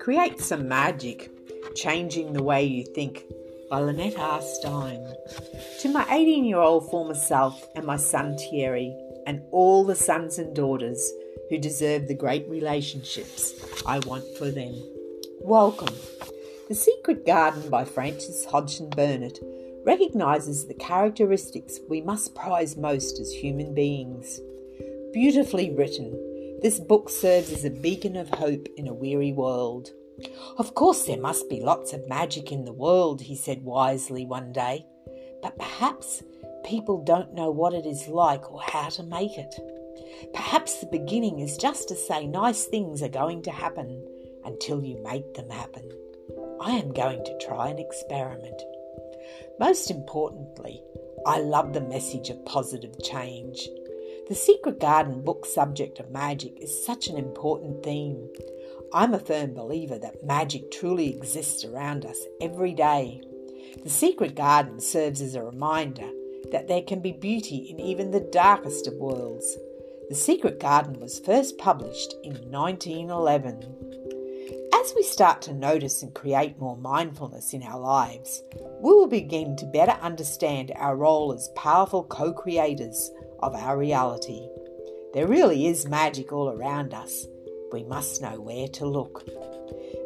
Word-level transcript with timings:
Create 0.00 0.40
some 0.40 0.68
magic, 0.68 1.30
changing 1.74 2.32
the 2.32 2.42
way 2.42 2.64
you 2.64 2.84
think 2.84 3.24
by 3.70 3.80
Lynette 3.80 4.18
R. 4.18 4.42
Stein. 4.42 5.06
To 5.80 5.88
my 5.88 6.06
18 6.10 6.44
year 6.44 6.58
old 6.58 6.90
former 6.90 7.14
self 7.14 7.66
and 7.74 7.86
my 7.86 7.96
son 7.96 8.36
Thierry, 8.36 8.94
and 9.26 9.42
all 9.50 9.84
the 9.84 9.96
sons 9.96 10.38
and 10.38 10.54
daughters 10.54 11.10
who 11.48 11.56
deserve 11.58 12.08
the 12.08 12.14
great 12.14 12.46
relationships 12.48 13.54
I 13.86 14.00
want 14.00 14.24
for 14.36 14.50
them. 14.50 14.74
Welcome. 15.40 15.94
The 16.68 16.74
Secret 16.74 17.24
Garden 17.24 17.70
by 17.70 17.84
Frances 17.84 18.44
Hodgson 18.44 18.90
Burnett 18.90 19.38
recognises 19.86 20.66
the 20.66 20.74
characteristics 20.74 21.78
we 21.88 22.00
must 22.00 22.34
prize 22.34 22.76
most 22.76 23.20
as 23.20 23.30
human 23.32 23.72
beings. 23.72 24.40
Beautifully 25.12 25.70
written, 25.70 26.10
this 26.60 26.80
book 26.80 27.08
serves 27.08 27.52
as 27.52 27.64
a 27.64 27.70
beacon 27.70 28.16
of 28.16 28.28
hope 28.30 28.66
in 28.76 28.88
a 28.88 28.94
weary 28.94 29.32
world. 29.32 29.90
Of 30.58 30.74
course, 30.74 31.04
there 31.04 31.20
must 31.20 31.48
be 31.48 31.60
lots 31.60 31.92
of 31.92 32.08
magic 32.08 32.50
in 32.50 32.64
the 32.64 32.72
world, 32.72 33.20
he 33.20 33.36
said 33.36 33.62
wisely 33.62 34.26
one 34.26 34.52
day, 34.52 34.84
but 35.40 35.56
perhaps 35.56 36.24
people 36.64 37.04
don't 37.04 37.34
know 37.34 37.50
what 37.50 37.72
it 37.72 37.86
is 37.86 38.08
like 38.08 38.50
or 38.50 38.60
how 38.60 38.88
to 38.88 39.04
make 39.04 39.38
it. 39.38 39.54
Perhaps 40.34 40.80
the 40.80 40.86
beginning 40.86 41.38
is 41.38 41.56
just 41.56 41.88
to 41.88 41.94
say 41.94 42.26
nice 42.26 42.64
things 42.64 43.02
are 43.02 43.08
going 43.08 43.42
to 43.42 43.52
happen 43.52 44.04
until 44.44 44.82
you 44.82 45.00
make 45.04 45.34
them 45.34 45.48
happen. 45.48 45.88
I 46.60 46.72
am 46.72 46.92
going 46.92 47.24
to 47.24 47.38
try 47.46 47.68
an 47.68 47.78
experiment. 47.78 48.60
Most 49.58 49.90
importantly, 49.90 50.82
I 51.26 51.40
love 51.40 51.72
the 51.72 51.80
message 51.80 52.30
of 52.30 52.44
positive 52.44 53.02
change. 53.02 53.68
The 54.28 54.34
Secret 54.34 54.80
Garden 54.80 55.22
book 55.22 55.46
subject 55.46 56.00
of 56.00 56.10
magic 56.10 56.58
is 56.60 56.84
such 56.84 57.08
an 57.08 57.16
important 57.16 57.82
theme. 57.82 58.28
I'm 58.92 59.14
a 59.14 59.18
firm 59.18 59.54
believer 59.54 59.98
that 59.98 60.24
magic 60.24 60.70
truly 60.70 61.14
exists 61.14 61.64
around 61.64 62.04
us 62.04 62.18
every 62.40 62.72
day. 62.72 63.22
The 63.82 63.90
Secret 63.90 64.34
Garden 64.34 64.80
serves 64.80 65.20
as 65.20 65.34
a 65.34 65.42
reminder 65.42 66.10
that 66.50 66.68
there 66.68 66.82
can 66.82 67.00
be 67.00 67.12
beauty 67.12 67.68
in 67.70 67.80
even 67.80 68.10
the 68.10 68.20
darkest 68.20 68.86
of 68.86 68.94
worlds. 68.94 69.56
The 70.08 70.14
Secret 70.14 70.60
Garden 70.60 71.00
was 71.00 71.18
first 71.18 71.58
published 71.58 72.14
in 72.22 72.34
1911. 72.50 74.05
As 74.74 74.92
we 74.94 75.02
start 75.02 75.42
to 75.42 75.54
notice 75.54 76.02
and 76.02 76.14
create 76.14 76.58
more 76.58 76.76
mindfulness 76.76 77.52
in 77.52 77.62
our 77.62 77.80
lives, 77.80 78.42
we 78.80 78.92
will 78.92 79.08
begin 79.08 79.56
to 79.56 79.66
better 79.66 79.98
understand 80.02 80.72
our 80.76 80.96
role 80.96 81.32
as 81.32 81.48
powerful 81.56 82.04
co 82.04 82.32
creators 82.32 83.10
of 83.40 83.54
our 83.54 83.76
reality. 83.76 84.48
There 85.14 85.26
really 85.26 85.66
is 85.66 85.88
magic 85.88 86.32
all 86.32 86.50
around 86.50 86.94
us. 86.94 87.26
We 87.72 87.84
must 87.84 88.22
know 88.22 88.40
where 88.40 88.68
to 88.68 88.86
look. 88.86 89.24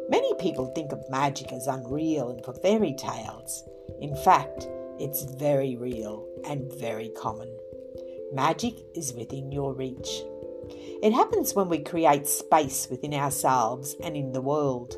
Many 0.09 0.33
people 0.35 0.73
think 0.73 0.91
of 0.91 1.09
magic 1.09 1.51
as 1.53 1.67
unreal 1.67 2.29
and 2.29 2.43
for 2.43 2.53
fairy 2.53 2.95
tales. 2.97 3.63
In 3.99 4.15
fact, 4.23 4.67
it's 4.99 5.23
very 5.23 5.75
real 5.75 6.27
and 6.45 6.71
very 6.73 7.09
common. 7.09 7.49
Magic 8.33 8.73
is 8.95 9.13
within 9.13 9.51
your 9.51 9.73
reach. 9.73 10.23
It 11.01 11.13
happens 11.13 11.55
when 11.55 11.67
we 11.67 11.79
create 11.79 12.27
space 12.27 12.87
within 12.89 13.15
ourselves 13.15 13.95
and 14.03 14.15
in 14.15 14.33
the 14.33 14.41
world, 14.41 14.95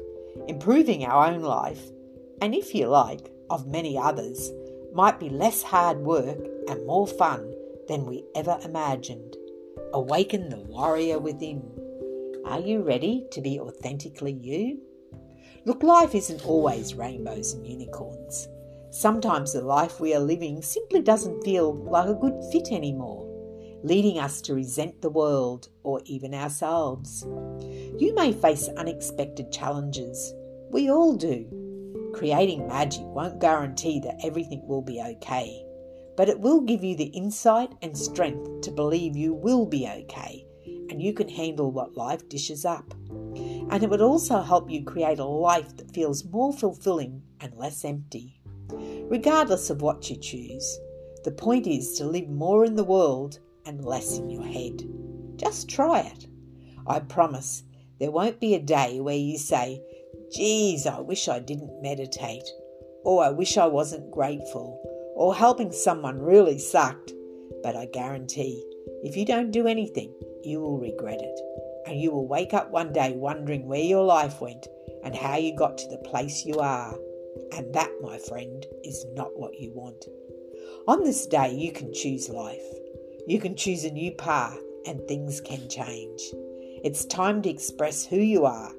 improving 0.49 1.05
our 1.05 1.27
own 1.27 1.41
life, 1.41 1.81
and 2.41 2.53
if 2.53 2.75
you 2.75 2.87
like, 2.87 3.31
of 3.49 3.67
many 3.67 3.97
others, 3.97 4.51
might 4.93 5.17
be 5.17 5.29
less 5.29 5.63
hard 5.63 5.99
work 5.99 6.39
and 6.67 6.85
more 6.85 7.07
fun 7.07 7.53
than 7.87 8.05
we 8.05 8.25
ever 8.35 8.59
imagined. 8.65 9.37
Awaken 9.93 10.49
the 10.49 10.59
warrior 10.59 11.19
within. 11.19 11.63
Are 12.45 12.59
you 12.59 12.81
ready 12.81 13.25
to 13.31 13.39
be 13.39 13.59
authentically 13.59 14.33
you? 14.33 14.79
Look, 15.65 15.83
life 15.83 16.13
isn't 16.13 16.45
always 16.45 16.95
rainbows 16.95 17.53
and 17.53 17.65
unicorns. 17.65 18.49
Sometimes 18.91 19.53
the 19.53 19.61
life 19.61 20.01
we 20.01 20.13
are 20.13 20.19
living 20.19 20.61
simply 20.61 21.01
doesn't 21.01 21.45
feel 21.45 21.73
like 21.73 22.09
a 22.09 22.13
good 22.13 22.43
fit 22.51 22.73
anymore, 22.73 23.25
leading 23.83 24.17
us 24.17 24.41
to 24.41 24.55
resent 24.55 25.01
the 25.01 25.09
world 25.09 25.69
or 25.83 26.01
even 26.05 26.33
ourselves. 26.33 27.23
You 27.97 28.13
may 28.15 28.31
face 28.33 28.69
unexpected 28.77 29.51
challenges. 29.51 30.33
We 30.71 30.89
all 30.89 31.13
do. 31.15 32.11
Creating 32.15 32.67
magic 32.67 33.03
won't 33.03 33.39
guarantee 33.39 33.99
that 33.99 34.19
everything 34.23 34.65
will 34.67 34.81
be 34.81 35.01
okay 35.01 35.65
but 36.15 36.29
it 36.29 36.39
will 36.39 36.61
give 36.61 36.83
you 36.83 36.95
the 36.95 37.05
insight 37.05 37.73
and 37.81 37.97
strength 37.97 38.61
to 38.61 38.71
believe 38.71 39.15
you 39.15 39.33
will 39.33 39.65
be 39.65 39.87
okay 39.87 40.45
and 40.89 41.01
you 41.01 41.13
can 41.13 41.27
handle 41.27 41.71
what 41.71 41.97
life 41.97 42.27
dishes 42.29 42.65
up. 42.65 42.93
And 43.35 43.81
it 43.81 43.89
would 43.89 44.01
also 44.01 44.41
help 44.41 44.69
you 44.69 44.83
create 44.83 45.19
a 45.19 45.25
life 45.25 45.75
that 45.77 45.93
feels 45.93 46.25
more 46.25 46.53
fulfilling 46.53 47.23
and 47.39 47.55
less 47.55 47.83
empty. 47.83 48.39
Regardless 49.09 49.69
of 49.69 49.81
what 49.81 50.09
you 50.09 50.17
choose, 50.17 50.79
the 51.23 51.31
point 51.31 51.65
is 51.65 51.97
to 51.97 52.05
live 52.05 52.29
more 52.29 52.65
in 52.65 52.75
the 52.75 52.83
world 52.83 53.39
and 53.65 53.85
less 53.85 54.17
in 54.17 54.29
your 54.29 54.45
head. 54.45 54.83
Just 55.37 55.69
try 55.69 56.01
it. 56.01 56.27
I 56.87 56.99
promise 56.99 57.63
there 57.99 58.11
won't 58.11 58.39
be 58.39 58.55
a 58.55 58.59
day 58.59 58.99
where 58.99 59.15
you 59.15 59.37
say, 59.37 59.81
Geez, 60.31 60.87
I 60.87 60.99
wish 60.99 61.27
I 61.27 61.39
didn't 61.39 61.81
meditate, 61.81 62.49
or 63.03 63.23
I 63.23 63.29
wish 63.29 63.57
I 63.57 63.67
wasn't 63.67 64.11
grateful, 64.11 64.81
or 65.15 65.35
helping 65.35 65.71
someone 65.71 66.19
really 66.19 66.57
sucked, 66.57 67.13
but 67.61 67.75
I 67.75 67.85
guarantee 67.85 68.63
if 69.03 69.15
you 69.15 69.25
don't 69.25 69.51
do 69.51 69.67
anything, 69.67 70.13
you 70.43 70.59
will 70.59 70.79
regret 70.79 71.21
it. 71.21 71.39
And 71.85 71.99
you 71.99 72.11
will 72.11 72.27
wake 72.27 72.53
up 72.53 72.71
one 72.71 72.93
day 72.93 73.13
wondering 73.13 73.67
where 73.67 73.81
your 73.81 74.03
life 74.03 74.39
went 74.41 74.67
and 75.03 75.13
how 75.13 75.35
you 75.35 75.55
got 75.55 75.77
to 75.77 75.89
the 75.89 75.97
place 75.97 76.45
you 76.45 76.59
are. 76.59 76.97
And 77.51 77.73
that, 77.73 77.91
my 78.01 78.17
friend, 78.17 78.65
is 78.83 79.05
not 79.13 79.37
what 79.37 79.59
you 79.59 79.71
want. 79.73 80.05
On 80.87 81.03
this 81.03 81.27
day, 81.27 81.53
you 81.53 81.71
can 81.71 81.93
choose 81.93 82.29
life. 82.29 82.63
You 83.25 83.39
can 83.39 83.55
choose 83.55 83.85
a 83.85 83.91
new 83.91 84.11
path, 84.11 84.59
and 84.85 84.99
things 85.07 85.39
can 85.39 85.69
change. 85.69 86.21
It's 86.83 87.05
time 87.05 87.41
to 87.43 87.49
express 87.49 88.05
who 88.05 88.17
you 88.17 88.45
are. 88.45 88.71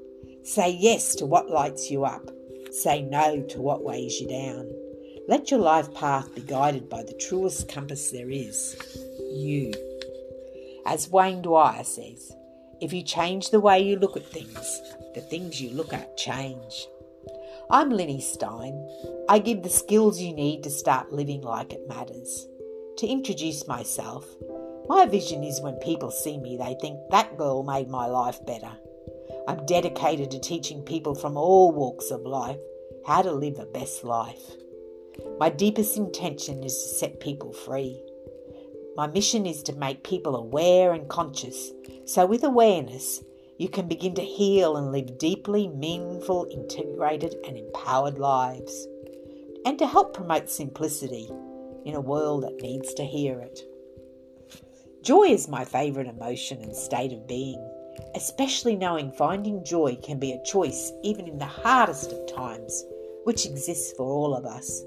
Say 0.42 0.70
yes 0.78 1.14
to 1.14 1.24
what 1.24 1.48
lights 1.48 1.90
you 1.90 2.04
up. 2.04 2.28
Say 2.70 3.00
no 3.00 3.40
to 3.40 3.62
what 3.62 3.82
weighs 3.82 4.20
you 4.20 4.28
down. 4.28 4.70
Let 5.26 5.50
your 5.50 5.60
life 5.60 5.94
path 5.94 6.34
be 6.34 6.42
guided 6.42 6.90
by 6.90 7.04
the 7.04 7.14
truest 7.14 7.70
compass 7.70 8.10
there 8.10 8.28
is 8.28 8.76
you. 9.32 9.72
As 10.84 11.08
Wayne 11.08 11.40
Dyer 11.40 11.82
says, 11.82 12.30
if 12.82 12.92
you 12.92 13.02
change 13.02 13.48
the 13.48 13.60
way 13.60 13.80
you 13.80 13.96
look 13.96 14.14
at 14.14 14.26
things, 14.26 14.82
the 15.14 15.22
things 15.22 15.62
you 15.62 15.70
look 15.70 15.94
at 15.94 16.18
change. 16.18 16.86
I'm 17.70 17.88
Linny 17.88 18.20
Stein. 18.20 18.86
I 19.30 19.38
give 19.38 19.62
the 19.62 19.70
skills 19.70 20.20
you 20.20 20.34
need 20.34 20.62
to 20.64 20.70
start 20.70 21.10
living 21.10 21.40
like 21.40 21.72
it 21.72 21.88
matters. 21.88 22.46
To 22.98 23.08
introduce 23.08 23.66
myself, 23.66 24.24
my 24.88 25.04
vision 25.04 25.42
is 25.42 25.60
when 25.60 25.74
people 25.80 26.12
see 26.12 26.38
me, 26.38 26.56
they 26.56 26.76
think 26.80 27.00
that 27.10 27.36
girl 27.36 27.64
made 27.64 27.88
my 27.88 28.06
life 28.06 28.38
better. 28.46 28.70
I'm 29.48 29.66
dedicated 29.66 30.30
to 30.30 30.38
teaching 30.38 30.80
people 30.82 31.16
from 31.16 31.36
all 31.36 31.72
walks 31.72 32.12
of 32.12 32.20
life 32.22 32.60
how 33.04 33.22
to 33.22 33.32
live 33.32 33.58
a 33.58 33.66
best 33.66 34.04
life. 34.04 34.52
My 35.40 35.50
deepest 35.50 35.96
intention 35.96 36.62
is 36.62 36.72
to 36.74 36.88
set 37.00 37.18
people 37.18 37.52
free. 37.52 38.00
My 38.96 39.08
mission 39.08 39.44
is 39.44 39.64
to 39.64 39.74
make 39.74 40.04
people 40.04 40.36
aware 40.36 40.92
and 40.92 41.08
conscious, 41.08 41.72
so 42.04 42.26
with 42.26 42.44
awareness, 42.44 43.24
you 43.58 43.68
can 43.68 43.88
begin 43.88 44.14
to 44.14 44.22
heal 44.22 44.76
and 44.76 44.92
live 44.92 45.18
deeply 45.18 45.66
meaningful, 45.66 46.46
integrated, 46.48 47.34
and 47.44 47.56
empowered 47.56 48.20
lives, 48.20 48.86
and 49.66 49.80
to 49.80 49.86
help 49.88 50.14
promote 50.14 50.48
simplicity 50.48 51.28
in 51.84 51.94
a 51.94 52.00
world 52.00 52.42
that 52.42 52.62
needs 52.62 52.94
to 52.94 53.04
hear 53.04 53.40
it. 53.40 53.60
Joy 55.02 55.24
is 55.24 55.48
my 55.48 55.64
favourite 55.64 56.08
emotion 56.08 56.62
and 56.62 56.74
state 56.74 57.12
of 57.12 57.28
being, 57.28 57.62
especially 58.14 58.74
knowing 58.74 59.12
finding 59.12 59.64
joy 59.64 59.96
can 60.02 60.18
be 60.18 60.32
a 60.32 60.42
choice 60.44 60.92
even 61.02 61.28
in 61.28 61.38
the 61.38 61.44
hardest 61.44 62.10
of 62.12 62.34
times, 62.34 62.84
which 63.24 63.46
exists 63.46 63.92
for 63.96 64.06
all 64.06 64.34
of 64.34 64.46
us. 64.46 64.82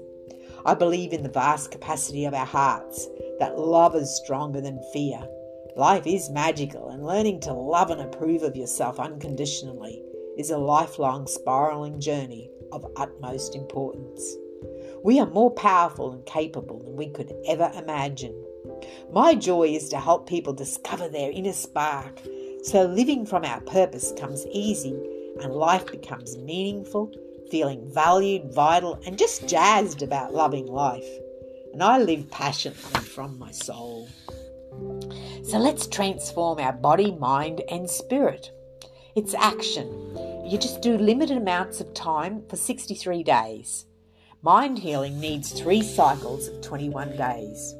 I 0.66 0.74
believe 0.74 1.12
in 1.12 1.22
the 1.22 1.28
vast 1.28 1.70
capacity 1.70 2.24
of 2.24 2.34
our 2.34 2.46
hearts, 2.46 3.06
that 3.38 3.58
love 3.58 3.94
is 3.94 4.16
stronger 4.16 4.60
than 4.60 4.82
fear. 4.92 5.20
Life 5.76 6.06
is 6.06 6.30
magical, 6.30 6.88
and 6.88 7.06
learning 7.06 7.40
to 7.42 7.52
love 7.52 7.90
and 7.90 8.00
approve 8.00 8.42
of 8.42 8.56
yourself 8.56 8.98
unconditionally 8.98 10.02
is 10.36 10.50
a 10.50 10.58
lifelong 10.58 11.28
spiraling 11.28 12.00
journey 12.00 12.50
of 12.72 12.90
utmost 12.96 13.54
importance. 13.54 14.36
We 15.04 15.20
are 15.20 15.26
more 15.26 15.50
powerful 15.50 16.12
and 16.12 16.24
capable 16.26 16.78
than 16.80 16.96
we 16.96 17.08
could 17.08 17.32
ever 17.46 17.70
imagine. 17.76 18.34
My 19.12 19.34
joy 19.34 19.68
is 19.68 19.88
to 19.90 19.98
help 19.98 20.28
people 20.28 20.52
discover 20.52 21.08
their 21.08 21.30
inner 21.30 21.52
spark 21.52 22.20
so 22.64 22.84
living 22.84 23.24
from 23.24 23.44
our 23.44 23.60
purpose 23.62 24.12
comes 24.18 24.44
easy 24.52 24.94
and 25.40 25.54
life 25.54 25.86
becomes 25.86 26.36
meaningful 26.36 27.12
feeling 27.50 27.90
valued, 27.92 28.52
vital, 28.52 29.00
and 29.06 29.18
just 29.18 29.48
jazzed 29.48 30.02
about 30.02 30.34
loving 30.34 30.66
life. 30.66 31.08
And 31.72 31.82
I 31.82 31.98
live 31.98 32.30
passionately 32.30 33.00
from 33.00 33.38
my 33.38 33.50
soul. 33.50 34.08
So 35.44 35.58
let's 35.58 35.86
transform 35.86 36.58
our 36.58 36.72
body, 36.72 37.12
mind, 37.12 37.62
and 37.70 37.88
spirit. 37.88 38.50
It's 39.16 39.34
action. 39.34 39.86
You 40.44 40.58
just 40.58 40.82
do 40.82 40.96
limited 40.96 41.36
amounts 41.36 41.80
of 41.80 41.94
time 41.94 42.42
for 42.48 42.56
63 42.56 43.22
days. 43.22 43.86
Mind 44.42 44.78
healing 44.78 45.18
needs 45.18 45.50
three 45.50 45.82
cycles 45.82 46.46
of 46.46 46.60
21 46.60 47.16
days. 47.16 47.74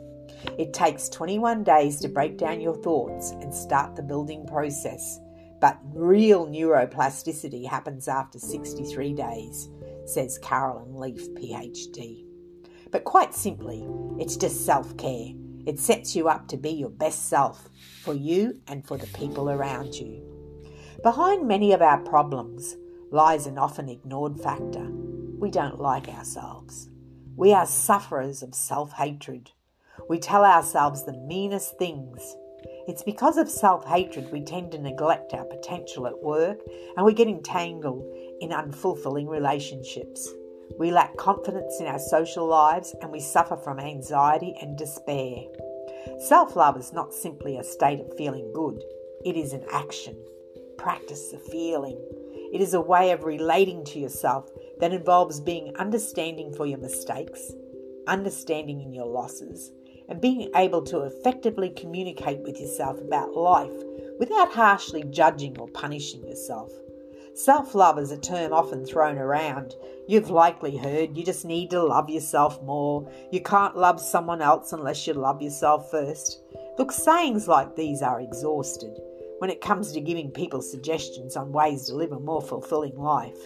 It 0.59 0.73
takes 0.73 1.09
21 1.09 1.63
days 1.63 2.01
to 2.01 2.09
break 2.09 2.37
down 2.37 2.61
your 2.61 2.75
thoughts 2.75 3.31
and 3.31 3.55
start 3.55 3.95
the 3.95 4.03
building 4.03 4.45
process, 4.45 5.21
but 5.61 5.79
real 5.95 6.49
neuroplasticity 6.49 7.65
happens 7.65 8.09
after 8.09 8.41
63 8.41 9.13
days, 9.13 9.69
says 10.05 10.37
Carolyn 10.39 10.97
Leaf, 10.97 11.31
PhD. 11.35 12.25
But 12.91 13.05
quite 13.05 13.35
simply, 13.35 13.87
it's 14.19 14.37
just 14.37 14.67
self 14.67 14.97
care. 14.97 15.29
It 15.65 15.79
sets 15.79 16.17
you 16.17 16.29
up 16.29 16.49
to 16.49 16.57
be 16.57 16.71
your 16.71 16.91
best 16.91 17.29
self 17.29 17.69
for 18.03 18.15
you 18.15 18.61
and 18.67 18.85
for 18.85 18.99
the 18.99 19.07
people 19.09 19.49
around 19.49 19.95
you. 19.95 20.25
Behind 21.05 21.47
many 21.47 21.73
of 21.73 21.83
our 21.83 21.99
problems 21.99 22.75
lies 23.11 23.47
an 23.47 23.59
often 23.59 23.89
ignored 23.89 24.39
factor. 24.41 24.87
We 25.39 25.51
don't 25.51 25.81
like 25.81 26.09
ourselves. 26.09 26.91
We 27.37 27.53
are 27.53 27.67
sufferers 27.67 28.43
of 28.43 28.55
self 28.55 28.93
hatred. 28.93 29.53
We 30.09 30.19
tell 30.19 30.45
ourselves 30.45 31.05
the 31.05 31.13
meanest 31.13 31.79
things. 31.79 32.37
It's 32.87 33.03
because 33.03 33.37
of 33.37 33.49
self 33.49 33.87
hatred 33.87 34.33
we 34.33 34.41
tend 34.41 34.73
to 34.73 34.79
neglect 34.79 35.35
our 35.35 35.45
potential 35.45 36.07
at 36.07 36.23
work 36.23 36.61
and 36.97 37.07
we 37.07 37.15
get 37.15 37.29
entangled 37.29 38.05
in 38.41 38.51
unfulfilling 38.51 39.29
relationships. 39.29 40.33
We 40.79 40.91
lack 40.91 41.17
confidence 41.17 41.81
in 41.81 41.87
our 41.87 41.99
social 41.99 42.47
lives 42.47 42.95
and 43.01 43.11
we 43.11 43.21
suffer 43.21 43.57
from 43.57 43.79
anxiety 43.79 44.57
and 44.61 44.77
despair. 44.77 45.45
Self 46.19 46.57
love 46.57 46.77
is 46.77 46.93
not 46.93 47.15
simply 47.15 47.57
a 47.57 47.65
state 47.65 48.01
of 48.01 48.17
feeling 48.17 48.53
good, 48.53 48.83
it 49.25 49.37
is 49.37 49.53
an 49.53 49.65
action. 49.73 50.17
Practice 50.77 51.31
the 51.31 51.39
feeling. 51.39 51.99
It 52.51 52.63
is 52.63 52.73
a 52.73 52.81
way 52.81 53.11
of 53.11 53.25
relating 53.25 53.85
to 53.87 53.99
yourself 53.99 54.51
that 54.81 54.93
involves 54.93 55.39
being 55.39 55.77
understanding 55.77 56.53
for 56.55 56.65
your 56.65 56.79
mistakes, 56.79 57.53
understanding 58.07 58.81
in 58.81 58.93
your 58.93 59.07
losses, 59.07 59.71
and 60.09 60.21
being 60.21 60.51
able 60.57 60.83
to 60.85 61.03
effectively 61.03 61.69
communicate 61.71 62.41
with 62.41 62.59
yourself 62.59 62.99
about 63.01 63.35
life 63.37 63.77
without 64.19 64.53
harshly 64.53 65.05
judging 65.05 65.59
or 65.59 65.69
punishing 65.69 66.25
yourself. 66.25 66.73
Self 67.35 67.75
love 67.75 67.99
is 67.99 68.11
a 68.11 68.19
term 68.19 68.53
often 68.55 68.85
thrown 68.85 69.19
around. 69.19 69.75
You've 70.09 70.31
likely 70.31 70.77
heard 70.77 71.17
you 71.17 71.25
just 71.25 71.45
need 71.45 71.71
to 71.71 71.83
love 71.83 72.09
yourself 72.09 72.63
more. 72.63 73.09
You 73.31 73.43
can't 73.43 73.77
love 73.77 74.01
someone 74.01 74.41
else 74.41 74.73
unless 74.73 75.07
you 75.07 75.13
love 75.13 75.43
yourself 75.43 75.91
first. 75.91 76.41
Look, 76.79 76.93
sayings 76.93 77.47
like 77.47 77.77
these 77.77 78.01
are 78.01 78.21
exhausted 78.21 78.99
when 79.39 79.51
it 79.51 79.61
comes 79.61 79.93
to 79.93 80.01
giving 80.01 80.31
people 80.31 80.63
suggestions 80.63 81.37
on 81.37 81.53
ways 81.53 81.87
to 81.87 81.95
live 81.95 82.13
a 82.13 82.21
more 82.21 82.43
fulfilling 82.43 82.97
life, 82.99 83.39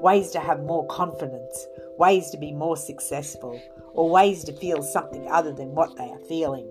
ways 0.00 0.30
to 0.30 0.40
have 0.40 0.60
more 0.64 0.86
confidence, 0.86 1.66
ways 1.98 2.30
to 2.30 2.38
be 2.38 2.52
more 2.52 2.76
successful, 2.76 3.60
or 3.92 4.10
ways 4.10 4.44
to 4.44 4.52
feel 4.52 4.82
something 4.82 5.30
other 5.30 5.52
than 5.52 5.74
what 5.74 5.96
they 5.96 6.08
are 6.08 6.24
feeling. 6.28 6.70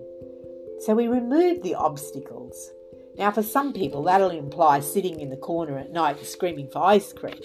So 0.80 0.94
we 0.94 1.08
remove 1.08 1.62
the 1.62 1.74
obstacles 1.74 2.70
now, 3.18 3.30
for 3.30 3.42
some 3.42 3.72
people, 3.72 4.02
that'll 4.02 4.30
imply 4.30 4.80
sitting 4.80 5.20
in 5.20 5.30
the 5.30 5.38
corner 5.38 5.78
at 5.78 5.90
night 5.90 6.24
screaming 6.26 6.68
for 6.68 6.84
ice 6.84 7.14
cream. 7.14 7.40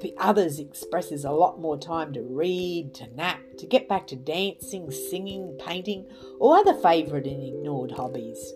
For 0.00 0.08
others, 0.18 0.58
expresses 0.58 1.24
a 1.24 1.30
lot 1.30 1.60
more 1.60 1.78
time 1.78 2.12
to 2.12 2.22
read, 2.22 2.94
to 2.96 3.06
nap, 3.14 3.40
to 3.58 3.66
get 3.66 3.88
back 3.88 4.06
to 4.08 4.16
dancing, 4.16 4.90
singing, 4.90 5.56
painting, 5.58 6.06
or 6.38 6.56
other 6.56 6.74
favourite 6.74 7.26
and 7.26 7.42
ignored 7.42 7.92
hobbies. 7.92 8.52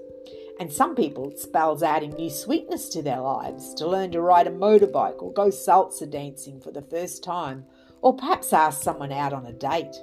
And 0.61 0.73
some 0.73 0.97
people, 0.97 1.31
it 1.31 1.39
spells 1.39 1.83
adding 1.83 2.15
new 2.15 2.31
sweetness 2.31 2.89
to 2.91 3.03
their 3.03 3.21
lives, 3.21 3.75
to 3.75 3.87
learn 3.87 4.11
to 4.13 4.21
ride 4.21 4.49
a 4.49 4.51
motorbike 4.51 5.23
or 5.23 5.33
go 5.33 5.49
salsa 5.49 6.11
dancing 6.11 6.61
for 6.61 6.73
the 6.73 6.83
first 6.83 7.23
time, 7.23 7.65
or 8.03 8.17
perhaps 8.17 8.53
ask 8.53 8.83
someone 8.83 9.13
out 9.13 9.33
on 9.33 9.47
a 9.47 9.53
date. 9.53 9.95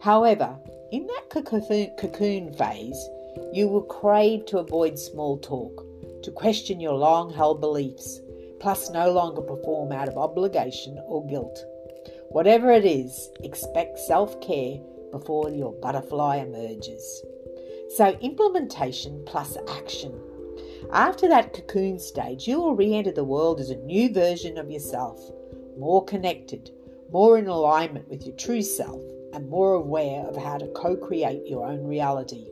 However, 0.00 0.56
in 0.92 1.06
that 1.08 1.30
cocoon 1.30 2.52
phase, 2.54 3.08
you 3.52 3.68
will 3.68 3.82
crave 3.82 4.46
to 4.46 4.58
avoid 4.58 4.98
small 4.98 5.38
talk, 5.38 5.84
to 6.22 6.30
question 6.30 6.78
your 6.78 6.94
long 6.94 7.32
held 7.32 7.60
beliefs, 7.60 8.20
plus 8.60 8.90
no 8.90 9.10
longer 9.10 9.42
perform 9.42 9.90
out 9.90 10.08
of 10.08 10.16
obligation 10.16 10.98
or 11.06 11.26
guilt. 11.26 11.64
Whatever 12.30 12.70
it 12.70 12.84
is, 12.84 13.30
expect 13.42 13.98
self 13.98 14.40
care 14.40 14.78
before 15.10 15.50
your 15.50 15.72
butterfly 15.72 16.36
emerges. 16.36 17.24
So, 17.96 18.08
implementation 18.20 19.22
plus 19.24 19.56
action. 19.68 20.20
After 20.90 21.28
that 21.28 21.52
cocoon 21.52 22.00
stage, 22.00 22.48
you 22.48 22.60
will 22.60 22.74
re 22.74 22.92
enter 22.92 23.12
the 23.12 23.22
world 23.22 23.60
as 23.60 23.70
a 23.70 23.76
new 23.76 24.12
version 24.12 24.58
of 24.58 24.68
yourself, 24.68 25.20
more 25.78 26.04
connected, 26.04 26.72
more 27.12 27.38
in 27.38 27.46
alignment 27.46 28.08
with 28.08 28.26
your 28.26 28.34
true 28.34 28.62
self, 28.62 29.00
and 29.32 29.48
more 29.48 29.74
aware 29.74 30.26
of 30.26 30.36
how 30.36 30.58
to 30.58 30.66
co 30.68 30.96
create 30.96 31.46
your 31.46 31.64
own 31.64 31.84
reality. 31.84 32.48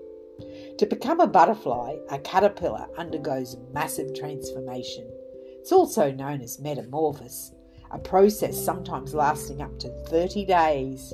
To 0.79 0.87
become 0.87 1.19
a 1.19 1.27
butterfly, 1.27 1.97
a 2.09 2.21
caterpillar 2.21 2.87
undergoes 2.97 3.56
massive 3.73 4.15
transformation. 4.15 5.11
It's 5.59 5.73
also 5.73 6.12
known 6.12 6.41
as 6.41 6.61
metamorphosis, 6.61 7.50
a 7.91 7.99
process 7.99 8.65
sometimes 8.65 9.12
lasting 9.12 9.61
up 9.61 9.77
to 9.81 9.88
30 10.06 10.45
days. 10.45 11.12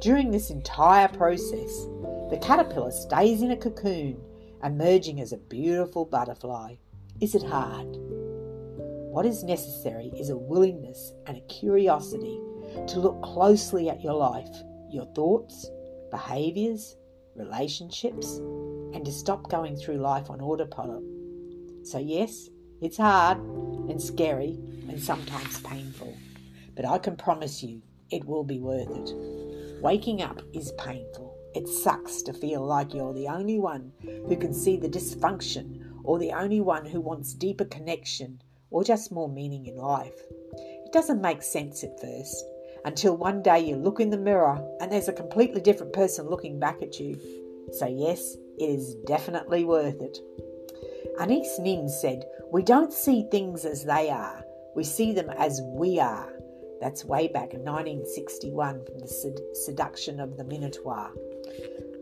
During 0.00 0.32
this 0.32 0.50
entire 0.50 1.06
process, 1.06 1.86
the 2.32 2.38
caterpillar 2.38 2.90
stays 2.90 3.42
in 3.42 3.50
a 3.50 3.56
cocoon, 3.58 4.18
emerging 4.64 5.20
as 5.20 5.34
a 5.34 5.36
beautiful 5.36 6.06
butterfly. 6.06 6.74
Is 7.20 7.34
it 7.34 7.42
hard? 7.42 7.88
What 9.12 9.26
is 9.26 9.44
necessary 9.44 10.10
is 10.18 10.30
a 10.30 10.36
willingness 10.38 11.12
and 11.26 11.36
a 11.36 11.42
curiosity 11.42 12.40
to 12.86 13.00
look 13.00 13.20
closely 13.22 13.90
at 13.90 14.00
your 14.00 14.14
life, 14.14 14.48
your 14.90 15.04
thoughts, 15.14 15.70
behaviours, 16.10 16.96
relationships, 17.36 18.38
and 18.38 19.04
to 19.04 19.12
stop 19.12 19.50
going 19.50 19.76
through 19.76 19.98
life 19.98 20.30
on 20.30 20.40
autopilot. 20.40 21.04
So, 21.82 21.98
yes, 21.98 22.48
it's 22.80 22.96
hard 22.96 23.36
and 23.90 24.00
scary 24.00 24.58
and 24.88 24.98
sometimes 24.98 25.60
painful, 25.60 26.16
but 26.74 26.86
I 26.86 26.96
can 26.96 27.14
promise 27.14 27.62
you 27.62 27.82
it 28.10 28.24
will 28.24 28.42
be 28.42 28.58
worth 28.58 28.88
it. 28.88 29.82
Waking 29.82 30.22
up 30.22 30.40
is 30.54 30.72
painful. 30.78 31.31
It 31.54 31.68
sucks 31.68 32.22
to 32.22 32.32
feel 32.32 32.64
like 32.64 32.94
you're 32.94 33.12
the 33.12 33.28
only 33.28 33.58
one 33.58 33.92
who 34.02 34.36
can 34.36 34.54
see 34.54 34.76
the 34.76 34.88
dysfunction 34.88 35.84
or 36.04 36.18
the 36.18 36.32
only 36.32 36.60
one 36.60 36.86
who 36.86 37.00
wants 37.00 37.34
deeper 37.34 37.64
connection 37.64 38.40
or 38.70 38.82
just 38.82 39.12
more 39.12 39.28
meaning 39.28 39.66
in 39.66 39.76
life. 39.76 40.18
It 40.54 40.92
doesn't 40.92 41.20
make 41.20 41.42
sense 41.42 41.84
at 41.84 42.00
first 42.00 42.44
until 42.84 43.16
one 43.16 43.42
day 43.42 43.60
you 43.60 43.76
look 43.76 44.00
in 44.00 44.10
the 44.10 44.18
mirror 44.18 44.60
and 44.80 44.90
there's 44.90 45.08
a 45.08 45.12
completely 45.12 45.60
different 45.60 45.92
person 45.92 46.28
looking 46.28 46.58
back 46.58 46.82
at 46.82 46.98
you. 46.98 47.20
So, 47.72 47.86
yes, 47.86 48.36
it 48.58 48.64
is 48.64 48.96
definitely 49.06 49.64
worth 49.64 50.00
it. 50.00 50.18
Anaïs 51.18 51.58
Nin 51.58 51.88
said, 51.88 52.24
We 52.50 52.62
don't 52.62 52.92
see 52.92 53.26
things 53.30 53.64
as 53.64 53.84
they 53.84 54.10
are, 54.10 54.44
we 54.74 54.84
see 54.84 55.12
them 55.12 55.30
as 55.30 55.60
we 55.64 56.00
are. 56.00 56.31
That's 56.82 57.04
way 57.04 57.28
back 57.28 57.54
in 57.54 57.60
1961 57.60 58.84
from 58.84 58.98
the 58.98 59.54
seduction 59.54 60.20
of 60.20 60.36
the 60.36 60.44
Minotaur. 60.44 61.10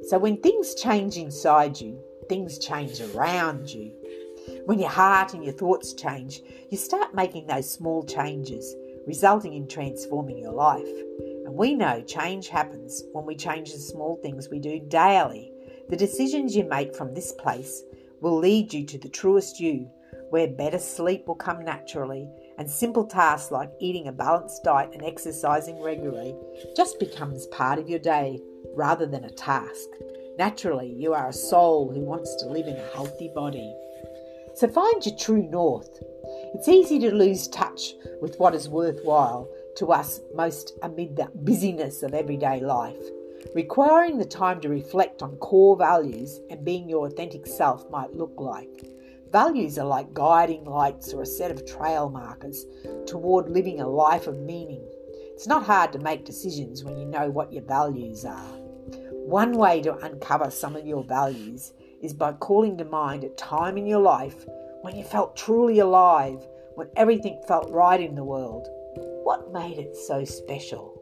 So 0.08 0.18
when 0.18 0.38
things 0.38 0.74
change 0.74 1.16
inside 1.16 1.80
you, 1.80 2.02
things 2.28 2.58
change 2.58 3.00
around 3.00 3.70
you. 3.70 3.92
When 4.64 4.80
your 4.80 4.88
heart 4.88 5.34
and 5.34 5.44
your 5.44 5.52
thoughts 5.52 5.92
change, 5.92 6.40
you 6.70 6.78
start 6.78 7.14
making 7.14 7.46
those 7.46 7.72
small 7.72 8.04
changes, 8.04 8.74
resulting 9.06 9.54
in 9.54 9.68
transforming 9.68 10.38
your 10.38 10.52
life. 10.52 10.88
And 11.44 11.54
we 11.54 11.74
know 11.74 12.00
change 12.00 12.48
happens 12.48 13.04
when 13.12 13.26
we 13.26 13.36
change 13.36 13.72
the 13.72 13.78
small 13.78 14.16
things 14.22 14.48
we 14.48 14.58
do 14.58 14.80
daily 14.88 15.52
the 15.90 15.96
decisions 15.96 16.54
you 16.54 16.62
make 16.68 16.94
from 16.94 17.14
this 17.14 17.32
place 17.32 17.82
will 18.20 18.38
lead 18.38 18.72
you 18.72 18.86
to 18.86 18.96
the 18.96 19.08
truest 19.08 19.58
you, 19.58 19.90
where 20.30 20.46
better 20.46 20.78
sleep 20.78 21.26
will 21.26 21.34
come 21.34 21.64
naturally, 21.64 22.28
and 22.60 22.70
simple 22.70 23.06
tasks 23.06 23.50
like 23.50 23.72
eating 23.78 24.06
a 24.06 24.12
balanced 24.12 24.62
diet 24.62 24.90
and 24.92 25.02
exercising 25.02 25.82
regularly 25.82 26.36
just 26.76 27.00
becomes 27.00 27.46
part 27.46 27.78
of 27.78 27.88
your 27.88 27.98
day 27.98 28.38
rather 28.76 29.06
than 29.06 29.24
a 29.24 29.30
task. 29.30 29.88
Naturally, 30.36 30.92
you 30.92 31.14
are 31.14 31.30
a 31.30 31.32
soul 31.32 31.90
who 31.90 32.00
wants 32.00 32.36
to 32.36 32.50
live 32.50 32.66
in 32.66 32.76
a 32.76 32.90
healthy 32.94 33.30
body. 33.34 33.74
So 34.56 34.68
find 34.68 35.06
your 35.06 35.16
true 35.16 35.42
north. 35.42 36.02
It's 36.54 36.68
easy 36.68 36.98
to 36.98 37.14
lose 37.14 37.48
touch 37.48 37.94
with 38.20 38.36
what 38.36 38.54
is 38.54 38.68
worthwhile 38.68 39.48
to 39.76 39.92
us 39.92 40.20
most 40.34 40.74
amid 40.82 41.16
the 41.16 41.30
busyness 41.36 42.02
of 42.02 42.12
everyday 42.12 42.60
life. 42.60 43.00
Requiring 43.54 44.18
the 44.18 44.26
time 44.26 44.60
to 44.60 44.68
reflect 44.68 45.22
on 45.22 45.38
core 45.38 45.78
values 45.78 46.40
and 46.50 46.62
being 46.62 46.90
your 46.90 47.06
authentic 47.06 47.46
self 47.46 47.90
might 47.90 48.14
look 48.14 48.34
like. 48.36 48.84
Values 49.32 49.78
are 49.78 49.86
like 49.86 50.12
guiding 50.12 50.64
lights 50.64 51.12
or 51.12 51.22
a 51.22 51.26
set 51.26 51.52
of 51.52 51.64
trail 51.64 52.10
markers 52.10 52.66
toward 53.06 53.48
living 53.48 53.80
a 53.80 53.88
life 53.88 54.26
of 54.26 54.36
meaning. 54.40 54.84
It's 55.34 55.46
not 55.46 55.64
hard 55.64 55.92
to 55.92 56.00
make 56.00 56.24
decisions 56.24 56.82
when 56.82 56.98
you 56.98 57.06
know 57.06 57.30
what 57.30 57.52
your 57.52 57.62
values 57.62 58.24
are. 58.24 58.56
One 59.12 59.52
way 59.52 59.82
to 59.82 59.94
uncover 59.98 60.50
some 60.50 60.74
of 60.74 60.84
your 60.84 61.04
values 61.04 61.72
is 62.02 62.12
by 62.12 62.32
calling 62.32 62.76
to 62.78 62.84
mind 62.84 63.22
a 63.22 63.28
time 63.30 63.78
in 63.78 63.86
your 63.86 64.00
life 64.00 64.46
when 64.82 64.96
you 64.96 65.04
felt 65.04 65.36
truly 65.36 65.78
alive, 65.78 66.44
when 66.74 66.88
everything 66.96 67.40
felt 67.46 67.70
right 67.70 68.00
in 68.00 68.16
the 68.16 68.24
world. 68.24 68.66
What 69.22 69.52
made 69.52 69.78
it 69.78 69.94
so 69.94 70.24
special? 70.24 71.00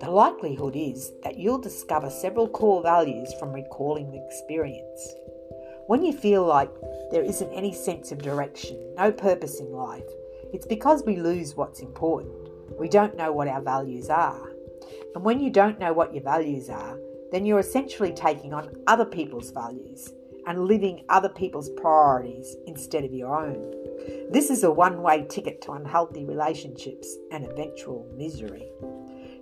The 0.00 0.10
likelihood 0.10 0.74
is 0.74 1.12
that 1.22 1.38
you'll 1.38 1.60
discover 1.60 2.10
several 2.10 2.48
core 2.48 2.82
values 2.82 3.32
from 3.38 3.52
recalling 3.52 4.10
the 4.10 4.24
experience. 4.26 5.14
When 5.90 6.04
you 6.04 6.12
feel 6.12 6.46
like 6.46 6.70
there 7.10 7.24
isn't 7.24 7.52
any 7.52 7.72
sense 7.72 8.12
of 8.12 8.22
direction, 8.22 8.94
no 8.96 9.10
purpose 9.10 9.58
in 9.58 9.72
life, 9.72 10.06
it's 10.52 10.64
because 10.64 11.02
we 11.02 11.16
lose 11.16 11.56
what's 11.56 11.80
important. 11.80 12.48
We 12.78 12.88
don't 12.88 13.16
know 13.16 13.32
what 13.32 13.48
our 13.48 13.60
values 13.60 14.08
are. 14.08 14.52
And 15.16 15.24
when 15.24 15.40
you 15.40 15.50
don't 15.50 15.80
know 15.80 15.92
what 15.92 16.14
your 16.14 16.22
values 16.22 16.70
are, 16.70 16.96
then 17.32 17.44
you're 17.44 17.58
essentially 17.58 18.12
taking 18.12 18.54
on 18.54 18.70
other 18.86 19.04
people's 19.04 19.50
values 19.50 20.12
and 20.46 20.66
living 20.66 21.04
other 21.08 21.28
people's 21.28 21.70
priorities 21.70 22.54
instead 22.68 23.02
of 23.02 23.12
your 23.12 23.34
own. 23.34 23.74
This 24.30 24.48
is 24.48 24.62
a 24.62 24.70
one 24.70 25.02
way 25.02 25.26
ticket 25.28 25.60
to 25.62 25.72
unhealthy 25.72 26.24
relationships 26.24 27.16
and 27.32 27.44
eventual 27.44 28.08
misery. 28.16 28.70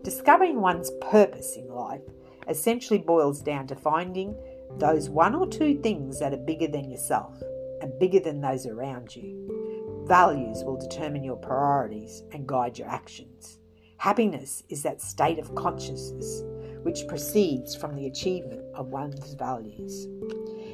Discovering 0.03 0.63
one's 0.63 0.93
purpose 1.03 1.57
in 1.57 1.69
life 1.69 2.01
essentially 2.49 3.01
boils 3.01 3.43
down 3.43 3.67
to 3.67 3.77
finding 3.77 4.35
those 4.77 5.09
one 5.09 5.35
or 5.35 5.49
two 5.49 5.81
things 5.81 6.21
that 6.21 6.35
are 6.35 6.39
bigger 6.39 6.69
than 6.69 6.91
yourself 6.91 7.41
and 7.81 7.99
bigger 7.99 8.21
than 8.21 8.41
those 8.41 8.67
around 8.67 9.15
you. 9.17 10.05
Values 10.07 10.65
will 10.65 10.77
determine 10.77 11.25
your 11.25 11.37
priorities 11.37 12.23
and 12.33 12.47
guide 12.47 12.79
your 12.79 12.89
actions. 12.89 13.59
Happiness 13.99 14.63
is 14.69 14.83
that 14.83 15.03
state 15.03 15.39
of 15.39 15.55
consciousness 15.55 16.43
which 16.83 17.07
proceeds 17.09 17.75
from 17.75 17.95
the 17.95 18.07
achievement 18.07 18.63
of 18.75 18.89
one's 18.89 19.35
values. 19.35 20.07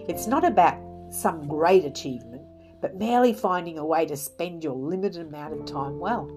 It's 0.09 0.27
not 0.27 0.45
about 0.45 0.79
some 1.11 1.49
great 1.49 1.85
achievement, 1.85 2.43
but 2.81 2.97
merely 2.97 3.33
finding 3.33 3.79
a 3.79 3.87
way 3.87 4.05
to 4.07 4.17
spend 4.17 4.63
your 4.63 4.75
limited 4.75 5.27
amount 5.27 5.55
of 5.55 5.65
time 5.65 5.99
well. 5.99 6.31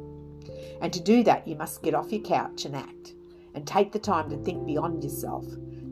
And 0.81 0.93
to 0.93 1.01
do 1.01 1.23
that, 1.23 1.47
you 1.47 1.55
must 1.55 1.83
get 1.83 1.93
off 1.93 2.11
your 2.11 2.21
couch 2.21 2.63
and 2.63 2.75
act, 2.75 3.13
and 3.53 3.67
take 3.67 3.91
the 3.91 3.99
time 3.99 4.29
to 4.29 4.37
think 4.37 4.65
beyond 4.65 5.03
yourself, 5.03 5.45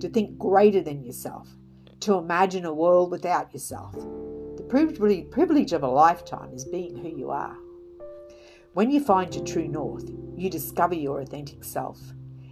to 0.06 0.12
think 0.12 0.38
greater 0.38 0.84
than 0.84 1.04
yourself, 1.04 1.50
to 2.00 2.14
imagine 2.14 2.64
a 2.64 2.74
world 2.74 3.10
without 3.10 3.52
yourself. 3.52 3.94
The 3.94 5.28
privilege 5.32 5.74
of 5.74 5.82
a 5.82 5.88
lifetime 5.88 6.54
is 6.54 6.64
being 6.64 6.96
who 6.96 7.10
you 7.10 7.32
are. 7.32 7.58
When 8.74 8.92
you 8.92 9.04
find 9.04 9.34
your 9.34 9.44
true 9.44 9.68
north, 9.68 10.08
you 10.36 10.52
discover 10.52 10.94
your 10.94 11.22
authentic 11.22 11.64
self. 11.64 12.00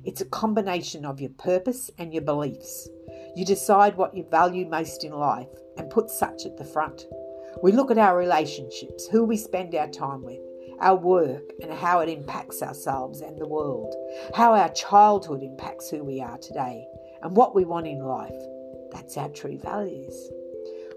It's 0.03 0.21
a 0.21 0.25
combination 0.25 1.05
of 1.05 1.21
your 1.21 1.29
purpose 1.31 1.91
and 1.99 2.11
your 2.11 2.23
beliefs. 2.23 2.89
You 3.35 3.45
decide 3.45 3.97
what 3.97 4.17
you 4.17 4.25
value 4.31 4.65
most 4.67 5.03
in 5.03 5.11
life 5.11 5.49
and 5.77 5.91
put 5.91 6.09
such 6.09 6.47
at 6.47 6.57
the 6.57 6.65
front. 6.65 7.05
We 7.61 7.71
look 7.71 7.91
at 7.91 7.99
our 7.99 8.17
relationships, 8.17 9.05
who 9.05 9.25
we 9.25 9.37
spend 9.37 9.75
our 9.75 9.89
time 9.89 10.23
with, 10.23 10.39
our 10.79 10.95
work 10.95 11.43
and 11.61 11.71
how 11.71 11.99
it 11.99 12.09
impacts 12.09 12.63
ourselves 12.63 13.21
and 13.21 13.37
the 13.37 13.47
world, 13.47 13.93
how 14.33 14.55
our 14.55 14.69
childhood 14.69 15.43
impacts 15.43 15.91
who 15.91 16.03
we 16.03 16.19
are 16.19 16.39
today, 16.39 16.87
and 17.23 17.35
what 17.35 17.55
we 17.55 17.65
want 17.65 17.87
in 17.87 17.99
life. 17.99 18.35
That's 18.91 19.17
our 19.17 19.29
true 19.29 19.57
values. 19.57 20.29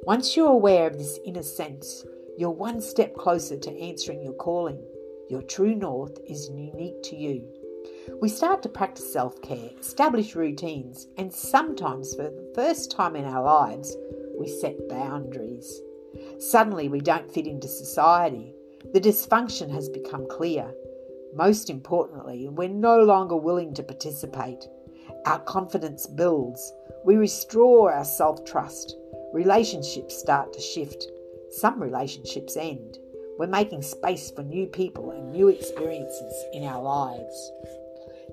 Once 0.02 0.36
you're 0.36 0.48
aware 0.48 0.86
of 0.86 0.98
this 0.98 1.18
inner 1.24 1.42
sense, 1.42 2.04
you're 2.36 2.50
one 2.50 2.80
step 2.80 3.14
closer 3.14 3.56
to 3.56 3.80
answering 3.80 4.22
your 4.22 4.34
calling. 4.34 4.84
Your 5.30 5.42
true 5.42 5.74
north 5.74 6.18
is 6.26 6.50
unique 6.50 7.02
to 7.04 7.16
you. 7.16 7.48
We 8.20 8.28
start 8.28 8.62
to 8.62 8.68
practice 8.68 9.12
self 9.12 9.40
care, 9.40 9.70
establish 9.80 10.34
routines, 10.34 11.08
and 11.16 11.32
sometimes 11.32 12.14
for 12.14 12.24
the 12.24 12.52
first 12.54 12.90
time 12.90 13.16
in 13.16 13.24
our 13.24 13.42
lives, 13.42 13.96
we 14.38 14.48
set 14.48 14.88
boundaries. 14.88 15.80
Suddenly, 16.38 16.88
we 16.88 17.00
don't 17.00 17.32
fit 17.32 17.46
into 17.46 17.68
society. 17.68 18.54
The 18.92 19.00
dysfunction 19.00 19.70
has 19.70 19.88
become 19.88 20.26
clear. 20.28 20.72
Most 21.34 21.68
importantly, 21.70 22.48
we're 22.48 22.68
no 22.68 23.00
longer 23.00 23.36
willing 23.36 23.74
to 23.74 23.82
participate. 23.82 24.68
Our 25.26 25.40
confidence 25.40 26.06
builds. 26.06 26.72
We 27.04 27.16
restore 27.16 27.92
our 27.92 28.04
self 28.04 28.44
trust. 28.44 28.96
Relationships 29.32 30.16
start 30.16 30.52
to 30.52 30.60
shift. 30.60 31.04
Some 31.50 31.82
relationships 31.82 32.56
end. 32.56 32.98
We're 33.36 33.48
making 33.48 33.82
space 33.82 34.30
for 34.30 34.44
new 34.44 34.68
people 34.68 35.10
and 35.10 35.32
new 35.32 35.48
experiences 35.48 36.32
in 36.52 36.62
our 36.62 36.80
lives. 36.80 37.52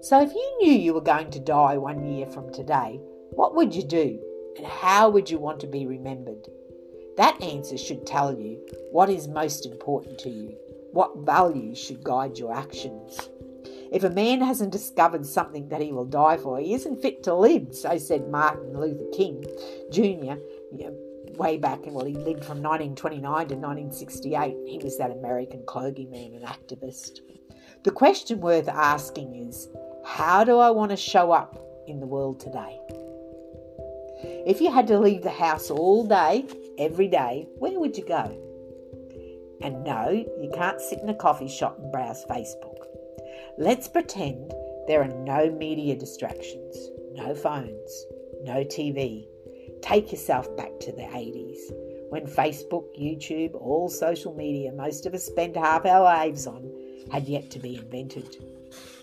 So, 0.01 0.21
if 0.21 0.33
you 0.33 0.57
knew 0.61 0.73
you 0.73 0.93
were 0.93 1.01
going 1.01 1.31
to 1.31 1.39
die 1.39 1.79
one 1.79 2.05
year 2.05 2.27
from 2.27 2.53
today, 2.53 2.99
what 3.31 3.55
would 3.55 3.73
you 3.73 3.83
do? 3.83 4.19
And 4.57 4.67
how 4.67 5.09
would 5.09 5.31
you 5.31 5.39
want 5.39 5.59
to 5.61 5.67
be 5.67 5.87
remembered? 5.87 6.47
That 7.17 7.41
answer 7.41 7.77
should 7.77 8.05
tell 8.05 8.37
you 8.37 8.63
what 8.91 9.09
is 9.09 9.27
most 9.27 9.65
important 9.65 10.19
to 10.19 10.29
you, 10.29 10.55
what 10.91 11.25
values 11.25 11.79
should 11.79 12.03
guide 12.03 12.37
your 12.37 12.53
actions. 12.55 13.29
If 13.93 14.03
a 14.03 14.09
man 14.09 14.41
hasn't 14.41 14.71
discovered 14.71 15.23
something 15.23 15.69
that 15.69 15.79
he 15.79 15.91
will 15.91 16.05
die 16.05 16.37
for, 16.37 16.59
he 16.59 16.73
isn't 16.73 17.01
fit 17.03 17.21
to 17.23 17.35
live, 17.35 17.75
so 17.75 17.95
said 17.99 18.27
Martin 18.27 18.75
Luther 18.75 19.05
King 19.13 19.45
Jr. 19.91 20.41
Way 21.37 21.57
back, 21.57 21.85
and 21.85 21.93
well, 21.93 22.05
he 22.05 22.15
lived 22.15 22.43
from 22.43 22.63
1929 22.63 23.21
to 23.21 23.55
1968. 23.55 24.55
He 24.67 24.79
was 24.83 24.97
that 24.97 25.11
American 25.11 25.63
clergyman 25.67 26.33
and 26.33 26.43
activist. 26.43 27.19
The 27.83 27.91
question 27.91 28.39
worth 28.39 28.67
asking 28.67 29.47
is 29.47 29.69
how 30.05 30.43
do 30.43 30.57
I 30.57 30.71
want 30.71 30.89
to 30.89 30.97
show 30.97 31.31
up 31.31 31.63
in 31.87 31.99
the 31.99 32.07
world 32.07 32.39
today? 32.39 32.79
If 34.47 34.59
you 34.59 34.71
had 34.71 34.87
to 34.87 34.99
leave 34.99 35.21
the 35.21 35.29
house 35.29 35.69
all 35.69 36.05
day, 36.07 36.45
every 36.79 37.07
day, 37.07 37.47
where 37.59 37.79
would 37.79 37.95
you 37.95 38.05
go? 38.05 38.39
And 39.61 39.83
no, 39.83 40.09
you 40.09 40.51
can't 40.53 40.81
sit 40.81 40.99
in 40.99 41.09
a 41.09 41.13
coffee 41.13 41.47
shop 41.47 41.77
and 41.79 41.91
browse 41.91 42.25
Facebook. 42.25 42.72
Let's 43.59 43.87
pretend 43.87 44.51
there 44.87 45.03
are 45.03 45.07
no 45.07 45.51
media 45.51 45.95
distractions, 45.95 46.89
no 47.13 47.35
phones, 47.35 48.05
no 48.41 48.63
TV. 48.63 49.27
Take 49.83 50.11
yourself 50.11 50.55
back 50.57 50.71
to 50.79 50.91
the 50.91 51.03
80s 51.03 51.59
when 52.09 52.25
Facebook, 52.25 52.85
YouTube, 52.99 53.53
all 53.53 53.89
social 53.89 54.33
media 54.33 54.71
most 54.71 55.05
of 55.05 55.13
us 55.13 55.25
spend 55.25 55.55
half 55.55 55.85
our 55.85 56.01
lives 56.01 56.47
on 56.47 56.67
had 57.11 57.27
yet 57.27 57.51
to 57.51 57.59
be 57.59 57.75
invented. 57.75 58.43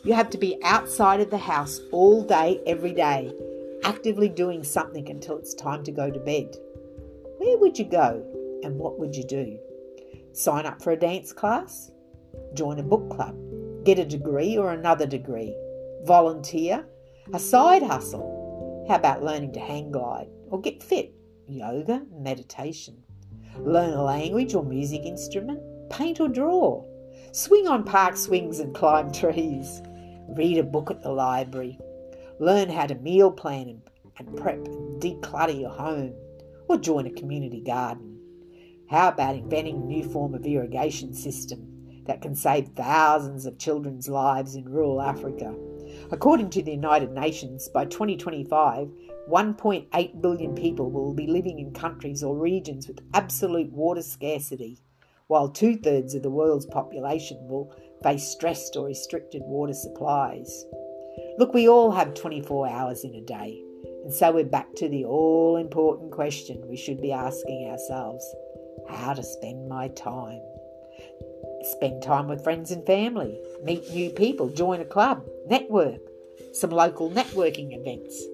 You 0.02 0.14
have 0.14 0.30
to 0.30 0.38
be 0.38 0.58
outside 0.64 1.20
of 1.20 1.30
the 1.30 1.38
house 1.38 1.78
all 1.92 2.24
day, 2.24 2.60
every 2.66 2.92
day, 2.92 3.32
actively 3.84 4.28
doing 4.28 4.64
something 4.64 5.08
until 5.08 5.38
it's 5.38 5.54
time 5.54 5.84
to 5.84 5.92
go 5.92 6.10
to 6.10 6.18
bed. 6.18 6.56
Where 7.38 7.56
would 7.58 7.78
you 7.78 7.84
go 7.84 8.26
and 8.64 8.76
what 8.80 8.98
would 8.98 9.14
you 9.14 9.24
do? 9.24 9.60
Sign 10.32 10.66
up 10.66 10.82
for 10.82 10.90
a 10.90 10.96
dance 10.96 11.32
class? 11.32 11.92
Join 12.54 12.80
a 12.80 12.82
book 12.82 13.10
club? 13.10 13.36
Get 13.84 13.98
a 13.98 14.04
degree 14.04 14.56
or 14.56 14.72
another 14.72 15.06
degree? 15.06 15.56
Volunteer? 16.04 16.86
A 17.32 17.38
side 17.38 17.82
hustle? 17.82 18.86
How 18.88 18.96
about 18.96 19.22
learning 19.22 19.52
to 19.52 19.60
hang 19.60 19.90
glide 19.90 20.28
or 20.50 20.60
get 20.60 20.82
fit? 20.82 21.12
Yoga, 21.46 22.02
meditation. 22.12 23.02
Learn 23.58 23.94
a 23.94 24.02
language 24.02 24.54
or 24.54 24.64
music 24.64 25.02
instrument? 25.04 25.60
Paint 25.90 26.20
or 26.20 26.28
draw? 26.28 26.84
Swing 27.32 27.68
on 27.68 27.84
park 27.84 28.16
swings 28.16 28.60
and 28.60 28.74
climb 28.74 29.12
trees? 29.20 29.82
Read 30.28 30.58
a 30.58 30.62
book 30.62 30.90
at 30.90 31.02
the 31.02 31.12
library? 31.12 31.78
Learn 32.38 32.68
how 32.68 32.86
to 32.86 32.94
meal 32.96 33.30
plan 33.30 33.68
and, 33.68 33.82
and 34.18 34.36
prep 34.36 34.66
and 34.66 35.02
declutter 35.02 35.58
your 35.58 35.70
home? 35.70 36.14
or 36.70 36.78
join 36.78 37.04
a 37.04 37.10
community 37.10 37.60
garden. 37.60 38.16
How 38.88 39.08
about 39.08 39.34
inventing 39.34 39.74
a 39.74 39.84
new 39.84 40.04
form 40.04 40.34
of 40.34 40.46
irrigation 40.46 41.12
system 41.12 41.69
that 42.10 42.22
can 42.22 42.34
save 42.34 42.66
thousands 42.74 43.46
of 43.46 43.56
children's 43.56 44.08
lives 44.08 44.56
in 44.56 44.68
rural 44.68 45.00
Africa? 45.00 45.54
According 46.10 46.50
to 46.50 46.62
the 46.62 46.72
United 46.72 47.12
Nations, 47.12 47.68
by 47.68 47.84
2025, 47.84 48.88
1.8 49.30 50.20
billion 50.20 50.54
people 50.56 50.90
will 50.90 51.14
be 51.14 51.28
living 51.28 51.60
in 51.60 51.72
countries 51.72 52.24
or 52.24 52.36
regions 52.36 52.88
with 52.88 52.98
absolute 53.14 53.70
water 53.70 54.02
scarcity, 54.02 54.80
while 55.28 55.48
two 55.48 55.76
thirds 55.76 56.16
of 56.16 56.24
the 56.24 56.30
world's 56.30 56.66
population 56.66 57.36
will 57.42 57.72
face 58.02 58.26
stressed 58.26 58.74
or 58.74 58.86
restricted 58.86 59.42
water 59.44 59.72
supplies. 59.72 60.64
Look, 61.38 61.54
we 61.54 61.68
all 61.68 61.92
have 61.92 62.14
24 62.14 62.68
hours 62.68 63.04
in 63.04 63.14
a 63.14 63.20
day. 63.20 63.62
And 64.02 64.12
so 64.12 64.32
we're 64.32 64.44
back 64.46 64.74
to 64.78 64.88
the 64.88 65.04
all 65.04 65.58
important 65.58 66.10
question 66.10 66.60
we 66.68 66.76
should 66.76 67.00
be 67.00 67.12
asking 67.12 67.70
ourselves 67.70 68.26
how 68.88 69.14
to 69.14 69.22
spend 69.22 69.68
my 69.68 69.86
time. 69.90 70.40
Spend 71.62 72.02
time 72.02 72.26
with 72.26 72.42
friends 72.42 72.70
and 72.70 72.84
family, 72.86 73.38
meet 73.62 73.90
new 73.90 74.10
people, 74.10 74.48
join 74.48 74.80
a 74.80 74.84
club, 74.84 75.26
network, 75.46 76.00
some 76.52 76.70
local 76.70 77.10
networking 77.10 77.78
events. 77.78 78.24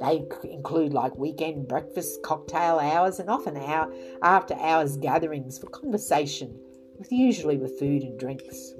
They 0.00 0.26
include 0.52 0.92
like 0.92 1.16
weekend 1.16 1.68
breakfasts, 1.68 2.18
cocktail 2.22 2.78
hours, 2.78 3.18
and 3.18 3.30
often 3.30 3.56
our 3.56 3.90
after 4.22 4.54
hours 4.54 4.98
gatherings 4.98 5.58
for 5.58 5.68
conversation, 5.68 6.58
with 6.98 7.10
usually 7.10 7.56
with 7.56 7.78
food 7.78 8.02
and 8.02 8.18
drinks. 8.18 8.74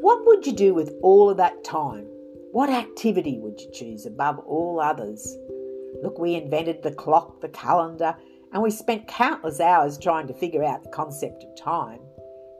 What 0.00 0.24
would 0.26 0.46
you 0.46 0.52
do 0.52 0.72
with 0.72 0.94
all 1.02 1.30
of 1.30 1.36
that 1.38 1.64
time? 1.64 2.06
What 2.52 2.70
activity 2.70 3.38
would 3.40 3.60
you 3.60 3.70
choose 3.72 4.06
above 4.06 4.38
all 4.38 4.78
others? 4.80 5.36
Look, 6.02 6.18
we 6.18 6.36
invented 6.36 6.82
the 6.82 6.92
clock, 6.92 7.40
the 7.40 7.48
calendar, 7.48 8.16
and 8.52 8.62
we 8.62 8.70
spent 8.70 9.08
countless 9.08 9.60
hours 9.60 9.98
trying 9.98 10.28
to 10.28 10.34
figure 10.34 10.62
out 10.62 10.84
the 10.84 10.90
concept 10.90 11.42
of 11.42 11.56
time. 11.56 12.00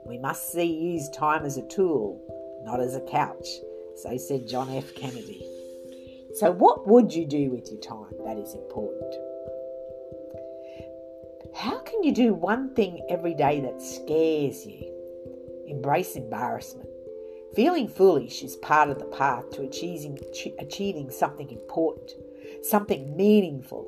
We 0.09 0.17
must 0.17 0.53
see 0.53 0.65
use 0.65 1.11
time 1.11 1.45
as 1.45 1.59
a 1.59 1.69
tool, 1.69 2.19
not 2.65 2.81
as 2.81 2.97
a 2.97 3.01
couch. 3.03 3.47
So 3.97 4.17
said 4.17 4.49
John 4.49 4.71
F. 4.71 4.95
Kennedy. 4.95 5.45
So, 6.35 6.51
what 6.51 6.87
would 6.87 7.13
you 7.13 7.27
do 7.27 7.51
with 7.51 7.71
your 7.71 7.81
time? 7.81 8.15
That 8.25 8.39
is 8.39 8.55
important. 8.55 9.15
How 11.55 11.79
can 11.81 12.03
you 12.03 12.13
do 12.13 12.33
one 12.33 12.75
thing 12.75 13.05
every 13.11 13.35
day 13.35 13.61
that 13.61 13.83
scares 13.83 14.65
you? 14.65 14.95
Embrace 15.67 16.17
embarrassment. 16.17 16.89
Feeling 17.55 17.89
foolish 17.89 18.43
is 18.43 18.57
part 18.57 18.89
of 18.89 18.99
the 18.99 19.07
path 19.07 19.51
to 19.51 19.63
achieving, 19.63 20.19
achieving 20.59 21.11
something 21.11 21.51
important, 21.51 22.13
something 22.63 23.17
meaningful. 23.17 23.87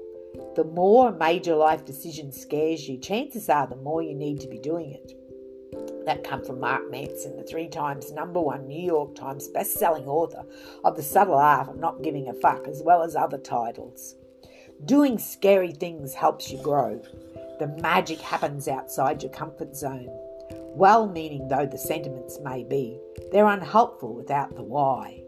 The 0.56 0.64
more 0.64 1.08
a 1.08 1.16
major 1.16 1.54
life 1.54 1.84
decision 1.84 2.32
scares 2.32 2.88
you, 2.88 2.98
chances 2.98 3.48
are 3.48 3.66
the 3.66 3.76
more 3.76 4.02
you 4.02 4.14
need 4.14 4.40
to 4.40 4.48
be 4.48 4.58
doing 4.58 4.90
it. 4.92 5.19
That 6.06 6.24
come 6.24 6.44
from 6.44 6.60
Mark 6.60 6.90
Manson, 6.90 7.36
the 7.36 7.42
three 7.42 7.68
times 7.68 8.10
number 8.12 8.40
one 8.40 8.66
New 8.66 8.82
York 8.82 9.14
Times 9.14 9.48
best-selling 9.48 10.06
author 10.06 10.44
of 10.82 10.96
The 10.96 11.02
Subtle 11.02 11.34
Art 11.34 11.68
of 11.68 11.76
Not 11.76 12.02
Giving 12.02 12.28
a 12.28 12.34
Fuck, 12.34 12.66
as 12.66 12.82
well 12.82 13.02
as 13.02 13.14
other 13.14 13.38
titles. 13.38 14.16
Doing 14.86 15.18
scary 15.18 15.72
things 15.72 16.14
helps 16.14 16.50
you 16.50 16.62
grow. 16.62 17.02
The 17.58 17.68
magic 17.82 18.18
happens 18.18 18.66
outside 18.66 19.22
your 19.22 19.30
comfort 19.32 19.76
zone. 19.76 20.08
Well 20.74 21.06
meaning 21.06 21.48
though 21.48 21.66
the 21.66 21.76
sentiments 21.76 22.38
may 22.42 22.64
be, 22.64 22.98
they're 23.30 23.46
unhelpful 23.46 24.14
without 24.14 24.56
the 24.56 24.62
why. 24.62 25.22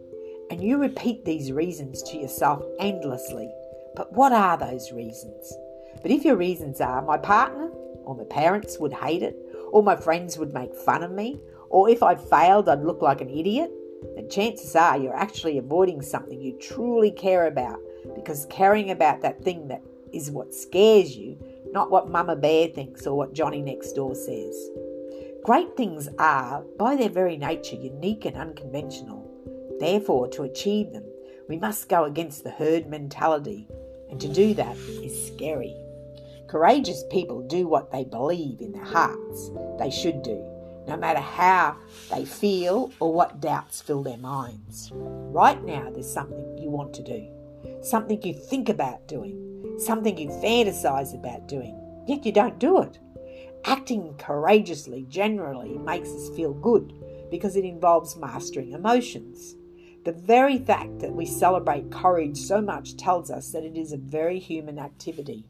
And 0.50 0.62
you 0.62 0.78
repeat 0.78 1.24
these 1.24 1.52
reasons 1.52 2.02
to 2.04 2.16
yourself 2.16 2.64
endlessly. 2.78 3.52
But 3.94 4.12
what 4.14 4.32
are 4.32 4.56
those 4.56 4.90
reasons? 4.92 5.52
But 6.00 6.10
if 6.10 6.24
your 6.24 6.36
reasons 6.36 6.80
are, 6.80 7.02
my 7.02 7.18
partner 7.18 7.68
or 8.04 8.16
my 8.16 8.24
parents 8.24 8.78
would 8.78 8.94
hate 8.94 9.22
it, 9.22 9.36
or 9.72 9.82
my 9.82 9.96
friends 9.96 10.38
would 10.38 10.54
make 10.54 10.74
fun 10.74 11.02
of 11.02 11.10
me, 11.10 11.40
or 11.70 11.88
if 11.88 12.02
I 12.02 12.14
failed, 12.14 12.68
I'd 12.68 12.84
look 12.84 13.02
like 13.02 13.20
an 13.20 13.30
idiot, 13.30 13.70
then 14.14 14.28
chances 14.28 14.76
are 14.76 14.98
you're 14.98 15.16
actually 15.16 15.58
avoiding 15.58 16.02
something 16.02 16.40
you 16.40 16.56
truly 16.58 17.10
care 17.10 17.46
about 17.46 17.78
because 18.14 18.46
caring 18.50 18.90
about 18.90 19.22
that 19.22 19.42
thing 19.42 19.68
that 19.68 19.82
is 20.12 20.30
what 20.30 20.54
scares 20.54 21.16
you, 21.16 21.38
not 21.72 21.90
what 21.90 22.10
Mama 22.10 22.36
Bear 22.36 22.68
thinks 22.68 23.06
or 23.06 23.16
what 23.16 23.32
Johnny 23.32 23.62
next 23.62 23.92
door 23.92 24.14
says. 24.14 24.70
Great 25.44 25.76
things 25.76 26.08
are, 26.18 26.62
by 26.78 26.94
their 26.94 27.08
very 27.08 27.36
nature, 27.36 27.76
unique 27.76 28.26
and 28.26 28.36
unconventional. 28.36 29.28
Therefore, 29.80 30.28
to 30.28 30.42
achieve 30.42 30.92
them, 30.92 31.04
we 31.48 31.58
must 31.58 31.88
go 31.88 32.04
against 32.04 32.44
the 32.44 32.50
herd 32.50 32.86
mentality, 32.86 33.66
and 34.10 34.20
to 34.20 34.28
do 34.28 34.54
that 34.54 34.76
is 34.76 35.26
scary. 35.26 35.74
Courageous 36.52 37.02
people 37.10 37.40
do 37.48 37.66
what 37.66 37.90
they 37.90 38.04
believe 38.04 38.60
in 38.60 38.72
their 38.72 38.84
hearts 38.84 39.50
they 39.78 39.90
should 39.90 40.22
do, 40.22 40.36
no 40.86 40.98
matter 40.98 41.18
how 41.18 41.78
they 42.10 42.26
feel 42.26 42.92
or 43.00 43.10
what 43.10 43.40
doubts 43.40 43.80
fill 43.80 44.02
their 44.02 44.18
minds. 44.18 44.90
Right 44.92 45.64
now, 45.64 45.88
there's 45.90 46.12
something 46.12 46.58
you 46.58 46.68
want 46.68 46.92
to 46.92 47.02
do, 47.02 47.26
something 47.82 48.22
you 48.22 48.34
think 48.34 48.68
about 48.68 49.08
doing, 49.08 49.78
something 49.78 50.18
you 50.18 50.28
fantasize 50.28 51.18
about 51.18 51.48
doing, 51.48 51.74
yet 52.06 52.26
you 52.26 52.32
don't 52.32 52.58
do 52.58 52.82
it. 52.82 52.98
Acting 53.64 54.14
courageously 54.18 55.06
generally 55.08 55.78
makes 55.78 56.10
us 56.10 56.28
feel 56.36 56.52
good 56.52 56.92
because 57.30 57.56
it 57.56 57.64
involves 57.64 58.14
mastering 58.16 58.72
emotions. 58.72 59.54
The 60.04 60.12
very 60.12 60.58
fact 60.58 60.98
that 60.98 61.14
we 61.14 61.24
celebrate 61.24 61.90
courage 61.90 62.36
so 62.36 62.60
much 62.60 62.98
tells 62.98 63.30
us 63.30 63.52
that 63.52 63.64
it 63.64 63.78
is 63.78 63.92
a 63.92 63.96
very 63.96 64.38
human 64.38 64.78
activity. 64.78 65.46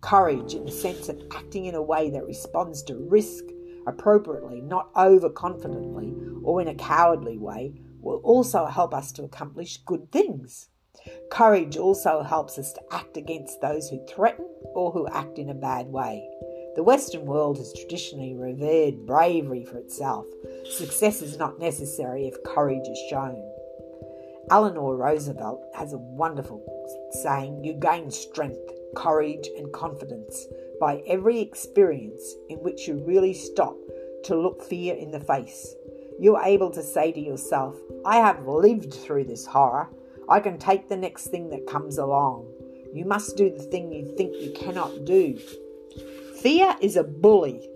Courage, 0.00 0.54
in 0.54 0.64
the 0.64 0.72
sense 0.72 1.08
of 1.08 1.20
acting 1.32 1.66
in 1.66 1.74
a 1.74 1.82
way 1.82 2.10
that 2.10 2.24
responds 2.24 2.82
to 2.84 2.96
risk 2.96 3.44
appropriately, 3.86 4.60
not 4.60 4.92
overconfidently 4.94 6.40
or 6.42 6.60
in 6.60 6.68
a 6.68 6.74
cowardly 6.74 7.38
way, 7.38 7.74
will 8.00 8.18
also 8.18 8.66
help 8.66 8.94
us 8.94 9.12
to 9.12 9.24
accomplish 9.24 9.82
good 9.84 10.10
things. 10.10 10.68
Courage 11.30 11.76
also 11.76 12.22
helps 12.22 12.58
us 12.58 12.72
to 12.72 12.80
act 12.90 13.16
against 13.16 13.60
those 13.60 13.88
who 13.88 14.04
threaten 14.06 14.46
or 14.74 14.90
who 14.90 15.06
act 15.08 15.38
in 15.38 15.50
a 15.50 15.54
bad 15.54 15.86
way. 15.86 16.28
The 16.76 16.82
Western 16.82 17.26
world 17.26 17.58
has 17.58 17.72
traditionally 17.72 18.34
revered 18.34 19.06
bravery 19.06 19.64
for 19.64 19.78
itself. 19.78 20.26
Success 20.70 21.20
is 21.20 21.36
not 21.36 21.58
necessary 21.58 22.26
if 22.26 22.42
courage 22.44 22.86
is 22.88 22.98
shown. 23.10 23.42
Eleanor 24.50 24.96
Roosevelt 24.96 25.62
has 25.74 25.92
a 25.92 25.98
wonderful 25.98 26.62
saying 27.22 27.64
You 27.64 27.74
gain 27.74 28.10
strength 28.10 28.70
courage, 28.96 29.48
and 29.56 29.72
confidence 29.72 30.46
by 30.80 31.02
every 31.06 31.40
experience 31.40 32.34
in 32.48 32.58
which 32.58 32.88
you 32.88 33.02
really 33.06 33.34
stop 33.34 33.76
to 34.24 34.36
look 34.36 34.62
fear 34.62 34.94
in 34.94 35.10
the 35.10 35.20
face. 35.20 35.74
You're 36.18 36.42
able 36.42 36.70
to 36.70 36.82
say 36.82 37.12
to 37.12 37.20
yourself, 37.20 37.76
I 38.04 38.16
have 38.16 38.46
lived 38.46 38.92
through 38.92 39.24
this 39.24 39.46
horror. 39.46 39.88
I 40.28 40.40
can 40.40 40.58
take 40.58 40.88
the 40.88 40.96
next 40.96 41.28
thing 41.28 41.50
that 41.50 41.66
comes 41.66 41.98
along. 41.98 42.46
You 42.92 43.04
must 43.04 43.36
do 43.36 43.50
the 43.50 43.62
thing 43.62 43.92
you 43.92 44.14
think 44.16 44.34
you 44.36 44.52
cannot 44.52 45.04
do. 45.04 45.38
Fear 46.40 46.76
is 46.80 46.96
a 46.96 47.04
bully. 47.04 47.68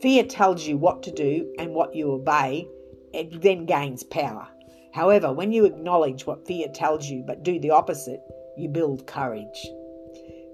Fear 0.00 0.24
tells 0.24 0.66
you 0.66 0.76
what 0.76 1.02
to 1.04 1.10
do 1.12 1.54
and 1.58 1.74
what 1.74 1.94
you 1.94 2.12
obey, 2.12 2.68
it 3.12 3.42
then 3.42 3.66
gains 3.66 4.02
power. 4.04 4.48
However, 4.92 5.32
when 5.32 5.52
you 5.52 5.64
acknowledge 5.64 6.26
what 6.26 6.46
fear 6.46 6.68
tells 6.68 7.08
you 7.08 7.24
but 7.26 7.42
do 7.42 7.58
the 7.58 7.70
opposite, 7.70 8.20
you 8.56 8.68
build 8.68 9.06
courage. 9.06 9.66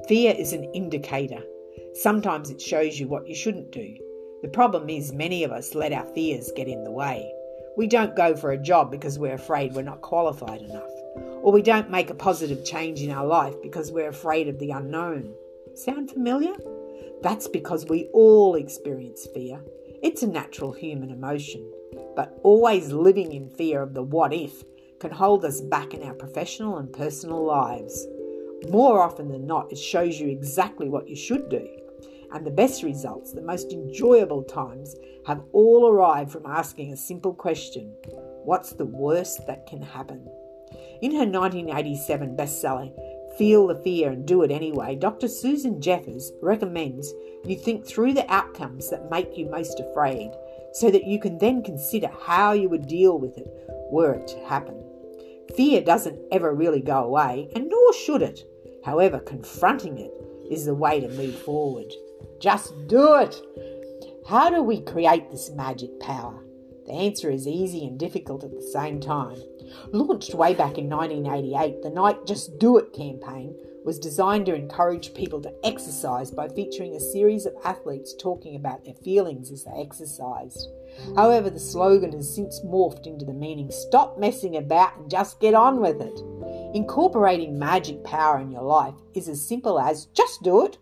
Fear 0.08 0.34
is 0.36 0.52
an 0.52 0.64
indicator. 0.74 1.42
Sometimes 1.94 2.50
it 2.50 2.60
shows 2.60 3.00
you 3.00 3.08
what 3.08 3.26
you 3.26 3.34
shouldn't 3.34 3.70
do. 3.70 3.96
The 4.42 4.48
problem 4.48 4.90
is, 4.90 5.14
many 5.14 5.44
of 5.44 5.50
us 5.50 5.74
let 5.74 5.94
our 5.94 6.04
fears 6.14 6.52
get 6.54 6.68
in 6.68 6.84
the 6.84 6.90
way. 6.90 7.32
We 7.78 7.86
don't 7.86 8.14
go 8.14 8.36
for 8.36 8.52
a 8.52 8.62
job 8.62 8.90
because 8.90 9.18
we're 9.18 9.32
afraid 9.32 9.72
we're 9.72 9.80
not 9.80 10.02
qualified 10.02 10.60
enough. 10.60 10.90
Or 11.40 11.52
we 11.52 11.62
don't 11.62 11.90
make 11.90 12.10
a 12.10 12.14
positive 12.14 12.66
change 12.66 13.00
in 13.00 13.10
our 13.10 13.24
life 13.24 13.54
because 13.62 13.92
we're 13.92 14.10
afraid 14.10 14.46
of 14.48 14.58
the 14.58 14.72
unknown. 14.72 15.32
Sound 15.74 16.10
familiar? 16.10 16.52
That's 17.22 17.48
because 17.48 17.86
we 17.86 18.10
all 18.12 18.56
experience 18.56 19.26
fear. 19.32 19.58
It's 20.02 20.22
a 20.22 20.26
natural 20.26 20.72
human 20.72 21.10
emotion. 21.10 21.66
But 22.14 22.38
always 22.42 22.92
living 22.92 23.32
in 23.32 23.48
fear 23.48 23.80
of 23.80 23.94
the 23.94 24.02
what 24.02 24.34
if 24.34 24.62
can 25.00 25.10
hold 25.10 25.46
us 25.46 25.62
back 25.62 25.94
in 25.94 26.02
our 26.02 26.14
professional 26.14 26.76
and 26.76 26.92
personal 26.92 27.42
lives. 27.42 28.06
More 28.68 29.00
often 29.00 29.28
than 29.28 29.46
not, 29.46 29.70
it 29.70 29.78
shows 29.78 30.18
you 30.18 30.28
exactly 30.28 30.88
what 30.88 31.08
you 31.08 31.16
should 31.16 31.48
do. 31.48 31.68
And 32.32 32.44
the 32.44 32.50
best 32.50 32.82
results, 32.82 33.32
the 33.32 33.42
most 33.42 33.72
enjoyable 33.72 34.42
times, 34.42 34.96
have 35.26 35.42
all 35.52 35.88
arrived 35.88 36.32
from 36.32 36.46
asking 36.46 36.92
a 36.92 36.96
simple 36.96 37.34
question 37.34 37.94
What's 38.44 38.72
the 38.72 38.86
worst 38.86 39.46
that 39.46 39.66
can 39.66 39.80
happen? 39.80 40.28
In 41.00 41.12
her 41.12 41.26
1987 41.26 42.36
bestseller, 42.36 42.92
Feel 43.38 43.66
the 43.66 43.76
Fear 43.76 44.10
and 44.10 44.26
Do 44.26 44.42
It 44.42 44.50
Anyway, 44.50 44.96
Dr. 44.96 45.28
Susan 45.28 45.80
Jeffers 45.80 46.32
recommends 46.40 47.12
you 47.44 47.56
think 47.56 47.86
through 47.86 48.14
the 48.14 48.30
outcomes 48.32 48.90
that 48.90 49.10
make 49.10 49.36
you 49.36 49.50
most 49.50 49.80
afraid 49.80 50.30
so 50.72 50.90
that 50.90 51.04
you 51.04 51.18
can 51.20 51.38
then 51.38 51.62
consider 51.62 52.08
how 52.26 52.52
you 52.52 52.68
would 52.68 52.86
deal 52.86 53.18
with 53.18 53.36
it 53.38 53.48
were 53.90 54.14
it 54.14 54.26
to 54.28 54.44
happen. 54.46 54.82
Fear 55.56 55.82
doesn't 55.82 56.20
ever 56.32 56.54
really 56.54 56.80
go 56.80 57.04
away, 57.04 57.48
and 57.54 57.68
nor 57.68 57.92
should 57.92 58.22
it. 58.22 58.44
However, 58.84 59.18
confronting 59.18 59.98
it 59.98 60.12
is 60.50 60.66
the 60.66 60.74
way 60.74 61.00
to 61.00 61.08
move 61.08 61.36
forward. 61.36 61.92
Just 62.38 62.74
do 62.86 63.14
it! 63.14 63.40
How 64.26 64.50
do 64.50 64.62
we 64.62 64.80
create 64.80 65.30
this 65.30 65.50
magic 65.50 65.98
power? 66.00 66.44
The 66.86 66.92
answer 66.92 67.30
is 67.30 67.48
easy 67.48 67.86
and 67.86 67.98
difficult 67.98 68.44
at 68.44 68.50
the 68.50 68.62
same 68.62 69.00
time. 69.00 69.38
Launched 69.92 70.34
way 70.34 70.52
back 70.52 70.76
in 70.76 70.90
1988, 70.90 71.82
the 71.82 71.90
Nike 71.90 72.18
Just 72.26 72.58
Do 72.58 72.76
It 72.76 72.92
campaign 72.92 73.56
was 73.84 73.98
designed 73.98 74.46
to 74.46 74.54
encourage 74.54 75.14
people 75.14 75.40
to 75.42 75.54
exercise 75.64 76.30
by 76.30 76.48
featuring 76.48 76.94
a 76.94 77.00
series 77.00 77.46
of 77.46 77.54
athletes 77.64 78.14
talking 78.18 78.56
about 78.56 78.84
their 78.84 78.94
feelings 78.94 79.50
as 79.50 79.64
they 79.64 79.80
exercised. 79.80 80.68
However, 81.16 81.50
the 81.50 81.60
slogan 81.60 82.12
has 82.12 82.34
since 82.34 82.60
morphed 82.60 83.06
into 83.06 83.24
the 83.24 83.32
meaning 83.32 83.70
stop 83.70 84.18
messing 84.18 84.56
about 84.56 84.96
and 84.96 85.10
just 85.10 85.40
get 85.40 85.54
on 85.54 85.80
with 85.80 86.00
it. 86.00 86.20
Incorporating 86.74 87.58
magic 87.58 88.02
power 88.04 88.38
in 88.40 88.50
your 88.50 88.62
life 88.62 88.94
is 89.14 89.28
as 89.28 89.46
simple 89.46 89.78
as 89.78 90.06
just 90.06 90.42
do 90.42 90.64
it. 90.66 90.78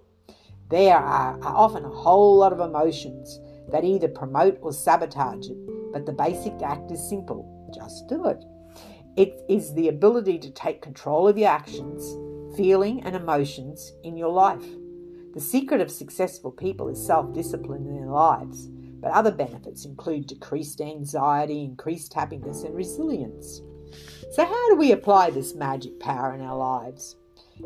There 0.70 0.96
are, 0.96 1.38
often 1.42 1.84
a 1.84 1.90
whole 1.90 2.38
lot 2.38 2.52
of 2.52 2.60
emotions 2.60 3.38
that 3.70 3.84
either 3.84 4.08
promote 4.08 4.58
or 4.62 4.72
sabotage 4.72 5.48
it, 5.48 5.92
but 5.92 6.06
the 6.06 6.12
basic 6.12 6.62
act 6.62 6.90
is 6.90 7.08
simple 7.08 7.52
just 7.72 8.08
do 8.08 8.26
it. 8.26 8.44
It 9.16 9.42
is 9.48 9.74
the 9.74 9.88
ability 9.88 10.38
to 10.38 10.50
take 10.50 10.82
control 10.82 11.28
of 11.28 11.36
your 11.36 11.48
actions, 11.48 12.02
feeling, 12.56 13.02
and 13.02 13.14
emotions 13.16 13.92
in 14.02 14.16
your 14.16 14.30
life. 14.30 14.64
The 15.34 15.40
secret 15.40 15.80
of 15.80 15.90
successful 15.90 16.50
people 16.50 16.88
is 16.88 17.04
self 17.04 17.32
discipline 17.32 17.86
in 17.86 17.96
their 17.96 18.10
lives, 18.10 18.68
but 19.02 19.12
other 19.12 19.32
benefits 19.32 19.84
include 19.84 20.28
decreased 20.28 20.80
anxiety, 20.80 21.64
increased 21.64 22.14
happiness, 22.14 22.62
and 22.62 22.74
resilience. 22.74 23.60
So, 24.30 24.46
how 24.46 24.70
do 24.70 24.76
we 24.76 24.92
apply 24.92 25.30
this 25.30 25.54
magic 25.54 25.98
power 26.00 26.32
in 26.32 26.40
our 26.40 26.56
lives? 26.56 27.16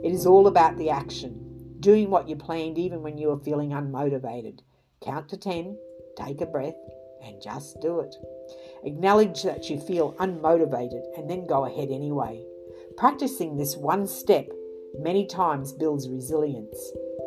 It 0.02 0.12
is 0.12 0.26
all 0.26 0.46
about 0.46 0.76
the 0.78 0.90
action, 0.90 1.76
doing 1.78 2.10
what 2.10 2.28
you 2.28 2.36
planned 2.36 2.78
even 2.78 3.02
when 3.02 3.18
you 3.18 3.30
are 3.30 3.38
feeling 3.38 3.70
unmotivated. 3.70 4.60
Count 5.02 5.28
to 5.28 5.36
10, 5.36 5.76
take 6.16 6.40
a 6.40 6.46
breath, 6.46 6.74
and 7.22 7.40
just 7.40 7.80
do 7.80 8.00
it. 8.00 8.16
Acknowledge 8.84 9.42
that 9.42 9.68
you 9.68 9.78
feel 9.78 10.14
unmotivated 10.14 11.02
and 11.16 11.28
then 11.28 11.46
go 11.46 11.64
ahead 11.64 11.90
anyway. 11.90 12.44
Practicing 12.96 13.56
this 13.56 13.76
one 13.76 14.06
step 14.06 14.48
many 14.98 15.26
times 15.26 15.72
builds 15.72 16.08
resilience, 16.08 16.78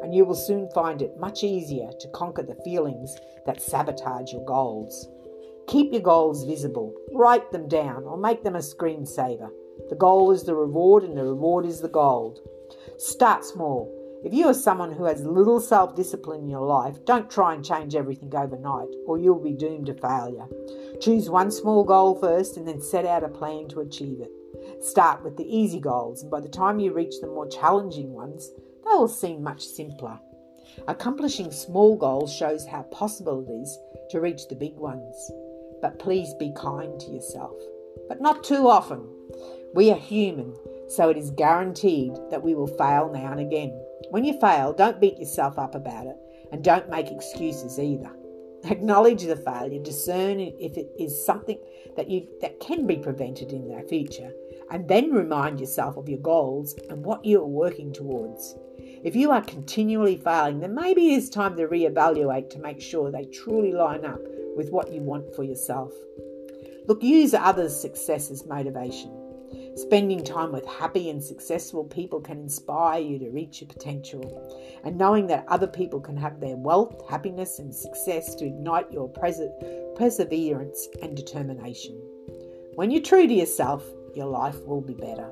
and 0.01 0.13
you 0.13 0.25
will 0.25 0.35
soon 0.35 0.69
find 0.71 1.01
it 1.01 1.19
much 1.19 1.43
easier 1.43 1.89
to 1.99 2.07
conquer 2.09 2.43
the 2.43 2.61
feelings 2.63 3.15
that 3.45 3.61
sabotage 3.61 4.31
your 4.31 4.45
goals. 4.45 5.07
Keep 5.67 5.93
your 5.93 6.01
goals 6.01 6.45
visible, 6.45 6.95
write 7.13 7.51
them 7.51 7.67
down, 7.67 8.03
or 8.03 8.17
make 8.17 8.43
them 8.43 8.55
a 8.55 8.59
screensaver. 8.59 9.49
The 9.89 9.95
goal 9.95 10.31
is 10.31 10.43
the 10.43 10.55
reward, 10.55 11.03
and 11.03 11.17
the 11.17 11.23
reward 11.23 11.65
is 11.65 11.79
the 11.79 11.89
gold. 11.89 12.39
Start 12.97 13.45
small. 13.45 13.95
If 14.23 14.33
you 14.33 14.47
are 14.47 14.53
someone 14.53 14.91
who 14.91 15.05
has 15.05 15.23
little 15.23 15.61
self 15.61 15.95
discipline 15.95 16.41
in 16.41 16.49
your 16.49 16.65
life, 16.65 17.05
don't 17.05 17.31
try 17.31 17.53
and 17.53 17.63
change 17.63 17.95
everything 17.95 18.35
overnight, 18.35 18.89
or 19.05 19.17
you'll 19.17 19.41
be 19.41 19.53
doomed 19.53 19.85
to 19.85 19.93
failure. 19.93 20.45
Choose 20.99 21.29
one 21.29 21.51
small 21.51 21.83
goal 21.85 22.19
first 22.19 22.57
and 22.57 22.67
then 22.67 22.81
set 22.81 23.05
out 23.05 23.23
a 23.23 23.29
plan 23.29 23.69
to 23.69 23.79
achieve 23.79 24.19
it. 24.19 24.31
Start 24.81 25.23
with 25.23 25.35
the 25.37 25.57
easy 25.57 25.79
goals, 25.79 26.21
and 26.21 26.31
by 26.31 26.39
the 26.39 26.49
time 26.49 26.79
you 26.79 26.93
reach 26.93 27.15
the 27.19 27.27
more 27.27 27.47
challenging 27.47 28.13
ones, 28.13 28.49
they 28.85 28.95
will 28.95 29.07
seem 29.07 29.43
much 29.43 29.61
simpler. 29.61 30.19
Accomplishing 30.87 31.51
small 31.51 31.97
goals 31.97 32.33
shows 32.33 32.65
how 32.65 32.83
possible 32.83 33.45
it 33.47 33.51
is 33.51 33.77
to 34.11 34.21
reach 34.21 34.47
the 34.47 34.55
big 34.55 34.75
ones. 34.75 35.31
But 35.81 35.99
please 35.99 36.33
be 36.35 36.53
kind 36.55 36.99
to 36.99 37.11
yourself, 37.11 37.55
but 38.07 38.21
not 38.21 38.43
too 38.43 38.67
often. 38.67 39.07
We 39.73 39.91
are 39.91 39.97
human, 39.97 40.55
so 40.87 41.09
it 41.09 41.17
is 41.17 41.31
guaranteed 41.31 42.13
that 42.31 42.43
we 42.43 42.55
will 42.55 42.67
fail 42.67 43.11
now 43.11 43.31
and 43.31 43.39
again. 43.39 43.71
When 44.09 44.23
you 44.23 44.39
fail, 44.39 44.73
don't 44.73 45.01
beat 45.01 45.19
yourself 45.19 45.59
up 45.59 45.75
about 45.75 46.07
it 46.07 46.15
and 46.51 46.63
don't 46.63 46.89
make 46.89 47.11
excuses 47.11 47.79
either. 47.79 48.11
Acknowledge 48.65 49.23
the 49.23 49.37
failure, 49.37 49.81
discern 49.81 50.39
if 50.39 50.75
it 50.75 50.91
is 50.99 51.25
something 51.25 51.57
that 51.95 52.09
you 52.09 52.27
that 52.41 52.59
can 52.59 52.85
be 52.85 52.97
prevented 52.97 53.53
in 53.53 53.69
the 53.69 53.81
future, 53.87 54.31
and 54.71 54.87
then 54.87 55.11
remind 55.11 55.59
yourself 55.59 55.97
of 55.97 56.09
your 56.09 56.19
goals 56.19 56.75
and 56.89 57.03
what 57.03 57.25
you 57.25 57.41
are 57.41 57.47
working 57.47 57.91
towards. 57.93 58.55
If 59.03 59.15
you 59.15 59.31
are 59.31 59.41
continually 59.41 60.17
failing, 60.17 60.59
then 60.59 60.75
maybe 60.75 61.13
it 61.13 61.17
is 61.17 61.29
time 61.29 61.55
to 61.57 61.67
reevaluate 61.67 62.49
to 62.51 62.59
make 62.59 62.81
sure 62.81 63.11
they 63.11 63.25
truly 63.25 63.71
line 63.71 64.05
up 64.05 64.19
with 64.55 64.71
what 64.71 64.91
you 64.91 65.01
want 65.01 65.33
for 65.35 65.43
yourself. 65.43 65.93
Look, 66.87 67.03
use 67.03 67.33
others' 67.33 67.79
success 67.79 68.29
as 68.31 68.45
motivation. 68.45 69.15
Spending 69.75 70.23
time 70.23 70.51
with 70.51 70.65
happy 70.65 71.09
and 71.09 71.23
successful 71.23 71.85
people 71.85 72.19
can 72.19 72.39
inspire 72.39 72.99
you 72.99 73.17
to 73.19 73.29
reach 73.29 73.61
your 73.61 73.69
potential. 73.69 74.79
And 74.83 74.97
knowing 74.97 75.27
that 75.27 75.45
other 75.47 75.67
people 75.67 76.01
can 76.01 76.17
have 76.17 76.39
their 76.39 76.57
wealth, 76.57 77.09
happiness, 77.09 77.59
and 77.59 77.73
success 77.73 78.35
to 78.35 78.45
ignite 78.45 78.91
your 78.91 79.07
perseverance 79.09 80.87
and 81.01 81.15
determination. 81.15 81.95
When 82.75 82.91
you're 82.91 83.01
true 83.01 83.27
to 83.27 83.33
yourself, 83.33 83.83
your 84.15 84.27
life 84.27 84.65
will 84.65 84.81
be 84.81 84.93
better. 84.93 85.29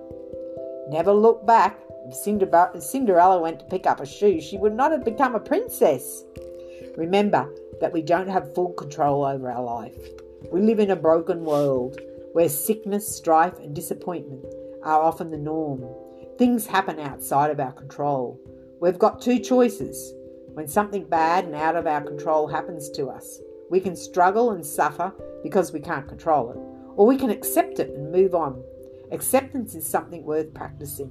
Never 0.90 1.12
look 1.12 1.46
back. 1.46 1.80
If 2.10 2.16
Cinderella 2.84 3.42
went 3.42 3.60
to 3.60 3.66
pick 3.66 3.86
up 3.86 4.00
a 4.00 4.06
shoe, 4.06 4.40
she 4.40 4.58
would 4.58 4.74
not 4.74 4.92
have 4.92 5.04
become 5.04 5.36
a 5.36 5.40
princess. 5.40 6.24
Remember 6.96 7.50
that 7.82 7.92
we 7.92 8.02
don't 8.02 8.30
have 8.30 8.56
full 8.56 8.74
control 8.74 9.26
over 9.26 9.52
our 9.52 9.64
life. 9.64 9.98
We 10.52 10.62
live 10.62 10.80
in 10.80 10.92
a 10.92 10.96
broken 10.96 11.44
world 11.44 12.00
where 12.34 12.50
sickness, 12.50 13.08
strife, 13.08 13.60
and 13.60 13.76
disappointment 13.76 14.46
are 14.84 15.02
often 15.02 15.32
the 15.32 15.38
norm. 15.38 15.84
Things 16.38 16.66
happen 16.66 17.00
outside 17.00 17.52
of 17.52 17.60
our 17.60 17.72
control. 17.74 18.40
We've 18.80 19.00
got 19.00 19.22
two 19.22 19.40
choices. 19.40 20.14
When 20.54 20.68
something 20.68 21.06
bad 21.06 21.46
and 21.46 21.56
out 21.56 21.76
of 21.76 21.88
our 21.88 22.02
control 22.02 22.48
happens 22.48 22.90
to 22.92 23.08
us, 23.08 23.42
we 23.70 23.80
can 23.80 23.96
struggle 23.96 24.52
and 24.52 24.66
suffer 24.66 25.14
because 25.44 25.74
we 25.74 25.80
can't 25.80 26.08
control 26.08 26.52
it, 26.52 26.58
or 26.98 27.08
we 27.08 27.18
can 27.18 27.30
accept 27.30 27.80
it 27.80 27.92
and 27.92 28.12
move 28.12 28.36
on. 28.36 28.62
Acceptance 29.12 29.74
is 29.76 29.88
something 29.88 30.24
worth 30.24 30.54
practicing, 30.54 31.10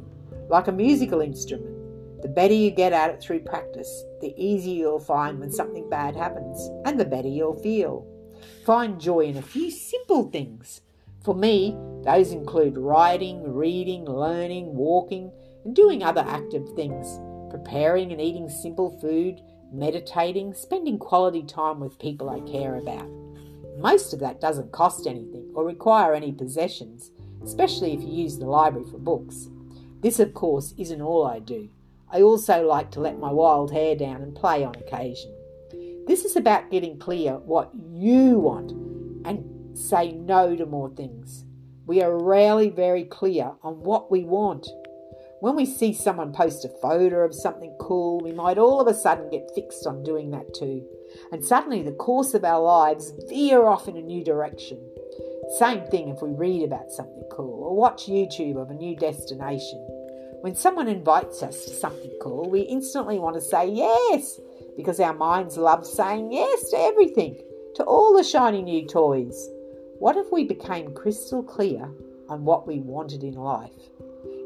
like 0.50 0.68
a 0.68 0.72
musical 0.72 1.22
instrument. 1.22 1.74
The 2.20 2.28
better 2.28 2.54
you 2.54 2.70
get 2.70 2.92
at 2.92 3.10
it 3.10 3.22
through 3.22 3.40
practice, 3.40 4.04
the 4.20 4.34
easier 4.36 4.80
you'll 4.80 5.00
find 5.00 5.40
when 5.40 5.50
something 5.50 5.88
bad 5.88 6.14
happens, 6.14 6.68
and 6.84 7.00
the 7.00 7.04
better 7.04 7.28
you'll 7.28 7.62
feel. 7.62 8.06
Find 8.66 9.00
joy 9.00 9.20
in 9.20 9.38
a 9.38 9.42
few 9.42 9.70
simple 9.70 10.30
things 10.30 10.82
for 11.26 11.34
me, 11.34 11.76
those 12.04 12.30
include 12.30 12.78
writing, 12.78 13.52
reading, 13.52 14.04
learning, 14.04 14.76
walking, 14.76 15.32
and 15.64 15.74
doing 15.74 16.04
other 16.04 16.24
active 16.24 16.68
things, 16.76 17.18
preparing 17.50 18.12
and 18.12 18.20
eating 18.20 18.48
simple 18.48 18.96
food, 19.00 19.40
meditating, 19.72 20.54
spending 20.54 21.00
quality 21.00 21.42
time 21.42 21.80
with 21.80 21.98
people 21.98 22.30
I 22.30 22.38
care 22.48 22.76
about. 22.76 23.10
Most 23.78 24.12
of 24.12 24.20
that 24.20 24.40
doesn't 24.40 24.72
cost 24.72 25.06
anything 25.06 25.50
or 25.54 25.64
require 25.64 26.14
any 26.14 26.32
possessions, 26.32 27.10
especially 27.44 27.92
if 27.92 28.00
you 28.00 28.08
use 28.08 28.38
the 28.38 28.46
library 28.46 28.86
for 28.90 28.98
books. 28.98 29.48
This, 30.00 30.18
of 30.18 30.34
course, 30.34 30.74
isn't 30.78 31.02
all 31.02 31.26
I 31.26 31.40
do. 31.40 31.68
I 32.10 32.22
also 32.22 32.66
like 32.66 32.90
to 32.92 33.00
let 33.00 33.18
my 33.18 33.32
wild 33.32 33.72
hair 33.72 33.96
down 33.96 34.22
and 34.22 34.34
play 34.34 34.64
on 34.64 34.74
occasion. 34.76 35.34
This 36.06 36.24
is 36.24 36.36
about 36.36 36.70
getting 36.70 36.98
clear 36.98 37.38
what 37.38 37.70
you 37.74 38.38
want 38.38 38.70
and 39.26 39.76
say 39.76 40.12
no 40.12 40.54
to 40.54 40.64
more 40.64 40.90
things. 40.90 41.44
We 41.84 42.00
are 42.02 42.16
rarely 42.16 42.70
very 42.70 43.04
clear 43.04 43.52
on 43.62 43.82
what 43.82 44.10
we 44.10 44.24
want. 44.24 44.68
When 45.40 45.54
we 45.54 45.66
see 45.66 45.92
someone 45.92 46.32
post 46.32 46.64
a 46.64 46.68
photo 46.80 47.24
of 47.24 47.34
something 47.34 47.76
cool, 47.80 48.20
we 48.20 48.32
might 48.32 48.58
all 48.58 48.80
of 48.80 48.86
a 48.86 48.94
sudden 48.94 49.30
get 49.30 49.50
fixed 49.54 49.86
on 49.86 50.02
doing 50.02 50.30
that 50.30 50.54
too. 50.54 50.86
And 51.32 51.44
suddenly 51.44 51.82
the 51.82 51.92
course 51.92 52.34
of 52.34 52.44
our 52.44 52.60
lives 52.60 53.12
veer 53.28 53.66
off 53.66 53.88
in 53.88 53.96
a 53.96 54.02
new 54.02 54.24
direction. 54.24 54.78
Same 55.58 55.86
thing 55.86 56.08
if 56.08 56.22
we 56.22 56.30
read 56.30 56.64
about 56.64 56.90
something 56.90 57.24
cool 57.30 57.64
or 57.64 57.76
watch 57.76 58.06
YouTube 58.06 58.60
of 58.60 58.70
a 58.70 58.74
new 58.74 58.96
destination. 58.96 59.78
When 60.40 60.54
someone 60.54 60.88
invites 60.88 61.42
us 61.42 61.64
to 61.64 61.70
something 61.70 62.12
cool, 62.20 62.50
we 62.50 62.60
instantly 62.60 63.18
want 63.18 63.34
to 63.36 63.40
say 63.40 63.68
yes 63.68 64.40
because 64.76 65.00
our 65.00 65.14
minds 65.14 65.56
love 65.56 65.86
saying 65.86 66.32
yes 66.32 66.70
to 66.70 66.78
everything, 66.78 67.40
to 67.76 67.84
all 67.84 68.16
the 68.16 68.24
shiny 68.24 68.62
new 68.62 68.86
toys. 68.86 69.48
What 69.98 70.16
if 70.16 70.30
we 70.30 70.44
became 70.44 70.94
crystal 70.94 71.42
clear 71.42 71.88
on 72.28 72.44
what 72.44 72.66
we 72.66 72.80
wanted 72.80 73.22
in 73.24 73.34
life? 73.34 73.70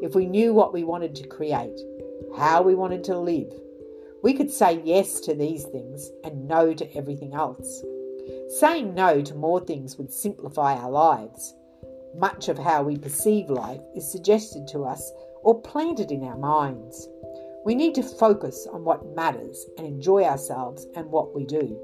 If 0.01 0.15
we 0.15 0.27
knew 0.27 0.55
what 0.55 0.73
we 0.73 0.85
wanted 0.85 1.15
to 1.17 1.29
create, 1.29 1.79
how 2.37 2.63
we 2.63 2.75
wanted 2.75 3.05
to 3.05 3.19
live, 3.19 3.53
we 4.23 4.35
could 4.35 4.51
say 4.51 4.81
yes 4.85 5.21
to 5.21 5.35
these 5.35 5.65
things 5.65 6.11
and 6.25 6.47
no 6.47 6.75
to 6.75 6.97
everything 6.97 7.35
else. 7.35 7.83
Saying 8.59 8.95
no 8.95 9.23
to 9.23 9.35
more 9.35 9.61
things 9.61 9.97
would 9.97 10.13
simplify 10.13 10.75
our 10.75 10.91
lives. 10.91 11.55
Much 12.15 12.49
of 12.49 12.59
how 12.59 12.83
we 12.83 12.97
perceive 12.97 13.49
life 13.49 13.81
is 13.95 14.11
suggested 14.11 14.67
to 14.69 14.85
us 14.85 15.13
or 15.43 15.61
planted 15.63 16.11
in 16.11 16.25
our 16.25 16.37
minds. 16.37 17.09
We 17.65 17.75
need 17.75 17.95
to 17.95 18.03
focus 18.03 18.67
on 18.73 18.85
what 18.85 19.15
matters 19.15 19.67
and 19.79 19.87
enjoy 19.87 20.25
ourselves 20.25 20.87
and 20.97 21.07
what 21.11 21.35
we 21.35 21.45
do. 21.45 21.79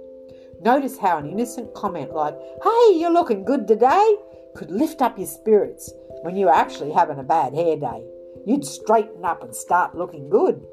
Notice 0.62 0.98
how 0.98 1.18
an 1.18 1.30
innocent 1.30 1.72
comment 1.74 2.12
like, 2.12 2.34
hey, 2.62 2.94
you're 2.94 3.12
looking 3.12 3.44
good 3.44 3.68
today, 3.68 4.16
could 4.54 4.70
lift 4.70 5.02
up 5.02 5.18
your 5.18 5.26
spirits 5.26 5.92
when 6.22 6.36
you're 6.36 6.52
actually 6.52 6.92
having 6.92 7.18
a 7.18 7.22
bad 7.22 7.54
hair 7.54 7.76
day. 7.76 8.04
You'd 8.46 8.64
straighten 8.64 9.24
up 9.24 9.42
and 9.42 9.54
start 9.54 9.94
looking 9.94 10.30
good. 10.30 10.66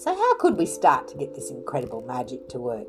So, 0.00 0.14
how 0.14 0.34
could 0.36 0.56
we 0.56 0.64
start 0.64 1.08
to 1.08 1.16
get 1.18 1.34
this 1.34 1.50
incredible 1.50 2.00
magic 2.00 2.48
to 2.48 2.58
work? 2.58 2.88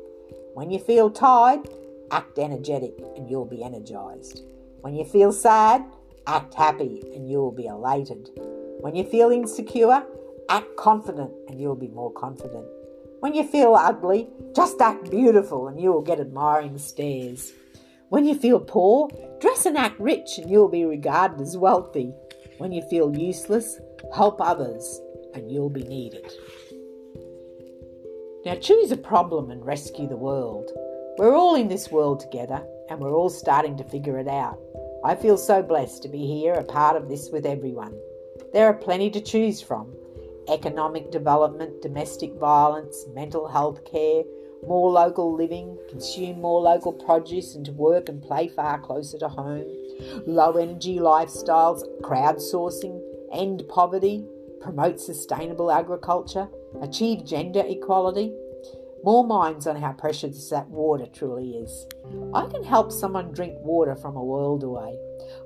When 0.54 0.70
you 0.70 0.78
feel 0.78 1.10
tired, 1.10 1.68
act 2.10 2.38
energetic 2.38 2.94
and 3.16 3.28
you'll 3.28 3.44
be 3.44 3.62
energized. 3.62 4.40
When 4.80 4.94
you 4.94 5.04
feel 5.04 5.30
sad, 5.30 5.84
act 6.26 6.54
happy 6.54 7.02
and 7.14 7.28
you'll 7.28 7.52
be 7.52 7.66
elated. 7.66 8.30
When 8.80 8.94
you 8.94 9.04
feel 9.04 9.30
insecure, 9.30 10.02
act 10.48 10.74
confident 10.78 11.32
and 11.50 11.60
you'll 11.60 11.76
be 11.76 11.88
more 11.88 12.10
confident. 12.14 12.64
When 13.20 13.34
you 13.34 13.44
feel 13.46 13.74
ugly, 13.74 14.30
just 14.56 14.80
act 14.80 15.10
beautiful 15.10 15.68
and 15.68 15.78
you 15.78 15.92
will 15.92 16.00
get 16.00 16.18
admiring 16.18 16.78
stares. 16.78 17.52
When 18.08 18.24
you 18.24 18.34
feel 18.34 18.58
poor, 18.58 19.10
dress 19.38 19.66
and 19.66 19.76
act 19.76 20.00
rich 20.00 20.38
and 20.38 20.50
you 20.50 20.60
will 20.60 20.70
be 20.70 20.86
regarded 20.86 21.42
as 21.42 21.58
wealthy. 21.58 22.14
When 22.56 22.72
you 22.72 22.80
feel 22.88 23.14
useless, 23.14 23.78
help 24.14 24.40
others 24.40 24.98
and 25.34 25.52
you'll 25.52 25.68
be 25.68 25.84
needed. 25.84 26.32
Now 28.44 28.56
choose 28.56 28.90
a 28.90 28.96
problem 28.96 29.52
and 29.52 29.64
rescue 29.64 30.08
the 30.08 30.16
world. 30.16 30.72
We're 31.16 31.36
all 31.36 31.54
in 31.54 31.68
this 31.68 31.92
world 31.92 32.18
together 32.18 32.66
and 32.90 32.98
we're 32.98 33.14
all 33.14 33.30
starting 33.30 33.76
to 33.76 33.84
figure 33.84 34.18
it 34.18 34.26
out. 34.26 34.58
I 35.04 35.14
feel 35.14 35.38
so 35.38 35.62
blessed 35.62 36.02
to 36.02 36.08
be 36.08 36.26
here, 36.26 36.54
a 36.54 36.64
part 36.64 36.96
of 36.96 37.08
this 37.08 37.30
with 37.30 37.46
everyone. 37.46 37.96
There 38.52 38.66
are 38.66 38.74
plenty 38.74 39.10
to 39.10 39.20
choose 39.20 39.60
from, 39.60 39.94
economic 40.48 41.12
development, 41.12 41.82
domestic 41.82 42.34
violence, 42.34 43.06
mental 43.14 43.46
health 43.46 43.84
care, 43.84 44.24
more 44.66 44.90
local 44.90 45.32
living, 45.32 45.78
consume 45.88 46.40
more 46.40 46.60
local 46.60 46.92
produce 46.92 47.54
and 47.54 47.64
to 47.66 47.72
work 47.72 48.08
and 48.08 48.20
play 48.20 48.48
far 48.48 48.80
closer 48.80 49.20
to 49.20 49.28
home, 49.28 49.66
low 50.26 50.56
energy 50.56 50.96
lifestyles, 50.96 51.84
crowdsourcing, 52.00 53.00
end 53.32 53.62
poverty, 53.68 54.24
promote 54.60 55.00
sustainable 55.00 55.70
agriculture, 55.70 56.48
achieve 56.80 57.24
gender 57.24 57.62
equality, 57.66 58.32
more 59.04 59.26
minds 59.26 59.66
on 59.66 59.76
how 59.76 59.92
precious 59.92 60.48
that 60.50 60.68
water 60.68 61.06
truly 61.06 61.56
is. 61.56 61.86
I 62.32 62.46
can 62.46 62.62
help 62.62 62.92
someone 62.92 63.32
drink 63.32 63.54
water 63.58 63.96
from 63.96 64.16
a 64.16 64.24
world 64.24 64.62
away. 64.62 64.96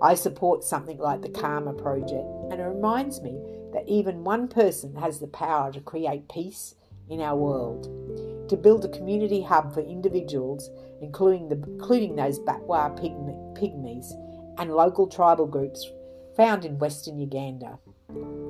I 0.03 0.15
support 0.15 0.63
something 0.63 0.99
like 0.99 1.23
the 1.23 1.31
Karma 1.31 1.73
Project, 1.73 2.27
and 2.51 2.61
it 2.61 2.65
reminds 2.65 3.23
me 3.23 3.41
that 3.73 3.89
even 3.89 4.25
one 4.25 4.49
person 4.49 4.95
has 4.97 5.19
the 5.19 5.27
power 5.27 5.73
to 5.73 5.81
create 5.81 6.29
peace 6.29 6.75
in 7.09 7.21
our 7.21 7.37
world. 7.37 7.85
To 8.49 8.57
build 8.57 8.85
a 8.85 8.89
community 8.89 9.43
hub 9.43 9.73
for 9.73 9.81
individuals, 9.81 10.71
including, 11.01 11.49
the, 11.49 11.57
including 11.67 12.17
those 12.17 12.39
Batwa 12.41 12.97
pygmies 13.59 14.07
and 14.59 14.71
local 14.71 15.07
tribal 15.07 15.47
groups 15.47 15.91
found 16.37 16.65
in 16.65 16.79
Western 16.79 17.19
Uganda. 17.19 17.79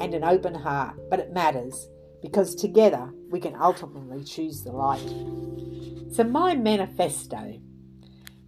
And 0.01 0.15
an 0.15 0.25
open 0.25 0.55
heart, 0.55 0.97
but 1.09 1.21
it 1.21 1.33
matters 1.33 1.89
because 2.23 2.55
together 2.55 3.11
we 3.31 3.41
can 3.41 3.57
ultimately 3.57 4.25
choose 4.25 4.63
the 4.63 4.73
light. 4.73 5.09
So, 6.13 6.25
my 6.25 6.55
manifesto 6.55 7.61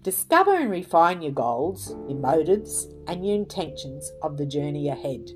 discover 0.03 0.55
and 0.55 0.71
refine 0.71 1.21
your 1.21 1.33
goals, 1.33 1.91
your 2.09 2.19
motives, 2.19 2.87
and 3.07 3.27
your 3.27 3.35
intentions 3.35 4.11
of 4.23 4.39
the 4.39 4.47
journey 4.47 4.89
ahead. 4.89 5.31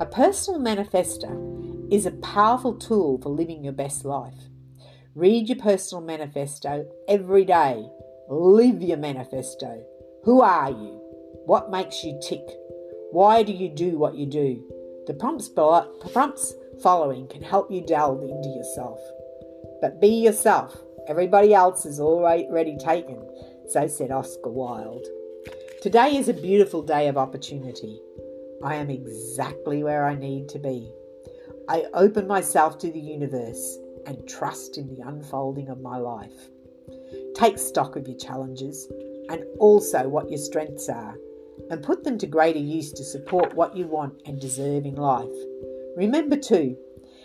A 0.00 0.06
personal 0.06 0.58
manifesto 0.58 1.86
is 1.92 2.06
a 2.06 2.12
powerful 2.12 2.74
tool 2.74 3.20
for 3.20 3.28
living 3.28 3.62
your 3.62 3.72
best 3.72 4.04
life. 4.04 4.48
Read 5.14 5.48
your 5.48 5.58
personal 5.58 6.02
manifesto 6.02 6.86
every 7.08 7.44
day. 7.44 7.86
Live 8.28 8.82
your 8.82 8.96
manifesto. 8.96 9.84
Who 10.24 10.40
are 10.40 10.70
you? 10.70 11.00
What 11.46 11.70
makes 11.70 12.02
you 12.02 12.18
tick? 12.22 12.46
Why 13.10 13.42
do 13.42 13.52
you 13.52 13.68
do 13.68 13.98
what 13.98 14.14
you 14.14 14.26
do? 14.26 14.64
The 15.06 15.14
prompts, 15.14 15.48
prompts 15.48 16.54
following 16.82 17.26
can 17.28 17.42
help 17.42 17.70
you 17.70 17.80
delve 17.80 18.22
into 18.22 18.48
yourself. 18.48 19.00
But 19.80 20.00
be 20.00 20.08
yourself. 20.08 20.76
Everybody 21.08 21.54
else 21.54 21.86
is 21.86 22.00
already 22.00 22.76
taken, 22.76 23.26
so 23.68 23.86
said 23.86 24.10
Oscar 24.10 24.50
Wilde. 24.50 25.06
Today 25.82 26.16
is 26.16 26.28
a 26.28 26.34
beautiful 26.34 26.82
day 26.82 27.08
of 27.08 27.16
opportunity. 27.16 28.00
I 28.62 28.74
am 28.76 28.90
exactly 28.90 29.82
where 29.82 30.06
I 30.06 30.14
need 30.14 30.48
to 30.50 30.58
be. 30.58 30.92
I 31.68 31.86
open 31.94 32.26
myself 32.26 32.78
to 32.78 32.90
the 32.90 33.00
universe 33.00 33.78
and 34.06 34.28
trust 34.28 34.76
in 34.76 34.88
the 34.94 35.02
unfolding 35.06 35.68
of 35.68 35.80
my 35.80 35.96
life. 35.96 36.48
Take 37.34 37.58
stock 37.58 37.96
of 37.96 38.06
your 38.06 38.18
challenges 38.18 38.88
and 39.30 39.44
also 39.58 40.08
what 40.08 40.28
your 40.28 40.38
strengths 40.38 40.88
are 40.88 41.16
and 41.70 41.82
put 41.82 42.04
them 42.04 42.18
to 42.18 42.26
greater 42.26 42.58
use 42.58 42.92
to 42.92 43.04
support 43.04 43.54
what 43.54 43.76
you 43.76 43.86
want 43.86 44.20
and 44.26 44.40
deserve 44.40 44.84
in 44.84 44.96
life. 44.96 45.28
Remember, 46.00 46.38
too, 46.38 46.78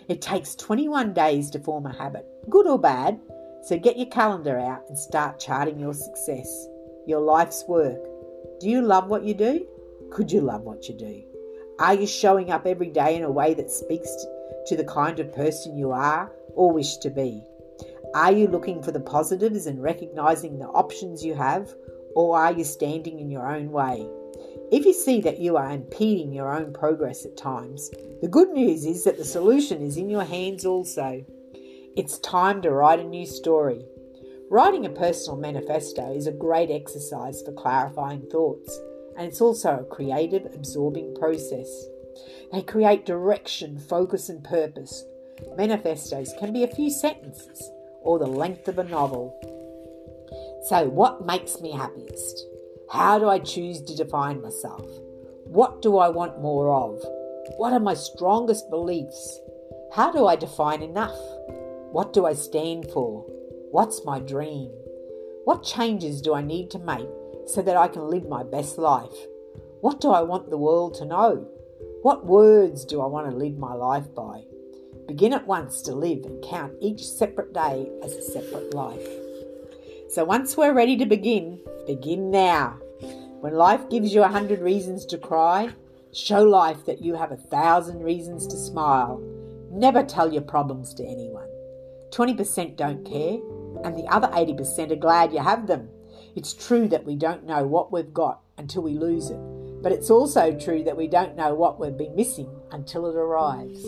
it 0.06 0.20
takes 0.20 0.54
21 0.54 1.14
days 1.14 1.48
to 1.48 1.58
form 1.58 1.86
a 1.86 1.96
habit, 1.96 2.26
good 2.50 2.66
or 2.66 2.78
bad, 2.78 3.18
so 3.62 3.78
get 3.78 3.96
your 3.96 4.10
calendar 4.10 4.58
out 4.58 4.82
and 4.90 4.98
start 4.98 5.40
charting 5.40 5.80
your 5.80 5.94
success, 5.94 6.68
your 7.06 7.20
life's 7.20 7.64
work. 7.66 7.98
Do 8.60 8.68
you 8.68 8.82
love 8.82 9.08
what 9.08 9.24
you 9.24 9.32
do? 9.32 9.66
Could 10.10 10.30
you 10.30 10.42
love 10.42 10.60
what 10.60 10.90
you 10.90 10.94
do? 10.94 11.22
Are 11.78 11.94
you 11.94 12.06
showing 12.06 12.50
up 12.50 12.66
every 12.66 12.90
day 12.90 13.16
in 13.16 13.22
a 13.22 13.30
way 13.30 13.54
that 13.54 13.70
speaks 13.70 14.14
to 14.66 14.76
the 14.76 14.84
kind 14.84 15.20
of 15.20 15.34
person 15.34 15.78
you 15.78 15.90
are 15.92 16.30
or 16.54 16.70
wish 16.70 16.98
to 16.98 17.08
be? 17.08 17.42
Are 18.14 18.32
you 18.32 18.46
looking 18.46 18.82
for 18.82 18.92
the 18.92 19.00
positives 19.00 19.64
and 19.64 19.82
recognizing 19.82 20.58
the 20.58 20.66
options 20.66 21.24
you 21.24 21.34
have, 21.34 21.74
or 22.14 22.38
are 22.38 22.52
you 22.52 22.62
standing 22.62 23.20
in 23.20 23.30
your 23.30 23.50
own 23.50 23.70
way? 23.70 24.06
If 24.72 24.84
you 24.84 24.92
see 24.92 25.20
that 25.20 25.38
you 25.38 25.56
are 25.56 25.70
impeding 25.70 26.32
your 26.32 26.52
own 26.52 26.72
progress 26.72 27.24
at 27.24 27.36
times, 27.36 27.88
the 28.20 28.28
good 28.28 28.50
news 28.50 28.84
is 28.84 29.04
that 29.04 29.16
the 29.16 29.24
solution 29.24 29.80
is 29.80 29.96
in 29.96 30.10
your 30.10 30.24
hands 30.24 30.66
also. 30.66 31.24
It's 31.96 32.18
time 32.18 32.62
to 32.62 32.72
write 32.72 32.98
a 32.98 33.04
new 33.04 33.26
story. 33.26 33.84
Writing 34.50 34.84
a 34.84 34.90
personal 34.90 35.38
manifesto 35.38 36.12
is 36.12 36.26
a 36.26 36.32
great 36.32 36.70
exercise 36.70 37.42
for 37.42 37.52
clarifying 37.52 38.22
thoughts, 38.28 38.76
and 39.16 39.28
it's 39.28 39.40
also 39.40 39.78
a 39.78 39.94
creative, 39.94 40.46
absorbing 40.52 41.14
process. 41.14 41.68
They 42.52 42.62
create 42.62 43.06
direction, 43.06 43.78
focus, 43.78 44.28
and 44.28 44.42
purpose. 44.42 45.04
Manifestos 45.56 46.32
can 46.40 46.52
be 46.52 46.64
a 46.64 46.74
few 46.74 46.90
sentences 46.90 47.70
or 48.00 48.18
the 48.18 48.26
length 48.26 48.66
of 48.66 48.78
a 48.78 48.84
novel. 48.84 49.38
So, 50.68 50.88
what 50.88 51.24
makes 51.24 51.60
me 51.60 51.70
happiest? 51.70 52.55
How 52.88 53.18
do 53.18 53.28
I 53.28 53.40
choose 53.40 53.82
to 53.82 53.96
define 53.96 54.40
myself? 54.40 54.86
What 55.44 55.82
do 55.82 55.98
I 55.98 56.08
want 56.08 56.40
more 56.40 56.70
of? 56.70 57.04
What 57.56 57.72
are 57.72 57.80
my 57.80 57.94
strongest 57.94 58.70
beliefs? 58.70 59.40
How 59.92 60.12
do 60.12 60.26
I 60.26 60.36
define 60.36 60.82
enough? 60.82 61.18
What 61.90 62.12
do 62.12 62.26
I 62.26 62.34
stand 62.34 62.88
for? 62.92 63.24
What's 63.72 64.04
my 64.04 64.20
dream? 64.20 64.70
What 65.44 65.64
changes 65.64 66.22
do 66.22 66.32
I 66.32 66.42
need 66.42 66.70
to 66.70 66.78
make 66.78 67.08
so 67.46 67.60
that 67.60 67.76
I 67.76 67.88
can 67.88 68.08
live 68.08 68.28
my 68.28 68.44
best 68.44 68.78
life? 68.78 69.16
What 69.80 70.00
do 70.00 70.10
I 70.12 70.22
want 70.22 70.50
the 70.50 70.58
world 70.58 70.94
to 70.94 71.04
know? 71.04 71.48
What 72.02 72.24
words 72.24 72.84
do 72.84 73.00
I 73.00 73.06
want 73.06 73.28
to 73.28 73.36
live 73.36 73.58
my 73.58 73.74
life 73.74 74.14
by? 74.14 74.44
Begin 75.08 75.32
at 75.32 75.46
once 75.46 75.82
to 75.82 75.92
live 75.92 76.24
and 76.24 76.44
count 76.44 76.74
each 76.80 77.04
separate 77.04 77.52
day 77.52 77.90
as 78.04 78.12
a 78.12 78.22
separate 78.22 78.74
life. 78.74 79.25
So 80.16 80.24
once 80.24 80.56
we're 80.56 80.72
ready 80.72 80.96
to 80.96 81.04
begin, 81.04 81.60
begin 81.86 82.30
now. 82.30 82.78
When 83.40 83.52
life 83.52 83.90
gives 83.90 84.14
you 84.14 84.22
a 84.22 84.28
hundred 84.28 84.60
reasons 84.60 85.04
to 85.04 85.18
cry, 85.18 85.68
show 86.14 86.42
life 86.42 86.86
that 86.86 87.02
you 87.02 87.16
have 87.16 87.32
a 87.32 87.36
thousand 87.36 88.02
reasons 88.02 88.46
to 88.46 88.56
smile. 88.56 89.20
Never 89.70 90.02
tell 90.02 90.32
your 90.32 90.40
problems 90.40 90.94
to 90.94 91.04
anyone. 91.04 91.50
20% 92.12 92.76
don't 92.76 93.04
care, 93.04 93.40
and 93.84 93.94
the 93.94 94.06
other 94.10 94.28
80% 94.28 94.90
are 94.90 94.96
glad 94.96 95.34
you 95.34 95.40
have 95.40 95.66
them. 95.66 95.90
It's 96.34 96.54
true 96.54 96.88
that 96.88 97.04
we 97.04 97.14
don't 97.14 97.44
know 97.44 97.66
what 97.66 97.92
we've 97.92 98.14
got 98.14 98.40
until 98.56 98.84
we 98.84 98.94
lose 98.94 99.28
it, 99.28 99.82
but 99.82 99.92
it's 99.92 100.08
also 100.08 100.58
true 100.58 100.82
that 100.84 100.96
we 100.96 101.08
don't 101.08 101.36
know 101.36 101.52
what 101.52 101.78
we've 101.78 101.94
been 101.94 102.16
missing 102.16 102.48
until 102.72 103.04
it 103.04 103.16
arrives. 103.16 103.84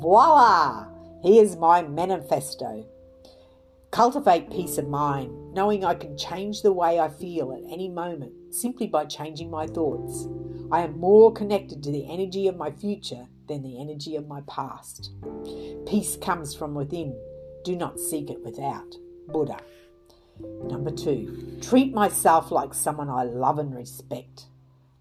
Voila! 0.00 0.86
Here's 1.22 1.54
my 1.54 1.82
manifesto. 1.82 2.86
Cultivate 3.90 4.50
peace 4.50 4.78
of 4.78 4.88
mind, 4.88 5.52
knowing 5.52 5.84
I 5.84 5.94
can 5.94 6.16
change 6.16 6.62
the 6.62 6.72
way 6.72 7.00
I 7.00 7.08
feel 7.08 7.52
at 7.52 7.72
any 7.72 7.88
moment 7.88 8.54
simply 8.54 8.86
by 8.86 9.04
changing 9.04 9.50
my 9.50 9.66
thoughts. 9.66 10.28
I 10.70 10.82
am 10.82 11.00
more 11.00 11.32
connected 11.32 11.82
to 11.82 11.90
the 11.90 12.08
energy 12.08 12.46
of 12.46 12.56
my 12.56 12.70
future 12.70 13.26
than 13.48 13.62
the 13.62 13.80
energy 13.80 14.14
of 14.14 14.28
my 14.28 14.42
past. 14.42 15.10
Peace 15.88 16.16
comes 16.16 16.54
from 16.54 16.72
within. 16.72 17.18
Do 17.64 17.74
not 17.74 17.98
seek 17.98 18.30
it 18.30 18.40
without. 18.44 18.94
Buddha. 19.26 19.58
Number 20.38 20.92
two, 20.92 21.58
treat 21.60 21.92
myself 21.92 22.52
like 22.52 22.72
someone 22.72 23.10
I 23.10 23.24
love 23.24 23.58
and 23.58 23.74
respect. 23.74 24.46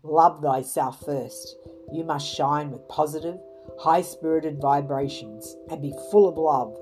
Love 0.01 0.41
thyself 0.41 1.05
first. 1.05 1.55
You 1.93 2.03
must 2.03 2.27
shine 2.27 2.71
with 2.71 2.87
positive, 2.89 3.37
high 3.79 4.01
spirited 4.01 4.59
vibrations 4.59 5.55
and 5.69 5.79
be 5.79 5.93
full 6.09 6.27
of 6.27 6.37
love 6.39 6.75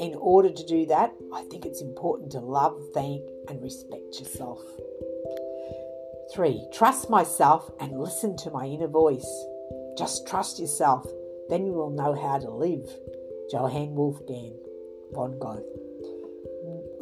in 0.00 0.14
order 0.14 0.50
to 0.50 0.66
do 0.66 0.86
that, 0.86 1.12
I 1.30 1.42
think 1.42 1.66
it's 1.66 1.82
important 1.82 2.32
to 2.32 2.40
love, 2.40 2.80
thank, 2.94 3.20
and 3.48 3.62
respect 3.62 4.18
yourself. 4.18 4.62
Three, 6.34 6.66
trust 6.72 7.10
myself 7.10 7.70
and 7.78 8.00
listen 8.00 8.34
to 8.38 8.50
my 8.50 8.64
inner 8.64 8.88
voice. 8.88 9.28
Just 9.98 10.26
trust 10.26 10.58
yourself, 10.58 11.06
then 11.50 11.66
you 11.66 11.72
will 11.72 11.90
know 11.90 12.14
how 12.14 12.38
to 12.38 12.50
live. 12.50 12.88
Johann 13.52 13.94
Wolfgang 13.94 14.56
von 15.12 15.38
Goethe. 15.38 15.66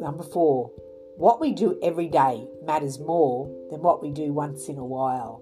Number 0.01 0.23
four, 0.23 0.69
what 1.15 1.39
we 1.39 1.53
do 1.53 1.79
every 1.81 2.09
day 2.09 2.45
matters 2.65 2.99
more 2.99 3.47
than 3.71 3.81
what 3.81 4.01
we 4.01 4.11
do 4.11 4.33
once 4.33 4.67
in 4.67 4.77
a 4.77 4.85
while. 4.85 5.41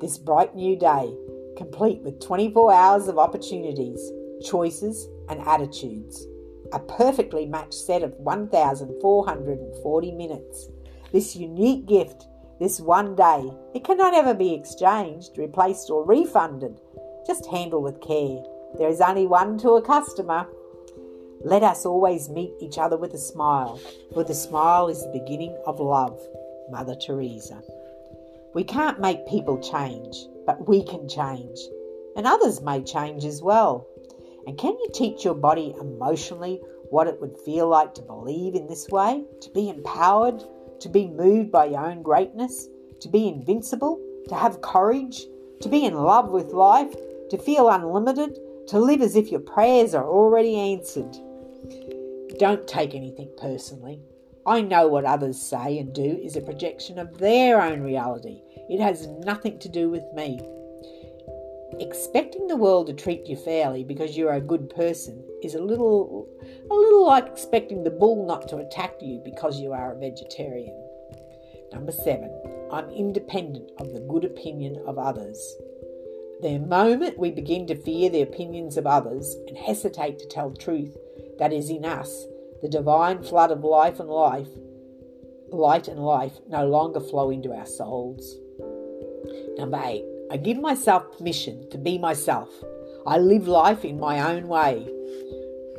This 0.00 0.16
bright 0.16 0.54
new 0.54 0.78
day, 0.78 1.12
complete 1.56 2.02
with 2.02 2.20
24 2.20 2.72
hours 2.72 3.08
of 3.08 3.18
opportunities, 3.18 4.00
choices, 4.44 5.08
and 5.28 5.40
attitudes 5.40 6.24
a 6.72 6.78
perfectly 6.78 7.46
matched 7.46 7.74
set 7.74 8.02
of 8.02 8.14
1,440 8.14 10.12
minutes. 10.12 10.68
This 11.12 11.36
unique 11.36 11.86
gift, 11.86 12.26
this 12.60 12.80
one 12.80 13.14
day, 13.14 13.50
it 13.74 13.84
cannot 13.84 14.14
ever 14.14 14.34
be 14.34 14.52
exchanged, 14.54 15.38
replaced, 15.38 15.90
or 15.90 16.04
refunded. 16.04 16.80
Just 17.26 17.46
handle 17.46 17.82
with 17.82 18.00
care. 18.00 18.42
There 18.76 18.88
is 18.88 19.00
only 19.00 19.26
one 19.26 19.58
to 19.58 19.72
a 19.72 19.82
customer. 19.82 20.46
Let 21.40 21.62
us 21.62 21.86
always 21.86 22.28
meet 22.28 22.52
each 22.60 22.78
other 22.78 22.96
with 22.96 23.14
a 23.14 23.18
smile, 23.18 23.80
for 24.12 24.24
the 24.24 24.34
smile 24.34 24.88
is 24.88 25.02
the 25.02 25.18
beginning 25.18 25.56
of 25.66 25.80
love. 25.80 26.20
Mother 26.70 26.94
Teresa. 26.94 27.62
We 28.54 28.64
can't 28.64 29.00
make 29.00 29.26
people 29.28 29.58
change, 29.58 30.16
but 30.46 30.68
we 30.68 30.82
can 30.82 31.08
change, 31.08 31.58
and 32.16 32.26
others 32.26 32.60
may 32.60 32.82
change 32.82 33.24
as 33.24 33.42
well. 33.42 33.86
And 34.48 34.56
can 34.56 34.72
you 34.72 34.88
teach 34.94 35.26
your 35.26 35.34
body 35.34 35.74
emotionally 35.78 36.62
what 36.88 37.06
it 37.06 37.20
would 37.20 37.36
feel 37.44 37.68
like 37.68 37.92
to 37.92 38.00
believe 38.00 38.54
in 38.54 38.66
this 38.66 38.88
way, 38.88 39.22
to 39.42 39.50
be 39.50 39.68
empowered, 39.68 40.42
to 40.80 40.88
be 40.88 41.06
moved 41.06 41.52
by 41.52 41.66
your 41.66 41.84
own 41.84 42.00
greatness, 42.00 42.66
to 43.00 43.10
be 43.10 43.28
invincible, 43.28 44.00
to 44.26 44.34
have 44.34 44.62
courage, 44.62 45.26
to 45.60 45.68
be 45.68 45.84
in 45.84 45.92
love 45.92 46.30
with 46.30 46.54
life, 46.54 46.94
to 47.28 47.36
feel 47.36 47.68
unlimited, 47.68 48.38
to 48.68 48.78
live 48.78 49.02
as 49.02 49.16
if 49.16 49.30
your 49.30 49.40
prayers 49.40 49.94
are 49.94 50.08
already 50.08 50.56
answered. 50.56 51.14
Don't 52.38 52.66
take 52.66 52.94
anything 52.94 53.30
personally. 53.36 54.00
I 54.46 54.62
know 54.62 54.88
what 54.88 55.04
others 55.04 55.38
say 55.38 55.78
and 55.78 55.94
do 55.94 56.18
is 56.24 56.36
a 56.36 56.40
projection 56.40 56.98
of 56.98 57.18
their 57.18 57.60
own 57.60 57.82
reality. 57.82 58.40
It 58.70 58.80
has 58.80 59.08
nothing 59.08 59.58
to 59.58 59.68
do 59.68 59.90
with 59.90 60.10
me. 60.14 60.40
Expecting 61.80 62.48
the 62.48 62.56
world 62.56 62.88
to 62.88 62.92
treat 62.92 63.26
you 63.26 63.36
fairly 63.36 63.84
because 63.84 64.16
you're 64.16 64.32
a 64.32 64.40
good 64.40 64.68
person 64.70 65.24
is 65.42 65.54
a 65.54 65.62
little 65.62 66.28
a 66.70 66.74
little 66.74 67.06
like 67.06 67.26
expecting 67.26 67.84
the 67.84 67.90
bull 67.90 68.26
not 68.26 68.48
to 68.48 68.56
attack 68.56 68.94
you 69.00 69.20
because 69.24 69.60
you 69.60 69.72
are 69.72 69.92
a 69.92 69.98
vegetarian. 69.98 70.74
Number 71.72 71.92
7. 71.92 72.68
I'm 72.72 72.90
independent 72.90 73.70
of 73.78 73.92
the 73.92 74.00
good 74.00 74.24
opinion 74.24 74.82
of 74.86 74.98
others. 74.98 75.38
The 76.40 76.58
moment 76.58 77.18
we 77.18 77.30
begin 77.30 77.66
to 77.68 77.74
fear 77.74 78.10
the 78.10 78.22
opinions 78.22 78.76
of 78.76 78.86
others 78.86 79.36
and 79.46 79.56
hesitate 79.56 80.18
to 80.18 80.26
tell 80.26 80.52
truth 80.52 80.96
that 81.38 81.52
is 81.52 81.70
in 81.70 81.84
us, 81.84 82.26
the 82.62 82.68
divine 82.68 83.22
flood 83.22 83.50
of 83.50 83.64
life 83.64 84.00
and 84.00 84.08
life, 84.08 84.48
light 85.50 85.88
and 85.88 86.00
life 86.00 86.38
no 86.48 86.66
longer 86.66 87.00
flow 87.00 87.30
into 87.30 87.52
our 87.52 87.66
souls. 87.66 88.36
Number 89.56 89.80
eight, 89.84 90.04
I 90.30 90.36
give 90.36 90.58
myself 90.58 91.16
permission 91.16 91.70
to 91.70 91.78
be 91.78 91.96
myself. 91.96 92.50
I 93.06 93.16
live 93.16 93.48
life 93.48 93.84
in 93.84 93.98
my 93.98 94.34
own 94.34 94.46
way. 94.46 94.86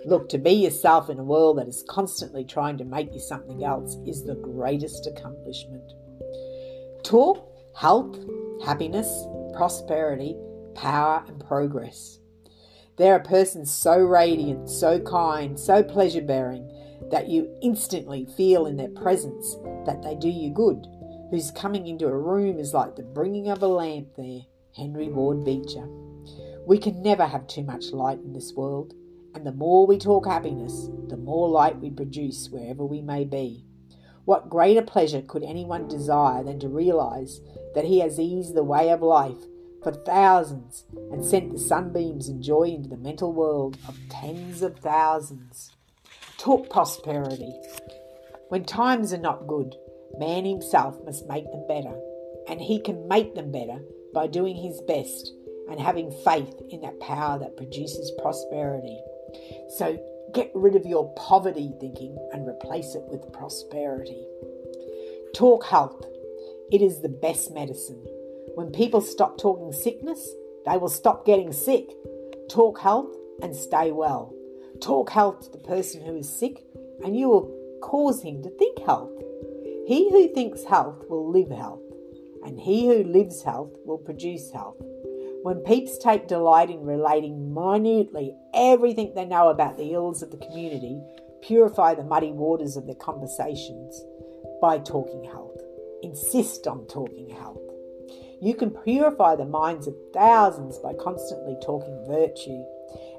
Look, 0.05 0.27
to 0.29 0.39
be 0.39 0.53
yourself 0.53 1.09
in 1.09 1.19
a 1.19 1.23
world 1.23 1.59
that 1.59 1.67
is 1.67 1.85
constantly 1.87 2.43
trying 2.43 2.77
to 2.79 2.83
make 2.83 3.13
you 3.13 3.19
something 3.19 3.63
else 3.63 3.97
is 4.07 4.23
the 4.23 4.33
greatest 4.35 5.05
accomplishment. 5.05 5.93
Talk, 7.03 7.47
health, 7.75 8.17
happiness, 8.65 9.07
prosperity, 9.53 10.35
power, 10.73 11.23
and 11.27 11.39
progress. 11.45 12.17
There 12.97 13.13
are 13.13 13.19
persons 13.19 13.71
so 13.71 13.99
radiant, 13.99 14.67
so 14.67 14.99
kind, 14.99 15.59
so 15.59 15.83
pleasure 15.83 16.23
bearing 16.23 16.67
that 17.11 17.29
you 17.29 17.55
instantly 17.61 18.25
feel 18.35 18.65
in 18.65 18.77
their 18.77 18.89
presence 18.89 19.55
that 19.85 20.01
they 20.01 20.15
do 20.15 20.29
you 20.29 20.49
good, 20.49 20.87
whose 21.29 21.51
coming 21.51 21.87
into 21.87 22.07
a 22.07 22.17
room 22.17 22.59
is 22.59 22.73
like 22.73 22.95
the 22.95 23.03
bringing 23.03 23.49
of 23.49 23.61
a 23.61 23.67
lamp 23.67 24.15
there. 24.15 24.41
Henry 24.75 25.09
Ward 25.09 25.43
Beecher. 25.43 25.87
We 26.65 26.77
can 26.77 27.01
never 27.01 27.25
have 27.25 27.47
too 27.47 27.63
much 27.63 27.91
light 27.91 28.19
in 28.19 28.33
this 28.33 28.53
world, 28.53 28.93
and 29.33 29.45
the 29.45 29.51
more 29.51 29.85
we 29.85 29.97
talk 29.97 30.25
happiness, 30.25 30.89
the 31.07 31.17
more 31.17 31.49
light 31.49 31.79
we 31.79 31.89
produce 31.89 32.49
wherever 32.49 32.85
we 32.85 33.01
may 33.01 33.25
be. 33.25 33.65
What 34.25 34.49
greater 34.49 34.81
pleasure 34.81 35.21
could 35.21 35.43
anyone 35.43 35.87
desire 35.87 36.43
than 36.43 36.59
to 36.59 36.69
realize 36.69 37.41
that 37.73 37.85
he 37.85 37.99
has 37.99 38.19
eased 38.19 38.53
the 38.53 38.63
way 38.63 38.89
of 38.89 39.01
life 39.01 39.47
for 39.83 39.91
thousands 39.91 40.85
and 41.11 41.25
sent 41.25 41.51
the 41.51 41.59
sunbeams 41.59 42.27
and 42.29 42.43
joy 42.43 42.63
into 42.63 42.89
the 42.89 42.97
mental 42.97 43.33
world 43.33 43.77
of 43.87 43.97
tens 44.09 44.61
of 44.61 44.77
thousands. 44.77 45.71
Talk 46.37 46.69
prosperity. 46.69 47.53
When 48.49 48.65
times 48.65 49.13
are 49.13 49.17
not 49.17 49.47
good, 49.47 49.75
man 50.17 50.45
himself 50.45 50.97
must 51.05 51.27
make 51.27 51.45
them 51.51 51.65
better, 51.67 51.95
and 52.47 52.61
he 52.61 52.79
can 52.79 53.07
make 53.07 53.35
them 53.35 53.51
better 53.51 53.79
by 54.13 54.27
doing 54.27 54.55
his 54.55 54.81
best 54.81 55.33
and 55.69 55.79
having 55.79 56.11
faith 56.23 56.53
in 56.69 56.81
that 56.81 56.99
power 56.99 57.37
that 57.37 57.57
produces 57.57 58.11
prosperity. 58.21 58.99
So 59.77 59.99
get 60.33 60.51
rid 60.55 60.75
of 60.75 60.85
your 60.85 61.13
poverty 61.13 61.71
thinking 61.79 62.17
and 62.33 62.47
replace 62.47 62.95
it 62.95 63.03
with 63.07 63.31
prosperity. 63.33 64.25
Talk 65.35 65.65
health. 65.65 66.05
It 66.71 66.81
is 66.81 67.01
the 67.01 67.09
best 67.09 67.51
medicine. 67.51 68.03
When 68.55 68.71
people 68.71 69.01
stop 69.01 69.37
talking 69.37 69.71
sickness, 69.71 70.27
they 70.65 70.77
will 70.77 70.89
stop 70.89 71.25
getting 71.25 71.51
sick. 71.51 71.89
Talk 72.49 72.79
health 72.79 73.15
and 73.41 73.55
stay 73.55 73.91
well. 73.91 74.33
Talk 74.81 75.11
health 75.11 75.41
to 75.45 75.51
the 75.51 75.63
person 75.63 76.01
who 76.01 76.17
is 76.17 76.29
sick, 76.29 76.63
and 77.03 77.17
you 77.17 77.29
will 77.29 77.79
cause 77.81 78.21
him 78.21 78.41
to 78.43 78.49
think 78.49 78.79
health. 78.79 79.11
He 79.89 80.07
who 80.11 80.27
thinks 80.27 80.65
health 80.65 81.03
will 81.09 81.31
live 81.31 81.49
health, 81.49 81.81
and 82.45 82.59
he 82.59 82.85
who 82.85 83.03
lives 83.05 83.41
health 83.41 83.75
will 83.85 83.97
produce 83.97 84.51
health. 84.51 84.75
When 85.41 85.63
peeps 85.65 85.97
take 85.97 86.27
delight 86.27 86.69
in 86.69 86.85
relating 86.85 87.55
minutely 87.55 88.35
everything 88.53 89.15
they 89.15 89.25
know 89.25 89.49
about 89.49 89.77
the 89.77 89.93
ills 89.93 90.21
of 90.21 90.29
the 90.29 90.37
community, 90.37 91.01
purify 91.41 91.95
the 91.95 92.03
muddy 92.03 92.31
waters 92.31 92.77
of 92.77 92.85
their 92.85 92.93
conversations 92.93 93.99
by 94.61 94.77
talking 94.77 95.23
health. 95.23 95.59
Insist 96.03 96.67
on 96.67 96.85
talking 96.85 97.31
health. 97.31 97.57
You 98.43 98.53
can 98.53 98.69
purify 98.69 99.37
the 99.37 99.45
minds 99.45 99.87
of 99.87 99.95
thousands 100.13 100.77
by 100.77 100.93
constantly 100.93 101.57
talking 101.63 102.05
virtue, 102.07 102.63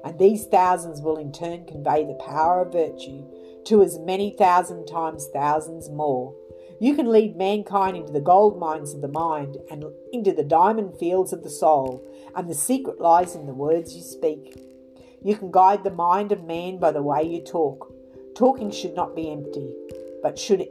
and 0.05 0.17
these 0.17 0.45
thousands 0.45 1.01
will 1.01 1.17
in 1.17 1.33
turn 1.33 1.65
convey 1.65 2.05
the 2.05 2.23
power 2.25 2.61
of 2.61 2.71
virtue 2.71 3.25
to 3.65 3.83
as 3.83 3.99
many 3.99 4.31
thousand 4.37 4.85
times 4.85 5.27
thousands 5.33 5.89
more. 5.89 6.33
You 6.81 6.95
can 6.95 7.11
lead 7.11 7.37
mankind 7.37 7.95
into 7.95 8.11
the 8.11 8.19
gold 8.19 8.57
mines 8.57 8.95
of 8.95 9.01
the 9.01 9.07
mind 9.07 9.55
and 9.69 9.85
into 10.11 10.33
the 10.33 10.43
diamond 10.43 10.97
fields 10.97 11.31
of 11.31 11.43
the 11.43 11.49
soul, 11.51 12.03
and 12.35 12.49
the 12.49 12.55
secret 12.55 12.99
lies 12.99 13.35
in 13.35 13.45
the 13.45 13.53
words 13.53 13.95
you 13.95 14.01
speak. 14.01 14.59
You 15.23 15.35
can 15.35 15.51
guide 15.51 15.83
the 15.83 15.91
mind 15.91 16.31
of 16.31 16.43
man 16.43 16.79
by 16.79 16.91
the 16.91 17.03
way 17.03 17.21
you 17.21 17.43
talk. 17.43 17.93
Talking 18.35 18.71
should 18.71 18.95
not 18.95 19.15
be 19.15 19.31
empty, 19.31 19.71
but 20.23 20.39
should 20.39 20.67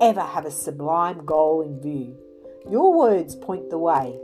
ever 0.00 0.20
have 0.20 0.46
a 0.46 0.52
sublime 0.52 1.24
goal 1.24 1.62
in 1.62 1.80
view. 1.80 2.16
Your 2.70 2.96
words 2.96 3.34
point 3.34 3.70
the 3.70 3.78
way, 3.78 4.20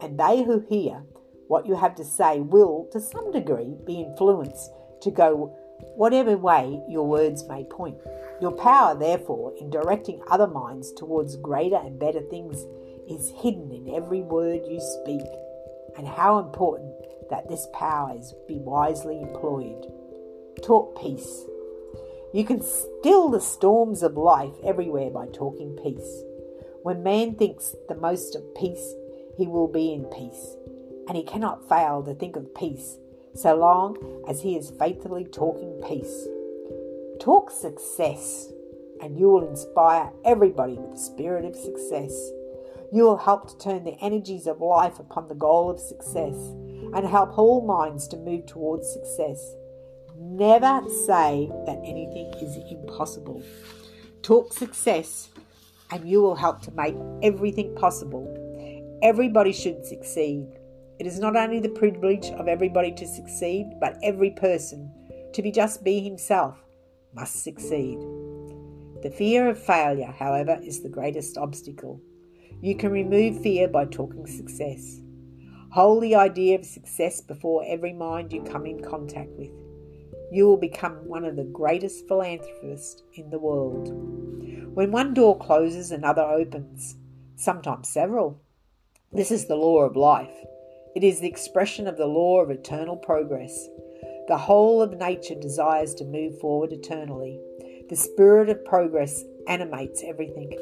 and 0.00 0.16
they 0.16 0.44
who 0.44 0.60
hear 0.68 1.02
what 1.48 1.66
you 1.66 1.74
have 1.74 1.96
to 1.96 2.04
say 2.04 2.38
will, 2.38 2.88
to 2.92 3.00
some 3.00 3.32
degree, 3.32 3.74
be 3.84 4.00
influenced 4.00 4.70
to 5.00 5.10
go 5.10 5.56
whatever 5.96 6.36
way 6.36 6.80
your 6.88 7.08
words 7.08 7.48
may 7.48 7.64
point. 7.64 7.96
Your 8.42 8.50
power, 8.50 8.98
therefore, 8.98 9.54
in 9.60 9.70
directing 9.70 10.20
other 10.26 10.48
minds 10.48 10.90
towards 10.90 11.36
greater 11.36 11.76
and 11.76 11.96
better 11.96 12.22
things 12.22 12.66
is 13.08 13.32
hidden 13.40 13.70
in 13.70 13.94
every 13.94 14.20
word 14.20 14.62
you 14.68 14.80
speak, 14.80 15.22
and 15.96 16.08
how 16.08 16.40
important 16.40 16.92
that 17.30 17.48
this 17.48 17.68
power 17.72 18.18
is 18.18 18.34
be 18.48 18.58
wisely 18.58 19.22
employed. 19.22 19.86
Talk 20.60 21.00
peace. 21.00 21.44
You 22.34 22.44
can 22.44 22.60
still 22.62 23.30
the 23.30 23.40
storms 23.40 24.02
of 24.02 24.16
life 24.16 24.54
everywhere 24.64 25.10
by 25.10 25.28
talking 25.28 25.78
peace. 25.80 26.24
When 26.82 27.04
man 27.04 27.36
thinks 27.36 27.76
the 27.88 27.94
most 27.94 28.34
of 28.34 28.56
peace, 28.56 28.92
he 29.38 29.46
will 29.46 29.68
be 29.68 29.92
in 29.92 30.06
peace, 30.06 30.56
and 31.06 31.16
he 31.16 31.22
cannot 31.22 31.68
fail 31.68 32.02
to 32.02 32.12
think 32.12 32.34
of 32.34 32.56
peace 32.56 32.96
so 33.36 33.54
long 33.54 34.24
as 34.28 34.42
he 34.42 34.56
is 34.56 34.72
faithfully 34.80 35.26
talking 35.26 35.80
peace. 35.86 36.26
Talk 37.22 37.52
success, 37.52 38.50
and 39.00 39.16
you 39.16 39.30
will 39.30 39.48
inspire 39.48 40.10
everybody 40.24 40.72
with 40.72 40.90
the 40.90 40.98
spirit 40.98 41.44
of 41.44 41.54
success. 41.54 42.10
You 42.92 43.04
will 43.04 43.16
help 43.16 43.48
to 43.48 43.58
turn 43.58 43.84
the 43.84 43.96
energies 44.02 44.48
of 44.48 44.60
life 44.60 44.98
upon 44.98 45.28
the 45.28 45.36
goal 45.36 45.70
of 45.70 45.78
success 45.78 46.34
and 46.34 47.06
help 47.06 47.38
all 47.38 47.64
minds 47.64 48.08
to 48.08 48.16
move 48.16 48.46
towards 48.46 48.92
success. 48.92 49.54
Never 50.18 50.82
say 51.06 51.48
that 51.64 51.78
anything 51.84 52.34
is 52.42 52.58
impossible. 52.68 53.40
Talk 54.22 54.52
success 54.52 55.28
and 55.92 56.08
you 56.08 56.22
will 56.22 56.34
help 56.34 56.60
to 56.62 56.72
make 56.72 56.96
everything 57.22 57.72
possible. 57.76 58.26
Everybody 59.00 59.52
should 59.52 59.86
succeed. 59.86 60.48
It 60.98 61.06
is 61.06 61.20
not 61.20 61.36
only 61.36 61.60
the 61.60 61.68
privilege 61.68 62.30
of 62.30 62.48
everybody 62.48 62.90
to 62.90 63.06
succeed, 63.06 63.74
but 63.80 63.96
every 64.02 64.30
person 64.30 64.90
to 65.34 65.40
be 65.40 65.52
just 65.52 65.84
be 65.84 66.00
himself 66.00 66.58
must 67.14 67.42
succeed. 67.42 67.98
The 69.02 69.10
fear 69.10 69.48
of 69.48 69.58
failure, 69.58 70.14
however, 70.16 70.58
is 70.62 70.82
the 70.82 70.88
greatest 70.88 71.36
obstacle. 71.36 72.00
You 72.60 72.76
can 72.76 72.92
remove 72.92 73.42
fear 73.42 73.66
by 73.66 73.86
talking 73.86 74.26
success. 74.26 75.00
Hold 75.72 76.02
the 76.02 76.14
idea 76.14 76.58
of 76.58 76.64
success 76.64 77.20
before 77.20 77.64
every 77.66 77.92
mind 77.92 78.32
you 78.32 78.42
come 78.42 78.66
in 78.66 78.80
contact 78.80 79.30
with. 79.30 79.50
You 80.30 80.46
will 80.46 80.56
become 80.56 81.08
one 81.08 81.24
of 81.24 81.36
the 81.36 81.44
greatest 81.44 82.06
philanthropists 82.06 83.02
in 83.14 83.30
the 83.30 83.38
world. 83.38 83.88
When 84.74 84.92
one 84.92 85.12
door 85.12 85.38
closes, 85.38 85.90
another 85.90 86.22
opens, 86.22 86.96
sometimes 87.36 87.88
several. 87.88 88.40
This 89.12 89.30
is 89.30 89.46
the 89.46 89.56
law 89.56 89.80
of 89.80 89.96
life. 89.96 90.34
It 90.94 91.04
is 91.04 91.20
the 91.20 91.28
expression 91.28 91.86
of 91.88 91.96
the 91.96 92.06
law 92.06 92.40
of 92.40 92.50
eternal 92.50 92.96
progress. 92.96 93.68
The 94.28 94.38
whole 94.38 94.80
of 94.80 94.98
nature 94.98 95.34
desires 95.34 95.94
to 95.94 96.04
move 96.04 96.38
forward 96.38 96.72
eternally. 96.72 97.40
The 97.88 97.96
spirit 97.96 98.48
of 98.48 98.64
progress 98.64 99.24
animates 99.48 100.02
everything. 100.06 100.56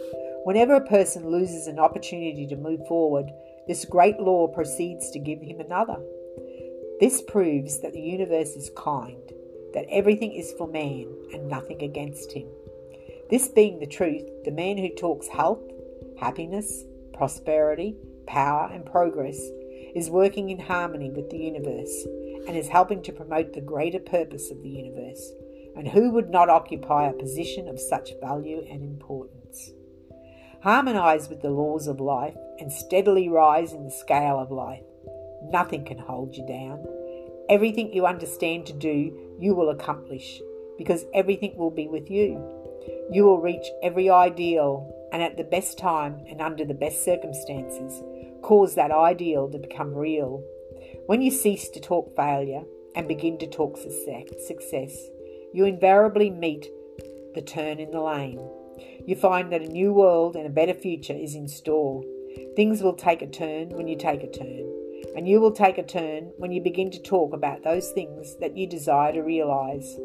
Whenever 0.44 0.74
a 0.74 0.86
person 0.86 1.28
loses 1.28 1.66
an 1.66 1.78
opportunity 1.78 2.46
to 2.46 2.56
move 2.56 2.80
forward, 2.88 3.30
this 3.68 3.84
great 3.84 4.18
law 4.18 4.48
proceeds 4.48 5.10
to 5.10 5.18
give 5.18 5.40
him 5.40 5.60
another. 5.60 5.98
This 6.98 7.22
proves 7.22 7.80
that 7.80 7.92
the 7.92 8.00
universe 8.00 8.56
is 8.56 8.70
kind, 8.76 9.20
that 9.74 9.86
everything 9.90 10.32
is 10.32 10.52
for 10.56 10.66
man 10.66 11.06
and 11.32 11.48
nothing 11.48 11.82
against 11.82 12.32
him. 12.32 12.48
This 13.28 13.48
being 13.48 13.78
the 13.78 13.86
truth, 13.86 14.24
the 14.44 14.50
man 14.50 14.78
who 14.78 14.88
talks 14.94 15.28
health, 15.28 15.62
happiness, 16.18 16.84
prosperity, 17.12 17.96
power, 18.26 18.70
and 18.72 18.84
progress 18.84 19.38
is 19.94 20.10
working 20.10 20.50
in 20.50 20.58
harmony 20.58 21.10
with 21.10 21.30
the 21.30 21.38
universe 21.38 22.06
and 22.46 22.56
is 22.56 22.68
helping 22.68 23.02
to 23.02 23.12
promote 23.12 23.52
the 23.52 23.60
greater 23.60 23.98
purpose 23.98 24.50
of 24.50 24.62
the 24.62 24.68
universe. 24.68 25.32
And 25.76 25.88
who 25.88 26.10
would 26.10 26.30
not 26.30 26.48
occupy 26.48 27.08
a 27.08 27.12
position 27.12 27.68
of 27.68 27.80
such 27.80 28.10
value 28.20 28.64
and 28.68 28.82
importance? 28.82 29.70
Harmonize 30.62 31.28
with 31.28 31.42
the 31.42 31.50
laws 31.50 31.86
of 31.86 32.00
life 32.00 32.36
and 32.58 32.72
steadily 32.72 33.28
rise 33.28 33.72
in 33.72 33.84
the 33.84 33.90
scale 33.90 34.38
of 34.38 34.50
life. 34.50 34.82
Nothing 35.44 35.84
can 35.84 35.98
hold 35.98 36.36
you 36.36 36.46
down. 36.46 36.84
Everything 37.48 37.92
you 37.92 38.06
understand 38.06 38.66
to 38.66 38.72
do, 38.72 39.36
you 39.38 39.54
will 39.54 39.70
accomplish 39.70 40.40
because 40.76 41.04
everything 41.14 41.56
will 41.56 41.70
be 41.70 41.88
with 41.88 42.10
you. 42.10 42.42
You 43.10 43.24
will 43.24 43.40
reach 43.40 43.66
every 43.82 44.10
ideal 44.10 44.94
and 45.12 45.22
at 45.22 45.36
the 45.36 45.44
best 45.44 45.78
time 45.78 46.20
and 46.28 46.40
under 46.40 46.64
the 46.64 46.74
best 46.74 47.04
circumstances, 47.04 48.02
cause 48.42 48.74
that 48.74 48.90
ideal 48.90 49.50
to 49.50 49.58
become 49.58 49.94
real. 49.94 50.42
When 51.10 51.22
you 51.22 51.32
cease 51.32 51.68
to 51.70 51.80
talk 51.80 52.14
failure 52.14 52.62
and 52.94 53.08
begin 53.08 53.36
to 53.38 53.48
talk 53.48 53.76
success, 53.76 54.96
you 55.52 55.64
invariably 55.64 56.30
meet 56.30 56.68
the 57.34 57.42
turn 57.42 57.80
in 57.80 57.90
the 57.90 58.00
lane. 58.00 58.38
You 59.08 59.16
find 59.16 59.52
that 59.52 59.60
a 59.60 59.66
new 59.66 59.92
world 59.92 60.36
and 60.36 60.46
a 60.46 60.50
better 60.50 60.72
future 60.72 61.12
is 61.12 61.34
in 61.34 61.48
store. 61.48 62.04
Things 62.54 62.80
will 62.80 62.94
take 62.94 63.22
a 63.22 63.26
turn 63.26 63.70
when 63.70 63.88
you 63.88 63.96
take 63.96 64.22
a 64.22 64.30
turn, 64.30 64.72
and 65.16 65.26
you 65.26 65.40
will 65.40 65.50
take 65.50 65.78
a 65.78 65.82
turn 65.82 66.30
when 66.36 66.52
you 66.52 66.62
begin 66.62 66.92
to 66.92 67.02
talk 67.02 67.34
about 67.34 67.64
those 67.64 67.90
things 67.90 68.36
that 68.36 68.56
you 68.56 68.68
desire 68.68 69.12
to 69.12 69.22
realize. 69.22 69.96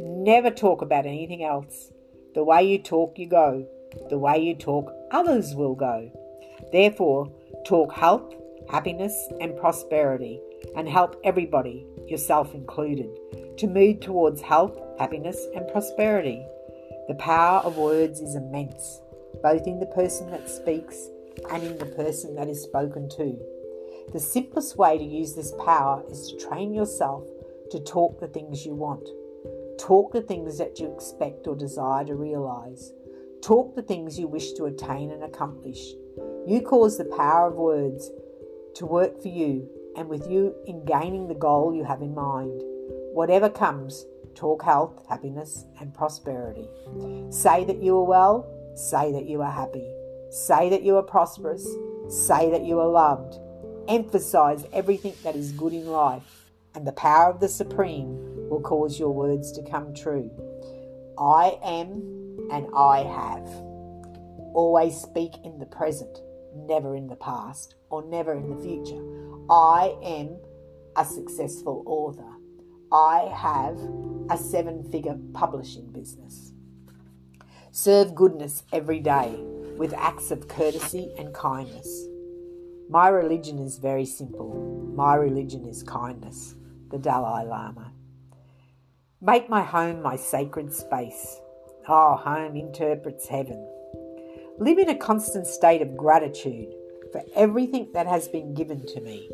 Never 0.00 0.50
talk 0.50 0.82
about 0.82 1.06
anything 1.06 1.44
else. 1.44 1.92
The 2.34 2.42
way 2.42 2.64
you 2.64 2.82
talk, 2.82 3.16
you 3.16 3.28
go. 3.28 3.64
The 4.10 4.18
way 4.18 4.38
you 4.38 4.56
talk, 4.56 4.92
others 5.12 5.54
will 5.54 5.76
go. 5.76 6.10
Therefore, 6.72 7.32
talk 7.64 7.92
health, 7.92 8.34
happiness, 8.68 9.14
and 9.40 9.56
prosperity, 9.56 10.40
and 10.76 10.88
help 10.88 11.20
everybody, 11.24 11.86
yourself 12.06 12.54
included, 12.54 13.08
to 13.58 13.66
move 13.66 14.00
towards 14.00 14.40
health, 14.40 14.78
happiness, 14.98 15.46
and 15.54 15.68
prosperity. 15.68 16.44
The 17.08 17.14
power 17.14 17.60
of 17.60 17.76
words 17.76 18.20
is 18.20 18.34
immense, 18.34 19.00
both 19.42 19.66
in 19.66 19.80
the 19.80 19.86
person 19.86 20.30
that 20.30 20.48
speaks 20.48 21.08
and 21.50 21.62
in 21.62 21.78
the 21.78 21.86
person 21.86 22.34
that 22.34 22.48
is 22.48 22.62
spoken 22.62 23.08
to. 23.10 23.38
The 24.12 24.20
simplest 24.20 24.76
way 24.76 24.96
to 24.96 25.04
use 25.04 25.34
this 25.34 25.52
power 25.64 26.02
is 26.10 26.28
to 26.28 26.48
train 26.48 26.72
yourself 26.72 27.24
to 27.70 27.80
talk 27.80 28.20
the 28.20 28.28
things 28.28 28.64
you 28.64 28.74
want. 28.74 29.06
Talk 29.78 30.12
the 30.12 30.22
things 30.22 30.58
that 30.58 30.80
you 30.80 30.92
expect 30.92 31.46
or 31.46 31.54
desire 31.54 32.04
to 32.06 32.14
realize. 32.14 32.92
Talk 33.42 33.76
the 33.76 33.82
things 33.82 34.18
you 34.18 34.26
wish 34.26 34.52
to 34.54 34.64
attain 34.64 35.10
and 35.10 35.22
accomplish. 35.22 35.92
You 36.46 36.62
cause 36.62 36.96
the 36.96 37.04
power 37.04 37.48
of 37.48 37.56
words 37.56 38.10
to 38.74 38.86
work 38.86 39.20
for 39.20 39.28
you 39.28 39.68
and 39.96 40.08
with 40.08 40.28
you 40.30 40.54
in 40.66 40.84
gaining 40.84 41.28
the 41.28 41.34
goal 41.34 41.74
you 41.74 41.84
have 41.84 42.02
in 42.02 42.14
mind. 42.14 42.62
Whatever 43.12 43.48
comes, 43.48 44.06
talk 44.34 44.62
health, 44.62 45.04
happiness, 45.08 45.64
and 45.80 45.94
prosperity. 45.94 46.68
Say 47.30 47.64
that 47.64 47.82
you 47.82 47.96
are 47.96 48.04
well, 48.04 48.46
say 48.76 49.12
that 49.12 49.26
you 49.26 49.42
are 49.42 49.50
happy. 49.50 49.86
Say 50.30 50.68
that 50.70 50.82
you 50.82 50.96
are 50.96 51.02
prosperous, 51.02 51.66
say 52.08 52.50
that 52.50 52.64
you 52.64 52.78
are 52.78 52.88
loved. 52.88 53.38
Emphasize 53.88 54.66
everything 54.72 55.14
that 55.24 55.34
is 55.34 55.52
good 55.52 55.72
in 55.72 55.86
life, 55.86 56.44
and 56.74 56.86
the 56.86 56.92
power 56.92 57.30
of 57.30 57.40
the 57.40 57.48
Supreme 57.48 58.48
will 58.48 58.60
cause 58.60 58.98
your 58.98 59.10
words 59.10 59.50
to 59.52 59.62
come 59.62 59.94
true. 59.94 60.30
I 61.18 61.58
am 61.64 62.02
and 62.52 62.68
I 62.76 63.02
have. 63.02 63.46
Always 64.54 64.96
speak 64.96 65.32
in 65.44 65.58
the 65.58 65.66
present, 65.66 66.20
never 66.54 66.94
in 66.94 67.08
the 67.08 67.16
past 67.16 67.74
or 67.90 68.04
never 68.04 68.34
in 68.34 68.48
the 68.48 68.62
future. 68.62 69.02
I 69.50 69.96
am 70.02 70.36
a 70.94 71.04
successful 71.04 71.82
author. 71.86 72.36
I 72.92 73.30
have 73.34 73.78
a 74.30 74.36
seven 74.36 74.82
figure 74.90 75.18
publishing 75.32 75.90
business. 75.90 76.52
Serve 77.70 78.14
goodness 78.14 78.62
every 78.72 79.00
day 79.00 79.36
with 79.78 79.94
acts 79.94 80.30
of 80.30 80.48
courtesy 80.48 81.14
and 81.16 81.32
kindness. 81.32 82.06
My 82.90 83.08
religion 83.08 83.58
is 83.58 83.78
very 83.78 84.04
simple. 84.04 84.92
My 84.94 85.14
religion 85.14 85.64
is 85.66 85.82
kindness. 85.82 86.54
The 86.90 86.98
Dalai 86.98 87.44
Lama. 87.44 87.92
Make 89.20 89.48
my 89.48 89.62
home 89.62 90.02
my 90.02 90.16
sacred 90.16 90.74
space. 90.74 91.40
Oh, 91.88 92.16
home 92.16 92.54
interprets 92.54 93.28
heaven. 93.28 93.66
Live 94.58 94.78
in 94.78 94.90
a 94.90 94.96
constant 94.96 95.46
state 95.46 95.80
of 95.80 95.96
gratitude 95.96 96.74
for 97.12 97.22
everything 97.34 97.88
that 97.94 98.06
has 98.06 98.28
been 98.28 98.54
given 98.54 98.84
to 98.86 99.00
me. 99.00 99.30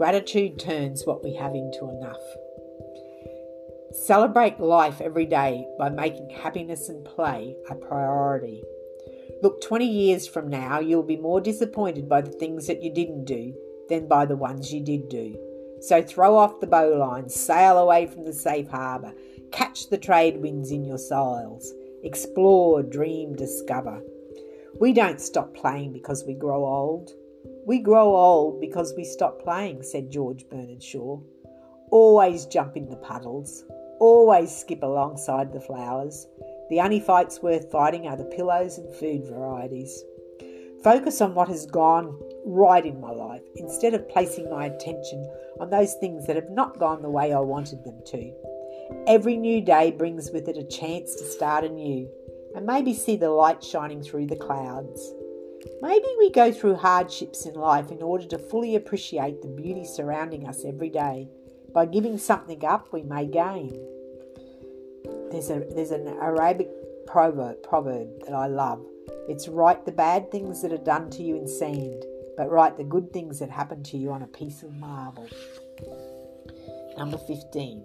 Gratitude 0.00 0.58
turns 0.58 1.04
what 1.04 1.22
we 1.22 1.34
have 1.34 1.54
into 1.54 1.90
enough. 1.90 2.16
Celebrate 3.92 4.58
life 4.58 4.98
every 4.98 5.26
day 5.26 5.66
by 5.78 5.90
making 5.90 6.30
happiness 6.30 6.88
and 6.88 7.04
play 7.04 7.54
a 7.68 7.74
priority. 7.74 8.62
Look, 9.42 9.60
20 9.60 9.84
years 9.84 10.26
from 10.26 10.48
now, 10.48 10.80
you'll 10.80 11.02
be 11.02 11.18
more 11.18 11.38
disappointed 11.38 12.08
by 12.08 12.22
the 12.22 12.30
things 12.30 12.66
that 12.66 12.82
you 12.82 12.90
didn't 12.94 13.26
do 13.26 13.52
than 13.90 14.08
by 14.08 14.24
the 14.24 14.38
ones 14.38 14.72
you 14.72 14.82
did 14.82 15.10
do. 15.10 15.36
So 15.82 16.02
throw 16.02 16.34
off 16.34 16.60
the 16.60 16.66
bowline, 16.66 17.28
sail 17.28 17.76
away 17.76 18.06
from 18.06 18.24
the 18.24 18.32
safe 18.32 18.68
harbour, 18.68 19.12
Catch 19.52 19.90
the 19.90 19.98
trade 19.98 20.38
winds 20.40 20.70
in 20.70 20.82
your 20.82 20.96
sails. 20.96 21.74
Explore, 22.04 22.84
dream, 22.84 23.36
discover. 23.36 24.00
We 24.80 24.94
don't 24.94 25.20
stop 25.20 25.54
playing 25.54 25.92
because 25.92 26.24
we 26.24 26.32
grow 26.32 26.64
old. 26.64 27.12
We 27.70 27.78
grow 27.78 28.16
old 28.16 28.60
because 28.60 28.94
we 28.96 29.04
stop 29.04 29.44
playing, 29.44 29.84
said 29.84 30.10
George 30.10 30.44
Bernard 30.48 30.82
Shaw. 30.82 31.20
Always 31.92 32.46
jump 32.46 32.76
in 32.76 32.88
the 32.88 32.96
puddles. 32.96 33.62
Always 34.00 34.50
skip 34.50 34.82
alongside 34.82 35.52
the 35.52 35.60
flowers. 35.60 36.26
The 36.68 36.80
only 36.80 36.98
fights 36.98 37.38
worth 37.44 37.70
fighting 37.70 38.08
are 38.08 38.16
the 38.16 38.24
pillows 38.24 38.78
and 38.78 38.92
food 38.96 39.24
varieties. 39.24 40.02
Focus 40.82 41.20
on 41.20 41.36
what 41.36 41.46
has 41.46 41.64
gone 41.64 42.20
right 42.44 42.84
in 42.84 43.00
my 43.00 43.12
life 43.12 43.44
instead 43.54 43.94
of 43.94 44.08
placing 44.08 44.50
my 44.50 44.66
attention 44.66 45.24
on 45.60 45.70
those 45.70 45.94
things 46.00 46.26
that 46.26 46.34
have 46.34 46.50
not 46.50 46.80
gone 46.80 47.02
the 47.02 47.08
way 47.08 47.32
I 47.32 47.38
wanted 47.38 47.84
them 47.84 48.02
to. 48.06 48.32
Every 49.06 49.36
new 49.36 49.60
day 49.60 49.92
brings 49.92 50.32
with 50.32 50.48
it 50.48 50.56
a 50.56 50.64
chance 50.64 51.14
to 51.14 51.24
start 51.24 51.62
anew 51.62 52.10
and 52.56 52.66
maybe 52.66 52.94
see 52.94 53.14
the 53.14 53.30
light 53.30 53.62
shining 53.62 54.02
through 54.02 54.26
the 54.26 54.34
clouds. 54.34 55.14
Maybe 55.82 56.06
we 56.18 56.30
go 56.30 56.52
through 56.52 56.76
hardships 56.76 57.44
in 57.46 57.54
life 57.54 57.90
in 57.90 58.02
order 58.02 58.26
to 58.26 58.38
fully 58.38 58.76
appreciate 58.76 59.42
the 59.42 59.48
beauty 59.48 59.84
surrounding 59.84 60.46
us 60.46 60.64
every 60.64 60.88
day. 60.88 61.28
By 61.74 61.86
giving 61.86 62.18
something 62.18 62.64
up, 62.64 62.92
we 62.92 63.02
may 63.02 63.26
gain. 63.26 63.70
There's, 65.30 65.50
a, 65.50 65.64
there's 65.74 65.90
an 65.90 66.08
Arabic 66.08 66.68
proverb, 67.06 67.62
proverb 67.62 68.08
that 68.24 68.34
I 68.34 68.46
love. 68.46 68.84
It's 69.28 69.48
write 69.48 69.84
the 69.84 69.92
bad 69.92 70.30
things 70.30 70.62
that 70.62 70.72
are 70.72 70.78
done 70.78 71.10
to 71.10 71.22
you 71.22 71.36
in 71.36 71.46
sand, 71.46 72.04
but 72.36 72.50
write 72.50 72.76
the 72.76 72.84
good 72.84 73.12
things 73.12 73.38
that 73.38 73.50
happen 73.50 73.82
to 73.84 73.96
you 73.96 74.12
on 74.12 74.22
a 74.22 74.26
piece 74.26 74.62
of 74.62 74.74
marble. 74.74 75.28
Number 76.96 77.18
15 77.18 77.84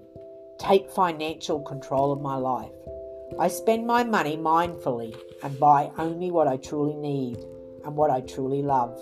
take 0.57 0.89
financial 0.89 1.59
control 1.59 2.13
of 2.13 2.21
my 2.21 2.37
life. 2.37 2.71
I 3.37 3.49
spend 3.49 3.85
my 3.85 4.03
money 4.03 4.37
mindfully 4.37 5.15
and 5.43 5.59
buy 5.59 5.91
only 5.97 6.31
what 6.31 6.47
I 6.47 6.55
truly 6.57 6.95
need 6.95 7.43
and 7.85 7.95
what 7.95 8.11
I 8.11 8.21
truly 8.21 8.61
love. 8.61 8.99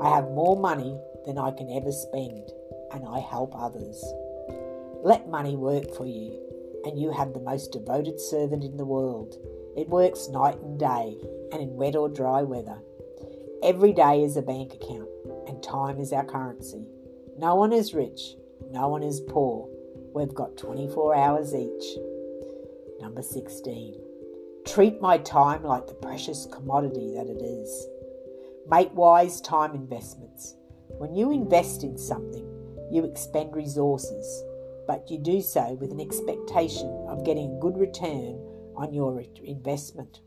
I 0.00 0.08
have 0.14 0.30
more 0.30 0.58
money 0.58 0.98
than 1.26 1.38
I 1.38 1.50
can 1.50 1.70
ever 1.70 1.92
spend 1.92 2.50
and 2.92 3.04
I 3.06 3.18
help 3.18 3.52
others. 3.54 4.02
Let 5.02 5.28
money 5.28 5.56
work 5.56 5.94
for 5.96 6.06
you 6.06 6.38
and 6.84 6.98
you 6.98 7.10
have 7.12 7.32
the 7.32 7.40
most 7.40 7.72
devoted 7.72 8.20
servant 8.20 8.64
in 8.64 8.76
the 8.76 8.84
world. 8.84 9.36
It 9.76 9.88
works 9.88 10.28
night 10.28 10.58
and 10.60 10.78
day 10.78 11.16
and 11.52 11.60
in 11.60 11.74
wet 11.76 11.96
or 11.96 12.08
dry 12.08 12.42
weather. 12.42 12.78
Every 13.62 13.92
day 13.92 14.22
is 14.22 14.36
a 14.36 14.42
bank 14.42 14.74
account 14.74 15.08
and 15.46 15.62
time 15.62 16.00
is 16.00 16.12
our 16.12 16.24
currency. 16.24 16.86
No 17.38 17.56
one 17.56 17.72
is 17.72 17.92
rich, 17.92 18.34
no 18.70 18.88
one 18.88 19.02
is 19.02 19.20
poor 19.20 19.68
We've 20.12 20.34
got 20.34 20.56
24 20.56 21.14
hours 21.14 21.54
each. 21.54 21.98
Number 23.00 23.22
16. 23.22 23.94
Treat 24.66 25.00
my 25.00 25.18
time 25.18 25.62
like 25.62 25.86
the 25.86 25.94
precious 25.94 26.48
commodity 26.52 27.14
that 27.14 27.28
it 27.28 27.40
is. 27.40 27.86
Make 28.68 28.94
wise 28.94 29.40
time 29.40 29.74
investments. 29.74 30.56
When 30.98 31.14
you 31.14 31.30
invest 31.30 31.84
in 31.84 31.96
something, 31.96 32.46
you 32.90 33.04
expend 33.04 33.54
resources, 33.54 34.44
but 34.86 35.10
you 35.10 35.18
do 35.18 35.40
so 35.40 35.74
with 35.74 35.92
an 35.92 36.00
expectation 36.00 36.88
of 37.08 37.24
getting 37.24 37.52
a 37.56 37.60
good 37.60 37.78
return 37.78 38.40
on 38.76 38.92
your 38.92 39.22
investment. 39.44 40.20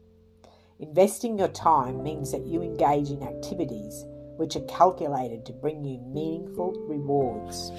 Investing 0.80 1.38
your 1.38 1.50
time 1.50 2.04
means 2.04 2.32
that 2.32 2.46
you 2.46 2.62
engage 2.62 3.10
in 3.10 3.24
activities 3.24 4.06
which 4.38 4.56
are 4.56 4.66
calculated 4.66 5.46
to 5.46 5.54
bring 5.54 5.84
you 5.84 6.00
meaningful 6.14 6.74
rewards 6.88 7.72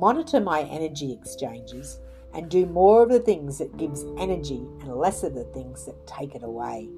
monitor 0.00 0.40
my 0.40 0.62
energy 0.62 1.12
exchanges, 1.12 2.00
and 2.32 2.50
do 2.50 2.64
more 2.64 3.02
of 3.02 3.10
the 3.10 3.20
things 3.20 3.58
that 3.58 3.76
gives 3.76 4.04
energy 4.18 4.66
and 4.80 4.94
less 4.94 5.22
of 5.22 5.34
the 5.34 5.44
things 5.44 5.84
that 5.84 6.06
take 6.06 6.34
it 6.34 6.42
away. 6.42 6.88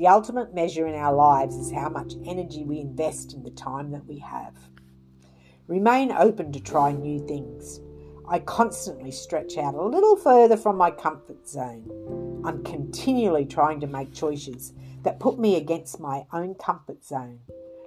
The 0.00 0.08
ultimate 0.08 0.54
measure 0.54 0.86
in 0.86 0.94
our 0.94 1.14
lives 1.14 1.54
is 1.56 1.70
how 1.70 1.90
much 1.90 2.14
energy 2.24 2.64
we 2.64 2.80
invest 2.80 3.34
in 3.34 3.42
the 3.42 3.50
time 3.50 3.90
that 3.90 4.06
we 4.06 4.18
have. 4.20 4.54
Remain 5.66 6.10
open 6.10 6.52
to 6.52 6.60
try 6.60 6.90
new 6.90 7.18
things. 7.28 7.80
I 8.26 8.38
constantly 8.38 9.10
stretch 9.10 9.58
out 9.58 9.74
a 9.74 9.82
little 9.82 10.16
further 10.16 10.56
from 10.56 10.78
my 10.78 10.90
comfort 10.90 11.46
zone. 11.46 12.40
I'm 12.46 12.64
continually 12.64 13.44
trying 13.44 13.78
to 13.80 13.86
make 13.86 14.14
choices 14.14 14.72
that 15.02 15.20
put 15.20 15.38
me 15.38 15.56
against 15.56 16.00
my 16.00 16.24
own 16.32 16.54
comfort 16.54 17.04
zone. 17.04 17.40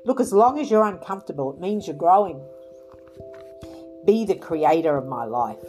Look, 0.06 0.20
as 0.20 0.32
long 0.32 0.60
as 0.60 0.70
you're 0.70 0.86
uncomfortable, 0.86 1.52
it 1.52 1.60
means 1.60 1.88
you're 1.88 1.96
growing. 1.96 2.40
Be 4.06 4.24
the 4.24 4.36
creator 4.36 4.96
of 4.98 5.08
my 5.08 5.26
life. 5.26 5.66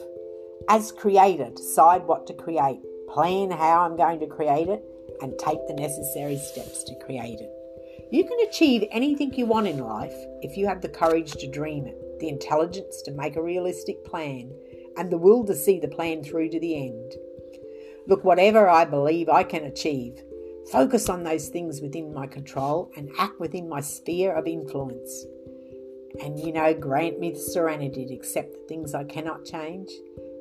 As 0.68 0.92
creator, 0.92 1.48
decide 1.56 2.04
what 2.04 2.26
to 2.26 2.34
create, 2.34 2.80
plan 3.08 3.50
how 3.50 3.80
I'm 3.80 3.96
going 3.96 4.20
to 4.20 4.26
create 4.26 4.68
it, 4.68 4.84
and 5.20 5.38
take 5.38 5.66
the 5.66 5.74
necessary 5.74 6.36
steps 6.36 6.84
to 6.84 6.98
create 7.04 7.40
it. 7.40 7.50
You 8.10 8.24
can 8.24 8.38
achieve 8.48 8.86
anything 8.90 9.32
you 9.34 9.46
want 9.46 9.66
in 9.66 9.78
life 9.78 10.14
if 10.42 10.56
you 10.56 10.66
have 10.66 10.80
the 10.80 10.88
courage 10.88 11.32
to 11.32 11.50
dream 11.50 11.86
it, 11.86 12.20
the 12.20 12.28
intelligence 12.28 13.02
to 13.02 13.12
make 13.12 13.36
a 13.36 13.42
realistic 13.42 14.04
plan, 14.04 14.52
and 14.96 15.10
the 15.10 15.18
will 15.18 15.44
to 15.46 15.54
see 15.54 15.80
the 15.80 15.88
plan 15.88 16.22
through 16.22 16.50
to 16.50 16.60
the 16.60 16.76
end. 16.76 17.14
Look, 18.06 18.22
whatever 18.22 18.68
I 18.68 18.84
believe 18.84 19.28
I 19.28 19.42
can 19.42 19.64
achieve, 19.64 20.22
focus 20.70 21.08
on 21.08 21.24
those 21.24 21.48
things 21.48 21.80
within 21.80 22.12
my 22.12 22.26
control 22.26 22.90
and 22.96 23.10
act 23.18 23.40
within 23.40 23.68
my 23.68 23.80
sphere 23.80 24.34
of 24.34 24.46
influence. 24.46 25.24
And 26.22 26.38
you 26.38 26.52
know, 26.52 26.74
grant 26.74 27.18
me 27.18 27.32
the 27.32 27.40
serenity 27.40 28.06
to 28.06 28.14
accept 28.14 28.52
the 28.52 28.66
things 28.68 28.94
I 28.94 29.04
cannot 29.04 29.44
change, 29.44 29.88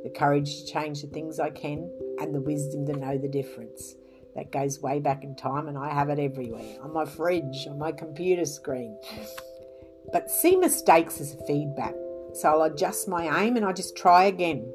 the 0.03 0.13
courage 0.15 0.59
to 0.59 0.65
change 0.65 1.01
the 1.01 1.07
things 1.07 1.39
I 1.39 1.49
can, 1.49 1.89
and 2.19 2.35
the 2.35 2.41
wisdom 2.41 2.85
to 2.87 2.93
know 2.93 3.17
the 3.17 3.27
difference. 3.27 3.95
That 4.35 4.51
goes 4.51 4.81
way 4.81 4.99
back 4.99 5.23
in 5.23 5.35
time, 5.35 5.67
and 5.67 5.77
I 5.77 5.93
have 5.93 6.09
it 6.09 6.19
everywhere 6.19 6.77
on 6.81 6.91
my 6.91 7.05
fridge, 7.05 7.67
on 7.67 7.77
my 7.77 7.91
computer 7.91 8.45
screen. 8.45 8.97
But 10.11 10.31
see 10.31 10.55
mistakes 10.55 11.21
as 11.21 11.37
feedback. 11.47 11.93
So 12.33 12.49
I'll 12.49 12.63
adjust 12.63 13.07
my 13.07 13.43
aim 13.43 13.57
and 13.57 13.65
I 13.65 13.73
just 13.73 13.95
try 13.95 14.25
again. 14.25 14.71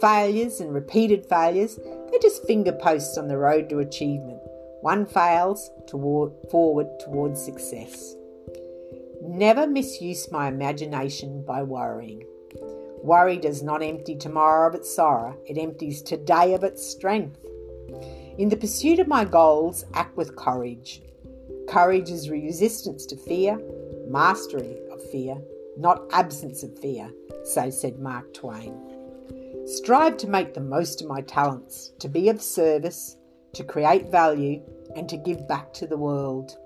Failures 0.00 0.60
and 0.60 0.72
repeated 0.72 1.26
failures, 1.26 1.76
they're 1.76 2.20
just 2.20 2.46
finger 2.46 2.72
posts 2.72 3.18
on 3.18 3.28
the 3.28 3.36
road 3.36 3.68
to 3.68 3.80
achievement. 3.80 4.40
One 4.80 5.06
fails 5.06 5.70
toward, 5.86 6.32
forward 6.50 6.86
towards 7.00 7.44
success. 7.44 8.14
Never 9.22 9.66
misuse 9.66 10.30
my 10.30 10.48
imagination 10.48 11.44
by 11.44 11.62
worrying. 11.62 12.22
Worry 13.02 13.36
does 13.36 13.62
not 13.62 13.82
empty 13.82 14.16
tomorrow 14.16 14.68
of 14.68 14.74
its 14.74 14.94
sorrow, 14.94 15.36
it 15.46 15.58
empties 15.58 16.00
today 16.02 16.54
of 16.54 16.64
its 16.64 16.84
strength. 16.84 17.38
In 18.38 18.48
the 18.48 18.56
pursuit 18.56 19.00
of 19.00 19.08
my 19.08 19.24
goals, 19.24 19.84
act 19.94 20.16
with 20.16 20.36
courage. 20.36 21.02
Courage 21.68 22.08
is 22.08 22.30
resistance 22.30 23.04
to 23.06 23.16
fear, 23.16 23.60
mastery 24.08 24.78
of 24.92 25.02
fear, 25.10 25.42
not 25.76 26.04
absence 26.12 26.62
of 26.62 26.78
fear, 26.78 27.10
so 27.42 27.68
said 27.68 27.98
Mark 27.98 28.32
Twain. 28.32 28.72
Strive 29.66 30.16
to 30.18 30.28
make 30.28 30.54
the 30.54 30.60
most 30.60 31.02
of 31.02 31.08
my 31.08 31.20
talents, 31.22 31.90
to 31.98 32.08
be 32.08 32.28
of 32.28 32.40
service, 32.40 33.16
to 33.54 33.64
create 33.64 34.08
value, 34.08 34.62
and 34.94 35.08
to 35.08 35.16
give 35.16 35.48
back 35.48 35.72
to 35.72 35.88
the 35.88 35.98
world. 35.98 36.56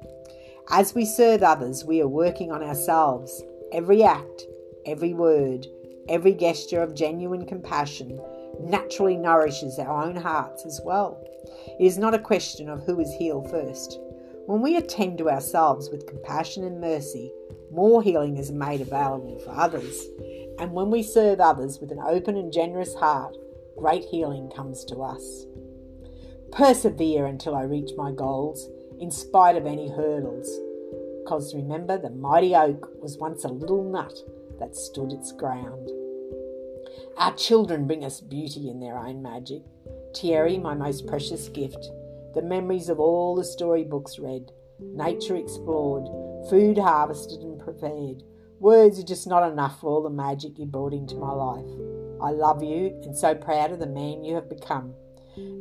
As 0.69 0.95
we 0.95 1.07
serve 1.07 1.43
others, 1.43 1.87
we 1.87 2.03
are 2.03 2.07
working 2.07 2.53
on 2.53 2.63
ourselves. 2.63 3.43
Every 3.73 4.03
act, 4.03 4.43
every 4.85 5.15
word, 5.15 5.67
every 6.07 6.35
gesture 6.35 6.83
of 6.83 6.95
genuine 6.95 7.47
compassion 7.47 8.21
naturally 8.61 9.17
nourishes 9.17 9.79
our 9.79 10.05
own 10.05 10.17
hearts 10.17 10.67
as 10.67 10.79
well. 10.85 11.22
It 11.79 11.85
is 11.85 11.99
not 11.99 12.15
a 12.15 12.19
question 12.19 12.69
of 12.69 12.85
who 12.85 13.01
is 13.01 13.13
healed 13.13 13.51
first. 13.51 13.99
When 14.47 14.61
we 14.61 14.77
attend 14.77 15.19
to 15.19 15.31
ourselves 15.31 15.91
with 15.91 16.07
compassion 16.07 16.65
and 16.65 16.81
mercy, 16.81 17.33
more 17.71 18.03
healing 18.03 18.37
is 18.37 18.51
made 18.51 18.81
available 18.81 19.39
for 19.39 19.51
others. 19.51 20.05
And 20.59 20.73
when 20.73 20.91
we 20.91 21.03
serve 21.03 21.41
others 21.41 21.79
with 21.81 21.91
an 21.91 22.01
open 22.01 22.37
and 22.37 22.53
generous 22.53 22.95
heart, 22.95 23.37
great 23.77 24.05
healing 24.05 24.51
comes 24.55 24.85
to 24.87 24.99
us. 24.99 25.47
Persevere 26.53 27.27
until 27.27 27.55
I 27.55 27.63
reach 27.63 27.93
my 27.97 28.13
goals, 28.13 28.69
in 29.01 29.11
spite 29.11 29.57
of 29.57 29.67
any 29.67 29.89
hurdles. 29.89 30.49
Because 31.25 31.55
remember, 31.55 31.99
the 31.99 32.11
mighty 32.11 32.55
oak 32.55 32.91
was 33.01 33.17
once 33.17 33.45
a 33.45 33.49
little 33.49 33.85
nut 33.85 34.13
that 34.59 34.77
stood 34.77 35.13
its 35.13 35.33
ground. 35.33 35.91
Our 37.17 37.35
children 37.35 37.87
bring 37.87 38.05
us 38.05 38.21
beauty 38.21 38.69
in 38.69 38.81
their 38.81 38.99
own 38.99 39.23
magic. 39.23 39.63
Thierry, 40.15 40.59
my 40.59 40.75
most 40.75 41.07
precious 41.07 41.49
gift, 41.49 41.91
the 42.35 42.43
memories 42.43 42.89
of 42.89 43.01
all 43.01 43.35
the 43.35 43.45
storybooks 43.45 44.19
read, 44.19 44.51
nature 44.79 45.37
explored, 45.37 46.05
food 46.49 46.79
harvested 46.79 47.41
and 47.41 47.59
prepared. 47.59 48.23
Words 48.61 48.99
are 48.99 49.05
just 49.05 49.27
not 49.27 49.51
enough 49.51 49.81
for 49.81 49.89
all 49.89 50.03
the 50.03 50.11
magic 50.11 50.59
you 50.59 50.67
brought 50.67 50.93
into 50.93 51.17
my 51.17 51.33
life. 51.33 51.67
I 52.23 52.31
love 52.31 52.63
you 52.63 52.99
and 53.03 53.17
so 53.17 53.35
proud 53.35 53.73
of 53.73 53.81
the 53.81 53.87
man 53.87 54.23
you 54.23 54.35
have 54.37 54.49
become. 54.49 54.95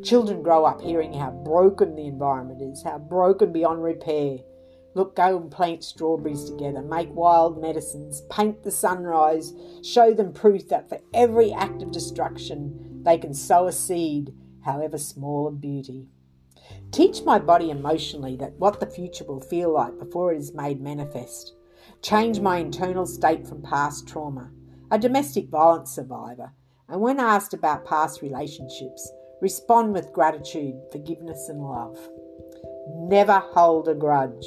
Children 0.03 0.43
grow 0.43 0.65
up 0.65 0.81
hearing 0.81 1.13
how 1.13 1.31
broken 1.31 1.95
the 1.95 2.07
environment 2.07 2.61
is, 2.61 2.83
how 2.83 2.99
broken 2.99 3.51
beyond 3.51 3.81
repair. 3.83 4.39
Look, 4.93 5.15
go 5.15 5.37
and 5.37 5.49
plant 5.49 5.83
strawberries 5.83 6.43
together, 6.43 6.81
make 6.81 7.13
wild 7.15 7.61
medicines, 7.61 8.21
paint 8.29 8.63
the 8.63 8.71
sunrise, 8.71 9.53
show 9.81 10.13
them 10.13 10.33
proof 10.33 10.67
that 10.67 10.89
for 10.89 10.99
every 11.13 11.53
act 11.53 11.81
of 11.81 11.91
destruction 11.91 13.01
they 13.03 13.17
can 13.17 13.33
sow 13.33 13.67
a 13.67 13.71
seed, 13.71 14.33
however 14.63 14.97
small 14.97 15.47
of 15.47 15.61
beauty. 15.61 16.07
Teach 16.91 17.23
my 17.23 17.39
body 17.39 17.69
emotionally 17.69 18.35
that 18.37 18.53
what 18.53 18.79
the 18.79 18.85
future 18.85 19.25
will 19.25 19.41
feel 19.41 19.73
like 19.73 19.97
before 19.97 20.33
it 20.33 20.37
is 20.37 20.53
made 20.53 20.81
manifest. 20.81 21.53
Change 22.01 22.39
my 22.39 22.57
internal 22.57 23.05
state 23.05 23.47
from 23.47 23.61
past 23.61 24.07
trauma. 24.07 24.51
A 24.91 24.99
domestic 24.99 25.49
violence 25.49 25.91
survivor, 25.91 26.51
and 26.89 26.99
when 26.99 27.19
asked 27.19 27.53
about 27.53 27.85
past 27.85 28.21
relationships, 28.21 29.09
respond 29.41 29.93
with 29.93 30.11
gratitude, 30.11 30.75
forgiveness, 30.91 31.47
and 31.47 31.61
love. 31.61 31.97
Never 32.89 33.39
hold 33.39 33.87
a 33.87 33.95
grudge. 33.95 34.45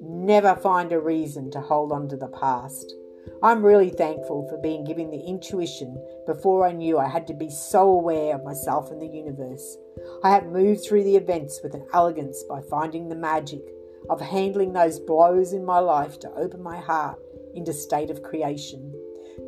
Never 0.00 0.54
find 0.56 0.92
a 0.92 1.00
reason 1.00 1.50
to 1.52 1.60
hold 1.60 1.92
on 1.92 2.08
to 2.08 2.16
the 2.16 2.28
past. 2.28 2.94
I'm 3.42 3.64
really 3.64 3.90
thankful 3.90 4.48
for 4.48 4.56
being 4.58 4.84
given 4.84 5.10
the 5.10 5.20
intuition 5.20 6.00
before 6.26 6.66
I 6.66 6.72
knew 6.72 6.98
I 6.98 7.08
had 7.08 7.26
to 7.28 7.34
be 7.34 7.50
so 7.50 7.88
aware 7.88 8.34
of 8.34 8.44
myself 8.44 8.90
and 8.90 9.02
the 9.02 9.06
universe. 9.06 9.76
I 10.22 10.30
have 10.30 10.46
moved 10.46 10.84
through 10.84 11.04
the 11.04 11.16
events 11.16 11.60
with 11.62 11.74
an 11.74 11.86
elegance 11.92 12.42
by 12.48 12.60
finding 12.70 13.08
the 13.08 13.16
magic 13.16 13.62
of 14.10 14.20
handling 14.20 14.72
those 14.72 15.00
blows 15.00 15.52
in 15.52 15.64
my 15.64 15.78
life 15.78 16.18
to 16.20 16.32
open 16.34 16.62
my 16.62 16.78
heart 16.78 17.18
into 17.54 17.72
state 17.72 18.10
of 18.10 18.22
creation. 18.22 18.92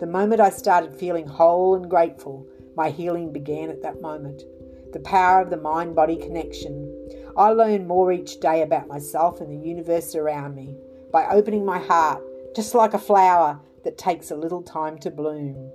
The 0.00 0.06
moment 0.06 0.40
I 0.40 0.50
started 0.50 0.96
feeling 0.96 1.26
whole 1.26 1.74
and 1.74 1.88
grateful, 1.88 2.46
my 2.76 2.90
healing 2.90 3.32
began 3.32 3.70
at 3.70 3.82
that 3.82 4.00
moment. 4.00 4.42
The 4.92 5.00
power 5.00 5.40
of 5.40 5.50
the 5.50 5.56
mind 5.56 5.94
body 5.94 6.16
connection. 6.16 6.90
I 7.36 7.50
learn 7.50 7.86
more 7.86 8.12
each 8.12 8.40
day 8.40 8.62
about 8.62 8.88
myself 8.88 9.40
and 9.40 9.50
the 9.50 9.68
universe 9.68 10.14
around 10.14 10.54
me 10.54 10.76
by 11.12 11.26
opening 11.28 11.64
my 11.64 11.78
heart 11.78 12.22
just 12.54 12.74
like 12.74 12.94
a 12.94 12.98
flower 12.98 13.60
that 13.84 13.98
takes 13.98 14.30
a 14.30 14.36
little 14.36 14.62
time 14.62 14.98
to 14.98 15.10
bloom. 15.10 15.70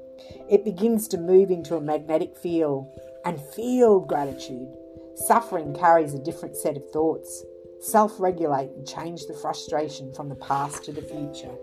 It 0.49 0.65
begins 0.65 1.07
to 1.09 1.17
move 1.17 1.51
into 1.51 1.75
a 1.75 1.81
magnetic 1.81 2.37
field 2.37 2.87
and 3.25 3.41
feel 3.53 3.99
gratitude. 3.99 4.73
Suffering 5.15 5.75
carries 5.75 6.13
a 6.13 6.23
different 6.23 6.55
set 6.55 6.77
of 6.77 6.89
thoughts. 6.91 7.43
Self 7.81 8.19
regulate 8.19 8.71
and 8.71 8.87
change 8.87 9.25
the 9.25 9.33
frustration 9.33 10.13
from 10.13 10.29
the 10.29 10.35
past 10.35 10.83
to 10.85 10.91
the 10.91 11.01
future. 11.01 11.53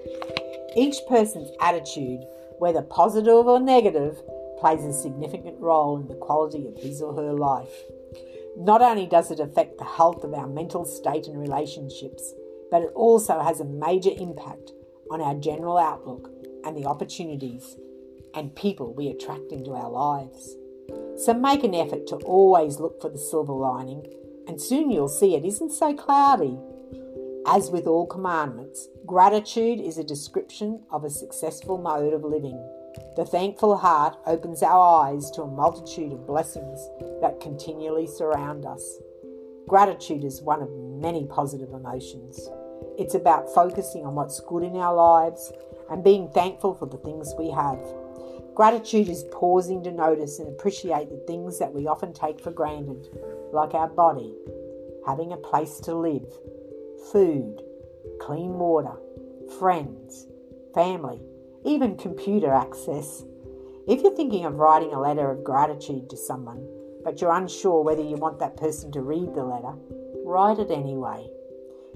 Each 0.75 0.97
person's 1.09 1.51
attitude, 1.61 2.21
whether 2.59 2.83
positive 2.83 3.47
or 3.47 3.61
negative, 3.61 4.23
plays 4.59 4.85
a 4.85 4.93
significant 4.93 5.59
role 5.61 5.99
in 5.99 6.09
the 6.09 6.15
quality 6.15 6.67
of 6.67 6.77
his 6.77 7.03
or 7.03 7.15
her 7.15 7.33
life. 7.33 7.85
Not 8.57 8.81
only 8.81 9.07
does 9.07 9.31
it 9.31 9.41
affect 9.41 9.79
the 9.79 9.85
health 9.85 10.25
of 10.25 10.33
our 10.33 10.47
mental 10.47 10.85
state 10.87 11.27
and 11.27 11.39
relationships, 11.39 12.33
but 12.71 12.83
it 12.83 12.91
also 12.95 13.41
has 13.41 13.61
a 13.61 13.65
major 13.65 14.11
impact 14.19 14.73
on 15.11 15.21
our 15.21 15.35
general 15.35 15.79
outlook 15.79 16.31
and 16.65 16.77
the 16.77 16.87
opportunities 16.87 17.77
and 18.35 18.55
people 18.55 18.95
we 18.95 19.09
attract 19.09 19.53
into 19.53 19.73
our 19.73 19.91
lives. 19.91 20.57
So 21.17 21.33
make 21.33 21.65
an 21.65 21.75
effort 21.75 22.07
to 22.09 22.17
always 22.17 22.79
look 22.79 23.01
for 23.01 23.09
the 23.09 23.19
silver 23.19 23.53
lining, 23.53 24.07
and 24.47 24.61
soon 24.61 24.91
you'll 24.91 25.09
see 25.09 25.35
it 25.35 25.45
isn't 25.45 25.73
so 25.73 25.95
cloudy. 25.95 26.59
As 27.47 27.71
with 27.71 27.87
all 27.87 28.07
commandments, 28.07 28.89
gratitude 29.07 29.81
is 29.81 29.99
a 29.99 30.05
description 30.05 30.83
of 30.91 31.05
a 31.05 31.11
successful 31.11 31.79
mode 31.79 32.13
of 32.13 32.25
living. 32.25 32.61
The 33.17 33.25
thankful 33.25 33.77
heart 33.77 34.17
opens 34.27 34.63
our 34.63 35.05
eyes 35.07 35.31
to 35.33 35.43
a 35.43 35.51
multitude 35.51 36.13
of 36.13 36.27
blessings 36.27 36.81
that 37.21 37.41
continually 37.41 38.07
surround 38.07 38.67
us. 38.67 38.99
Gratitude 39.69 40.25
is 40.25 40.43
one 40.43 40.63
of 40.63 40.71
many 40.71 41.27
positive 41.27 41.73
emotions. 41.73 42.49
It's 42.99 43.15
about 43.15 43.53
focusing 43.55 44.07
on 44.07 44.15
what's 44.15 44.41
good 44.41 44.63
in 44.63 44.77
our 44.77 44.95
lives 44.95 45.53
and 45.91 46.03
being 46.03 46.29
thankful 46.31 46.75
for 46.75 46.87
the 46.87 46.97
things 46.97 47.35
we 47.39 47.51
have. 47.51 47.79
Gratitude 48.55 49.09
is 49.09 49.25
pausing 49.31 49.85
to 49.85 49.93
notice 49.93 50.39
and 50.39 50.49
appreciate 50.49 51.11
the 51.11 51.23
things 51.27 51.59
that 51.59 51.75
we 51.75 51.87
often 51.87 52.15
take 52.15 52.41
for 52.41 52.51
granted, 52.51 53.07
like 53.53 53.75
our 53.75 53.89
body, 53.89 54.35
having 55.07 55.33
a 55.33 55.37
place 55.37 55.79
to 55.81 55.95
live, 55.95 56.27
food, 57.13 57.61
clean 58.19 58.55
water, 58.55 58.97
friends, 59.59 60.27
family, 60.73 61.21
even 61.67 61.99
computer 61.99 62.51
access. 62.51 63.23
If 63.87 64.01
you're 64.01 64.17
thinking 64.17 64.47
of 64.47 64.55
writing 64.55 64.95
a 64.95 65.01
letter 65.01 65.31
of 65.31 65.45
gratitude 65.45 66.09
to 66.09 66.17
someone, 66.17 66.67
but 67.05 67.21
you're 67.21 67.37
unsure 67.37 67.83
whether 67.83 68.03
you 68.03 68.17
want 68.17 68.39
that 68.39 68.57
person 68.57 68.91
to 68.93 69.03
read 69.03 69.35
the 69.35 69.45
letter, 69.45 69.75
write 70.25 70.59
it 70.59 70.71
anyway. 70.71 71.29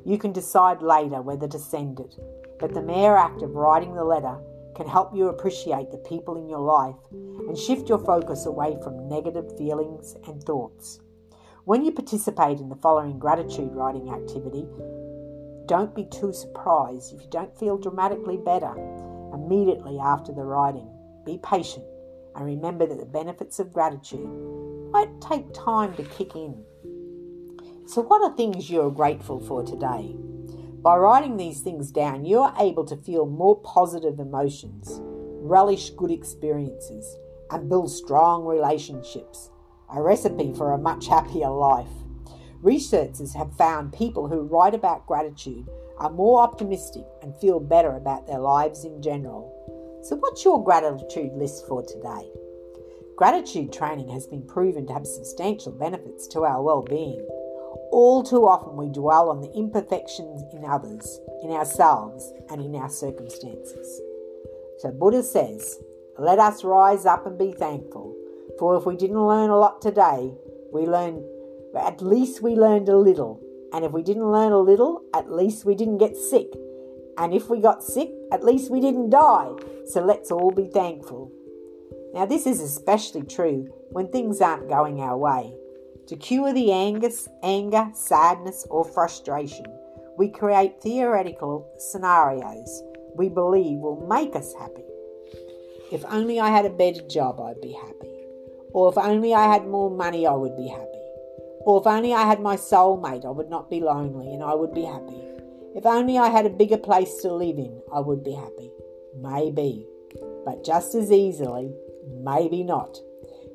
You 0.05 0.19
can 0.19 0.33
decide 0.33 0.83
later 0.83 1.23
whether 1.23 1.49
to 1.49 1.59
send 1.59 2.01
it, 2.01 2.17
but 2.59 2.75
the 2.75 2.83
mere 2.83 3.17
act 3.17 3.43
of 3.43 3.55
writing 3.55 3.95
the 3.95 4.05
letter 4.05 4.39
can 4.75 4.89
help 4.89 5.15
you 5.15 5.29
appreciate 5.29 5.91
the 5.91 5.99
people 5.99 6.37
in 6.37 6.49
your 6.49 6.61
life 6.61 6.97
and 7.11 7.57
shift 7.57 7.89
your 7.89 7.99
focus 7.99 8.47
away 8.47 8.79
from 8.83 9.09
negative 9.09 9.57
feelings 9.59 10.17
and 10.27 10.43
thoughts. 10.43 11.01
When 11.65 11.85
you 11.85 11.93
participate 11.93 12.61
in 12.61 12.69
the 12.69 12.77
following 12.77 13.19
gratitude 13.19 13.73
writing 13.73 14.11
activity, 14.11 14.67
don't 15.67 15.95
be 15.95 16.05
too 16.07 16.33
surprised 16.33 17.15
if 17.15 17.23
you 17.23 17.29
don't 17.31 17.57
feel 17.59 17.77
dramatically 17.77 18.39
better 18.39 18.75
immediately 19.35 19.99
after 19.99 20.33
the 20.33 20.43
writing. 20.43 20.89
Be 21.25 21.39
patient 21.39 21.85
and 22.35 22.45
remember 22.45 22.87
that 22.87 22.99
the 22.99 23.07
benefits 23.07 23.61
of 23.61 23.73
gratitude 23.73 24.29
might 24.91 25.21
take 25.21 25.53
time 25.53 25.95
to 25.95 26.03
kick 26.05 26.35
in. 26.35 26.65
So, 27.87 28.03
what 28.03 28.23
are 28.23 28.37
things 28.37 28.71
you're 28.71 28.91
grateful 28.91 29.41
for 29.41 29.65
today? 29.65 30.15
By 30.83 30.97
writing 30.97 31.37
these 31.37 31.61
things 31.61 31.91
down, 31.91 32.25
you 32.25 32.39
are 32.39 32.55
able 32.59 32.85
to 32.87 32.97
feel 32.97 33.27
more 33.27 33.61
positive 33.61 34.19
emotions, 34.19 35.01
relish 35.43 35.91
good 35.91 36.11
experiences, 36.11 37.17
and 37.51 37.69
build 37.69 37.91
strong 37.91 38.45
relationships. 38.45 39.51
A 39.93 40.01
recipe 40.01 40.53
for 40.55 40.73
a 40.73 40.79
much 40.79 41.09
happier 41.09 41.51
life. 41.51 41.89
Researchers 42.63 43.35
have 43.35 43.57
found 43.57 43.93
people 43.93 44.29
who 44.29 44.43
write 44.43 44.75
about 44.75 45.07
gratitude 45.07 45.69
are 45.99 46.11
more 46.11 46.41
optimistic 46.41 47.05
and 47.23 47.35
feel 47.41 47.59
better 47.59 47.97
about 47.97 48.27
their 48.27 48.39
lives 48.39 48.85
in 48.85 49.03
general. 49.03 49.53
So, 50.05 50.17
what's 50.17 50.45
your 50.45 50.63
gratitude 50.63 51.33
list 51.35 51.67
for 51.67 51.83
today? 51.83 52.31
Gratitude 53.17 53.73
training 53.73 54.09
has 54.09 54.27
been 54.27 54.47
proven 54.47 54.87
to 54.87 54.95
have 54.95 55.07
substantial 55.07 55.73
benefits 55.73 56.27
to 56.29 56.45
our 56.45 56.63
well 56.63 56.83
being. 56.83 57.27
All 57.93 58.23
too 58.23 58.47
often, 58.47 58.77
we 58.77 58.89
dwell 58.89 59.31
on 59.31 59.41
the 59.41 59.53
imperfections 59.53 60.43
in 60.53 60.65
others, 60.65 61.21
in 61.43 61.51
ourselves, 61.51 62.33
and 62.51 62.61
in 62.61 62.75
our 62.77 62.89
circumstances. 62.89 64.01
So, 64.79 64.91
Buddha 64.93 65.23
says, 65.23 65.79
Let 66.19 66.39
us 66.39 66.65
rise 66.65 67.05
up 67.05 67.27
and 67.27 67.39
be 67.39 67.53
thankful, 67.53 68.17
for 68.59 68.77
if 68.77 68.87
we 68.87 68.97
didn't 68.97 69.27
learn 69.27 69.51
a 69.51 69.59
lot 69.59 69.83
today, 69.83 70.33
we 70.73 70.87
learned, 70.87 71.25
at 71.77 72.01
least 72.01 72.43
we 72.43 72.55
learned 72.55 72.89
a 72.89 72.97
little. 72.97 73.43
And 73.73 73.85
if 73.85 73.93
we 73.93 74.03
didn't 74.03 74.31
learn 74.31 74.53
a 74.53 74.59
little, 74.59 75.05
at 75.15 75.31
least 75.31 75.65
we 75.65 75.75
didn't 75.75 75.99
get 75.99 76.17
sick. 76.17 76.49
And 77.19 77.35
if 77.35 77.51
we 77.51 77.61
got 77.61 77.83
sick, 77.83 78.11
at 78.33 78.45
least 78.45 78.71
we 78.71 78.81
didn't 78.81 79.11
die. 79.11 79.53
So 79.87 80.01
let's 80.05 80.31
all 80.31 80.51
be 80.51 80.69
thankful. 80.69 81.33
Now, 82.15 82.27
this 82.27 82.47
is 82.47 82.61
especially 82.61 83.23
true 83.23 83.69
when 83.91 84.09
things 84.09 84.41
aren't 84.41 84.69
going 84.69 85.01
our 85.01 85.17
way. 85.17 85.55
To 86.11 86.17
cure 86.17 86.53
the 86.53 86.73
angus, 86.73 87.29
anger, 87.45 87.89
sadness, 87.95 88.67
or 88.69 88.85
frustration, 88.85 89.67
we 90.19 90.29
create 90.29 90.83
theoretical 90.83 91.73
scenarios 91.79 92.83
we 93.15 93.29
believe 93.29 93.79
will 93.79 94.05
make 94.09 94.35
us 94.35 94.53
happy. 94.55 94.83
If 95.93 96.05
only 96.07 96.41
I 96.41 96.49
had 96.49 96.67
a 96.67 96.71
better 96.71 97.03
job, 97.03 97.41
I'd 97.41 97.61
be 97.61 97.75
happy. 97.75 98.11
Or 98.73 98.91
if 98.91 98.99
only 98.99 99.35
I 99.35 99.53
had 99.53 99.69
more 99.69 99.89
money, 99.89 100.27
I 100.27 100.33
would 100.33 100.57
be 100.57 100.67
happy. 100.67 100.99
Or 101.61 101.81
if 101.81 101.87
only 101.87 102.13
I 102.13 102.27
had 102.27 102.41
my 102.41 102.57
soulmate, 102.57 103.25
I 103.25 103.31
would 103.31 103.49
not 103.49 103.71
be 103.71 103.79
lonely 103.79 104.35
and 104.35 104.43
I 104.43 104.55
would 104.55 104.75
be 104.75 104.83
happy. 104.83 105.23
If 105.77 105.87
only 105.87 106.19
I 106.19 106.27
had 106.27 106.45
a 106.45 106.51
bigger 106.51 106.79
place 106.79 107.23
to 107.23 107.33
live 107.33 107.57
in, 107.57 107.81
I 107.95 108.01
would 108.01 108.25
be 108.25 108.33
happy. 108.33 108.73
Maybe. 109.17 109.87
But 110.45 110.65
just 110.65 110.97
as 110.97 111.13
easily, 111.13 111.73
maybe 112.09 112.65
not. 112.65 112.99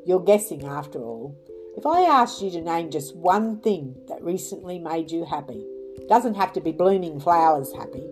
You're 0.06 0.24
guessing 0.24 0.64
after 0.64 1.00
all. 1.00 1.36
If 1.78 1.86
I 1.86 2.04
asked 2.04 2.42
you 2.42 2.50
to 2.52 2.62
name 2.62 2.90
just 2.90 3.18
one 3.18 3.60
thing 3.60 3.98
that 4.08 4.24
recently 4.24 4.80
made 4.80 5.12
you 5.12 5.26
happy, 5.26 5.66
doesn't 6.08 6.36
have 6.36 6.54
to 6.54 6.62
be 6.62 6.72
blooming 6.72 7.20
flowers 7.20 7.74
happy, 7.74 8.08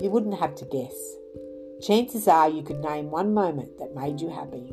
you 0.00 0.10
wouldn't 0.10 0.38
have 0.38 0.54
to 0.54 0.64
guess. 0.66 0.94
Chances 1.82 2.28
are 2.28 2.48
you 2.48 2.62
could 2.62 2.78
name 2.78 3.10
one 3.10 3.34
moment 3.34 3.78
that 3.78 3.96
made 3.96 4.20
you 4.20 4.30
happy. 4.30 4.72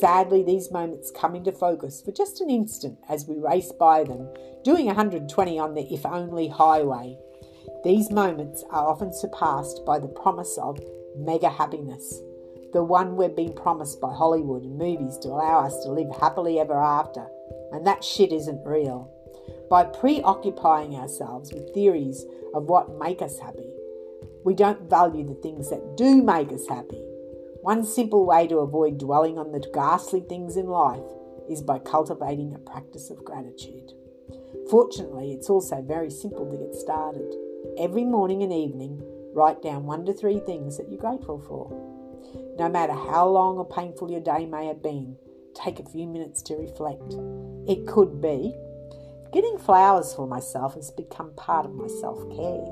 Sadly, 0.00 0.42
these 0.42 0.70
moments 0.70 1.10
come 1.10 1.34
into 1.36 1.52
focus 1.52 2.00
for 2.00 2.12
just 2.12 2.40
an 2.40 2.48
instant 2.48 2.96
as 3.10 3.28
we 3.28 3.36
race 3.36 3.72
by 3.72 4.04
them, 4.04 4.26
doing 4.64 4.86
120 4.86 5.58
on 5.58 5.74
the 5.74 5.86
if 5.92 6.06
only 6.06 6.48
highway. 6.48 7.18
These 7.84 8.10
moments 8.10 8.64
are 8.70 8.88
often 8.88 9.12
surpassed 9.12 9.84
by 9.84 9.98
the 9.98 10.08
promise 10.08 10.56
of 10.62 10.80
mega 11.14 11.50
happiness, 11.50 12.20
the 12.72 12.82
one 12.82 13.16
we've 13.16 13.36
been 13.36 13.52
promised 13.52 14.00
by 14.00 14.14
Hollywood 14.14 14.62
and 14.62 14.78
movies 14.78 15.18
to 15.18 15.28
allow 15.28 15.60
us 15.60 15.78
to 15.84 15.92
live 15.92 16.16
happily 16.16 16.58
ever 16.58 16.80
after 16.80 17.28
and 17.72 17.86
that 17.86 18.04
shit 18.04 18.32
isn't 18.32 18.66
real. 18.66 19.12
By 19.68 19.84
preoccupying 19.84 20.94
ourselves 20.94 21.52
with 21.52 21.74
theories 21.74 22.24
of 22.54 22.64
what 22.64 22.98
make 22.98 23.22
us 23.22 23.38
happy, 23.38 23.70
we 24.44 24.54
don't 24.54 24.88
value 24.88 25.26
the 25.26 25.34
things 25.34 25.70
that 25.70 25.96
do 25.96 26.22
make 26.22 26.52
us 26.52 26.68
happy. 26.68 27.02
One 27.62 27.84
simple 27.84 28.24
way 28.24 28.46
to 28.46 28.58
avoid 28.58 28.98
dwelling 28.98 29.38
on 29.38 29.50
the 29.50 29.68
ghastly 29.74 30.20
things 30.20 30.56
in 30.56 30.66
life 30.66 31.02
is 31.48 31.62
by 31.62 31.80
cultivating 31.80 32.54
a 32.54 32.58
practice 32.58 33.10
of 33.10 33.24
gratitude. 33.24 33.92
Fortunately, 34.70 35.32
it's 35.32 35.50
also 35.50 35.82
very 35.82 36.10
simple 36.10 36.48
to 36.48 36.56
get 36.56 36.74
started. 36.74 37.34
Every 37.78 38.04
morning 38.04 38.42
and 38.42 38.52
evening, 38.52 39.02
write 39.34 39.62
down 39.62 39.84
one 39.84 40.06
to 40.06 40.12
three 40.12 40.40
things 40.40 40.76
that 40.76 40.88
you're 40.88 41.00
grateful 41.00 41.40
for. 41.40 41.70
No 42.58 42.68
matter 42.68 42.92
how 42.92 43.28
long 43.28 43.58
or 43.58 43.68
painful 43.68 44.10
your 44.10 44.20
day 44.20 44.46
may 44.46 44.66
have 44.66 44.82
been, 44.82 45.16
take 45.54 45.80
a 45.80 45.88
few 45.88 46.06
minutes 46.06 46.42
to 46.42 46.54
reflect. 46.54 47.14
It 47.68 47.86
could 47.86 48.20
be 48.20 48.54
getting 49.32 49.58
flowers 49.58 50.14
for 50.14 50.26
myself 50.26 50.74
has 50.74 50.90
become 50.90 51.34
part 51.34 51.66
of 51.66 51.74
my 51.74 51.88
self 51.88 52.18
care. 52.30 52.64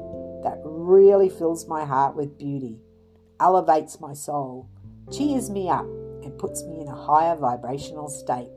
That 0.45 0.61
really 0.64 1.28
fills 1.28 1.66
my 1.66 1.84
heart 1.84 2.16
with 2.16 2.38
beauty, 2.38 2.78
elevates 3.40 4.01
my 4.01 4.14
soul, 4.14 4.68
cheers 5.11 5.51
me 5.51 5.68
up, 5.68 5.86
and 6.22 6.38
puts 6.38 6.62
me 6.64 6.80
in 6.80 6.88
a 6.88 6.95
higher 6.95 7.34
vibrational 7.34 8.09
state. 8.09 8.51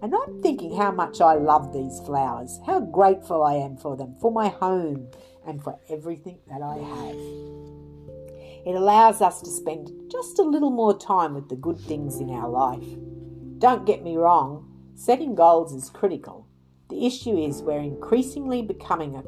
And 0.00 0.14
I'm 0.14 0.42
thinking 0.42 0.76
how 0.76 0.90
much 0.90 1.20
I 1.20 1.34
love 1.34 1.72
these 1.72 2.00
flowers, 2.00 2.60
how 2.66 2.80
grateful 2.80 3.42
I 3.42 3.54
am 3.54 3.76
for 3.76 3.96
them, 3.96 4.14
for 4.20 4.30
my 4.32 4.48
home, 4.48 5.08
and 5.46 5.62
for 5.62 5.78
everything 5.88 6.38
that 6.48 6.62
I 6.62 6.76
have. 6.76 7.16
It 8.66 8.74
allows 8.74 9.20
us 9.20 9.40
to 9.42 9.50
spend 9.50 9.90
just 10.10 10.38
a 10.38 10.42
little 10.42 10.70
more 10.70 10.98
time 10.98 11.34
with 11.34 11.48
the 11.48 11.56
good 11.56 11.78
things 11.78 12.20
in 12.20 12.30
our 12.30 12.48
life. 12.48 12.86
Don't 13.58 13.86
get 13.86 14.02
me 14.02 14.16
wrong, 14.16 14.73
setting 14.94 15.34
goals 15.34 15.72
is 15.72 15.90
critical. 15.90 16.46
The 16.90 17.06
issue 17.06 17.36
is 17.36 17.62
we're 17.62 17.80
increasingly 17.80 18.62
becoming 18.62 19.16
a, 19.16 19.24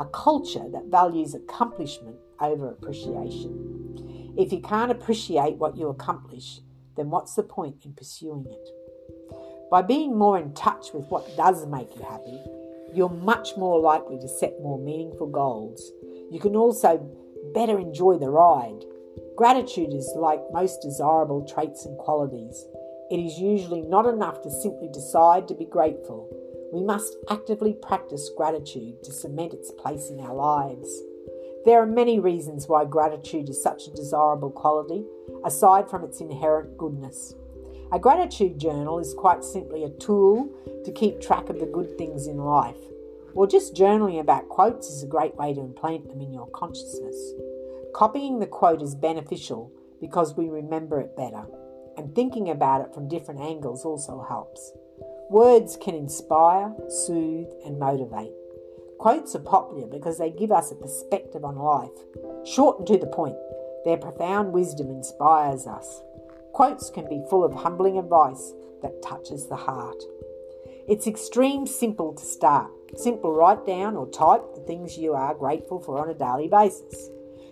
a 0.00 0.06
culture 0.06 0.64
that 0.72 0.86
values 0.86 1.34
accomplishment 1.34 2.16
over 2.40 2.70
appreciation. 2.70 4.34
If 4.36 4.52
you 4.52 4.60
can't 4.60 4.90
appreciate 4.90 5.56
what 5.56 5.76
you 5.76 5.88
accomplish, 5.88 6.60
then 6.96 7.10
what's 7.10 7.34
the 7.34 7.42
point 7.42 7.84
in 7.84 7.92
pursuing 7.92 8.46
it? 8.48 8.68
By 9.70 9.82
being 9.82 10.16
more 10.16 10.38
in 10.38 10.54
touch 10.54 10.92
with 10.92 11.06
what 11.06 11.36
does 11.36 11.66
make 11.66 11.94
you 11.96 12.02
happy, 12.02 12.40
you're 12.94 13.08
much 13.08 13.56
more 13.56 13.80
likely 13.80 14.18
to 14.18 14.28
set 14.28 14.60
more 14.60 14.78
meaningful 14.78 15.26
goals. 15.26 15.92
You 16.30 16.38
can 16.40 16.56
also 16.56 16.98
better 17.54 17.78
enjoy 17.78 18.18
the 18.18 18.30
ride. 18.30 18.84
Gratitude 19.36 19.92
is 19.92 20.12
like 20.16 20.40
most 20.52 20.80
desirable 20.82 21.46
traits 21.46 21.86
and 21.86 21.98
qualities. 21.98 22.64
It 23.10 23.18
is 23.18 23.38
usually 23.38 23.82
not 23.82 24.06
enough 24.06 24.40
to 24.42 24.50
simply 24.50 24.88
decide 24.88 25.46
to 25.48 25.54
be 25.54 25.66
grateful. 25.66 26.26
We 26.72 26.82
must 26.82 27.16
actively 27.28 27.74
practice 27.74 28.30
gratitude 28.34 29.04
to 29.04 29.12
cement 29.12 29.52
its 29.52 29.70
place 29.72 30.08
in 30.08 30.20
our 30.20 30.34
lives. 30.34 30.88
There 31.66 31.82
are 31.82 31.86
many 31.86 32.18
reasons 32.18 32.66
why 32.66 32.86
gratitude 32.86 33.50
is 33.50 33.62
such 33.62 33.86
a 33.86 33.94
desirable 33.94 34.50
quality, 34.50 35.04
aside 35.44 35.90
from 35.90 36.02
its 36.02 36.22
inherent 36.22 36.78
goodness. 36.78 37.34
A 37.92 37.98
gratitude 37.98 38.58
journal 38.58 38.98
is 38.98 39.12
quite 39.12 39.44
simply 39.44 39.84
a 39.84 39.90
tool 39.90 40.48
to 40.86 40.92
keep 40.92 41.20
track 41.20 41.50
of 41.50 41.60
the 41.60 41.66
good 41.66 41.98
things 41.98 42.26
in 42.26 42.38
life, 42.38 42.80
or 43.34 43.46
just 43.46 43.74
journaling 43.76 44.20
about 44.20 44.48
quotes 44.48 44.88
is 44.88 45.02
a 45.02 45.06
great 45.06 45.36
way 45.36 45.52
to 45.52 45.60
implant 45.60 46.08
them 46.08 46.22
in 46.22 46.32
your 46.32 46.48
consciousness. 46.52 47.34
Copying 47.94 48.38
the 48.38 48.46
quote 48.46 48.80
is 48.80 48.94
beneficial 48.94 49.70
because 50.00 50.34
we 50.34 50.48
remember 50.48 51.00
it 51.00 51.14
better 51.18 51.44
and 51.96 52.14
thinking 52.14 52.50
about 52.50 52.80
it 52.80 52.94
from 52.94 53.08
different 53.08 53.40
angles 53.40 53.84
also 53.84 54.22
helps. 54.22 54.72
Words 55.30 55.76
can 55.76 55.94
inspire, 55.94 56.74
soothe, 56.88 57.48
and 57.64 57.78
motivate. 57.78 58.32
Quotes 58.98 59.34
are 59.34 59.40
popular 59.40 59.86
because 59.86 60.18
they 60.18 60.30
give 60.30 60.52
us 60.52 60.70
a 60.70 60.76
perspective 60.76 61.44
on 61.44 61.56
life. 61.56 61.90
Short 62.46 62.78
and 62.78 62.86
to 62.88 62.98
the 62.98 63.06
point, 63.06 63.36
their 63.84 63.96
profound 63.96 64.52
wisdom 64.52 64.90
inspires 64.90 65.66
us. 65.66 66.00
Quotes 66.52 66.90
can 66.90 67.08
be 67.08 67.24
full 67.28 67.44
of 67.44 67.52
humbling 67.52 67.98
advice 67.98 68.52
that 68.82 69.02
touches 69.02 69.48
the 69.48 69.56
heart. 69.56 70.02
It's 70.86 71.06
extreme 71.06 71.66
simple 71.66 72.12
to 72.12 72.24
start. 72.24 72.70
Simple 72.96 73.32
write 73.32 73.66
down 73.66 73.96
or 73.96 74.08
type 74.10 74.54
the 74.54 74.60
things 74.60 74.98
you 74.98 75.14
are 75.14 75.34
grateful 75.34 75.80
for 75.80 75.98
on 75.98 76.10
a 76.10 76.14
daily 76.14 76.48
basis. 76.48 77.08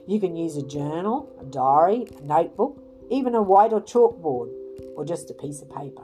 You 0.07 0.21
can 0.21 0.37
use 0.37 0.57
a 0.57 0.67
journal, 0.67 1.35
a 1.41 1.45
diary, 1.45 2.07
a 2.19 2.23
notebook, 2.23 2.82
even 3.13 3.35
a 3.35 3.43
white 3.43 3.73
or 3.73 3.81
chalkboard, 3.81 4.51
or 4.97 5.05
just 5.05 5.31
a 5.31 5.35
piece 5.35 5.61
of 5.61 5.71
paper. 5.71 6.03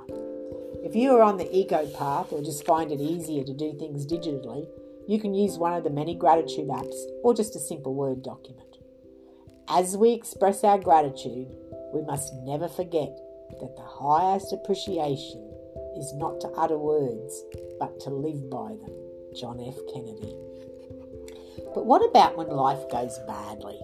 If 0.85 0.95
you 0.95 1.17
are 1.17 1.23
on 1.23 1.39
the 1.39 1.57
eco 1.57 1.87
path 1.89 2.33
or 2.33 2.43
just 2.43 2.67
find 2.67 2.93
it 2.93 3.01
easier 3.01 3.43
to 3.45 3.55
do 3.55 3.73
things 3.73 4.07
digitally, 4.07 4.69
you 5.09 5.19
can 5.19 5.35
use 5.35 5.57
one 5.57 5.73
of 5.73 5.85
the 5.85 5.91
many 5.91 6.15
gratitude 6.15 6.69
apps 6.69 6.95
or 7.25 7.35
just 7.35 7.57
a 7.57 7.61
simple 7.61 7.95
Word 7.95 8.23
document. 8.23 8.77
As 9.69 9.97
we 9.97 10.13
express 10.13 10.63
our 10.65 10.79
gratitude, 10.79 11.49
we 11.95 12.03
must 12.03 12.33
never 12.45 12.69
forget 12.69 13.17
that 13.61 13.75
the 13.77 13.83
highest 13.83 14.53
appreciation 14.53 15.51
is 15.97 16.13
not 16.15 16.41
to 16.43 16.49
utter 16.49 16.79
words, 16.79 17.43
but 17.81 17.99
to 18.01 18.11
live 18.11 18.51
by 18.51 18.69
them. 18.69 18.95
John 19.35 19.61
F. 19.61 19.77
Kennedy. 19.93 20.37
But 21.75 21.87
what 21.87 22.05
about 22.09 22.37
when 22.37 22.49
life 22.49 22.91
goes 22.91 23.19
badly? 23.27 23.81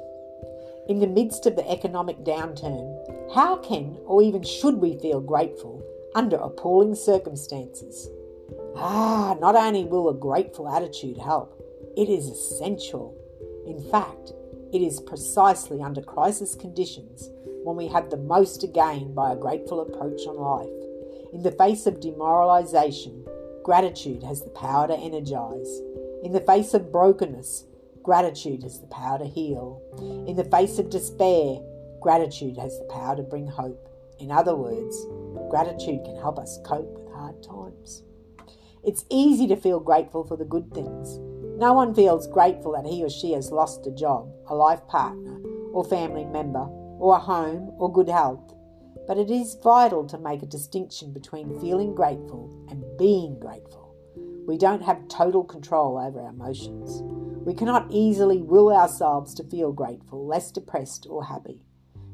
In 0.88 1.00
the 1.00 1.06
midst 1.06 1.46
of 1.46 1.56
the 1.56 1.68
economic 1.70 2.18
downturn, 2.24 3.03
how 3.32 3.56
can 3.56 3.96
or 4.04 4.22
even 4.22 4.42
should 4.42 4.76
we 4.76 4.98
feel 4.98 5.20
grateful 5.20 5.82
under 6.14 6.36
appalling 6.36 6.94
circumstances? 6.94 8.08
Ah, 8.76 9.36
not 9.40 9.56
only 9.56 9.84
will 9.84 10.08
a 10.08 10.14
grateful 10.14 10.68
attitude 10.68 11.16
help, 11.16 11.60
it 11.96 12.08
is 12.08 12.28
essential. 12.28 13.16
In 13.66 13.80
fact, 13.90 14.32
it 14.72 14.82
is 14.82 15.00
precisely 15.00 15.80
under 15.80 16.02
crisis 16.02 16.54
conditions 16.54 17.30
when 17.62 17.76
we 17.76 17.88
have 17.88 18.10
the 18.10 18.16
most 18.16 18.60
to 18.60 18.66
gain 18.66 19.14
by 19.14 19.32
a 19.32 19.36
grateful 19.36 19.80
approach 19.80 20.26
on 20.26 20.36
life. 20.36 20.68
In 21.32 21.42
the 21.42 21.52
face 21.52 21.86
of 21.86 22.00
demoralization, 22.00 23.24
gratitude 23.62 24.22
has 24.22 24.42
the 24.42 24.50
power 24.50 24.86
to 24.88 24.96
energize. 24.96 25.80
In 26.22 26.32
the 26.32 26.44
face 26.46 26.74
of 26.74 26.92
brokenness, 26.92 27.64
gratitude 28.02 28.62
has 28.62 28.80
the 28.80 28.86
power 28.88 29.18
to 29.18 29.24
heal. 29.24 29.80
In 30.28 30.36
the 30.36 30.44
face 30.44 30.78
of 30.78 30.90
despair, 30.90 31.60
gratitude 32.05 32.59
has 32.59 32.78
the 32.78 32.84
power 32.84 33.16
to 33.16 33.22
bring 33.22 33.46
hope. 33.46 33.88
In 34.18 34.30
other 34.30 34.55
words, 34.55 35.07
gratitude 35.48 36.05
can 36.05 36.16
help 36.16 36.38
us 36.38 36.61
cope 36.62 36.92
with 36.98 37.11
hard 37.14 37.42
times. 37.42 38.02
It's 38.84 39.07
easy 39.09 39.46
to 39.46 39.57
feel 39.57 39.80
grateful 39.80 40.22
for 40.22 40.36
the 40.36 40.44
good 40.44 40.70
things. 40.74 41.18
No 41.59 41.72
one 41.72 41.94
feels 41.94 42.26
grateful 42.26 42.72
that 42.72 42.84
he 42.84 43.02
or 43.02 43.09
she 43.09 43.32
has 43.32 43.50
lost 43.50 43.86
a 43.86 43.90
job, 43.90 44.30
a 44.48 44.55
life 44.55 44.86
partner, 44.86 45.40
or 45.72 45.82
family 45.82 46.26
member, 46.26 46.66
or 47.00 47.16
a 47.16 47.18
home, 47.18 47.72
or 47.78 47.90
good 47.90 48.11
health. 48.11 48.52
But 49.07 49.16
it 49.16 49.30
is 49.30 49.57
vital 49.64 50.07
to 50.09 50.18
make 50.18 50.42
a 50.42 50.46
distinction 50.46 51.11
between 51.11 51.59
feeling 51.59 51.94
grateful 51.94 52.66
and 52.68 52.84
being 52.98 53.40
grateful. 53.40 53.96
We 54.46 54.59
don't 54.59 54.82
have 54.82 55.09
total 55.09 55.42
control 55.42 55.96
over 55.96 56.20
our 56.20 56.28
emotions. 56.28 57.00
We 57.46 57.55
cannot 57.55 57.86
easily 57.90 58.42
will 58.42 58.70
ourselves 58.70 59.32
to 59.36 59.44
feel 59.44 59.72
grateful, 59.72 60.26
less 60.26 60.52
depressed, 60.52 61.07
or 61.09 61.24
happy. 61.24 61.62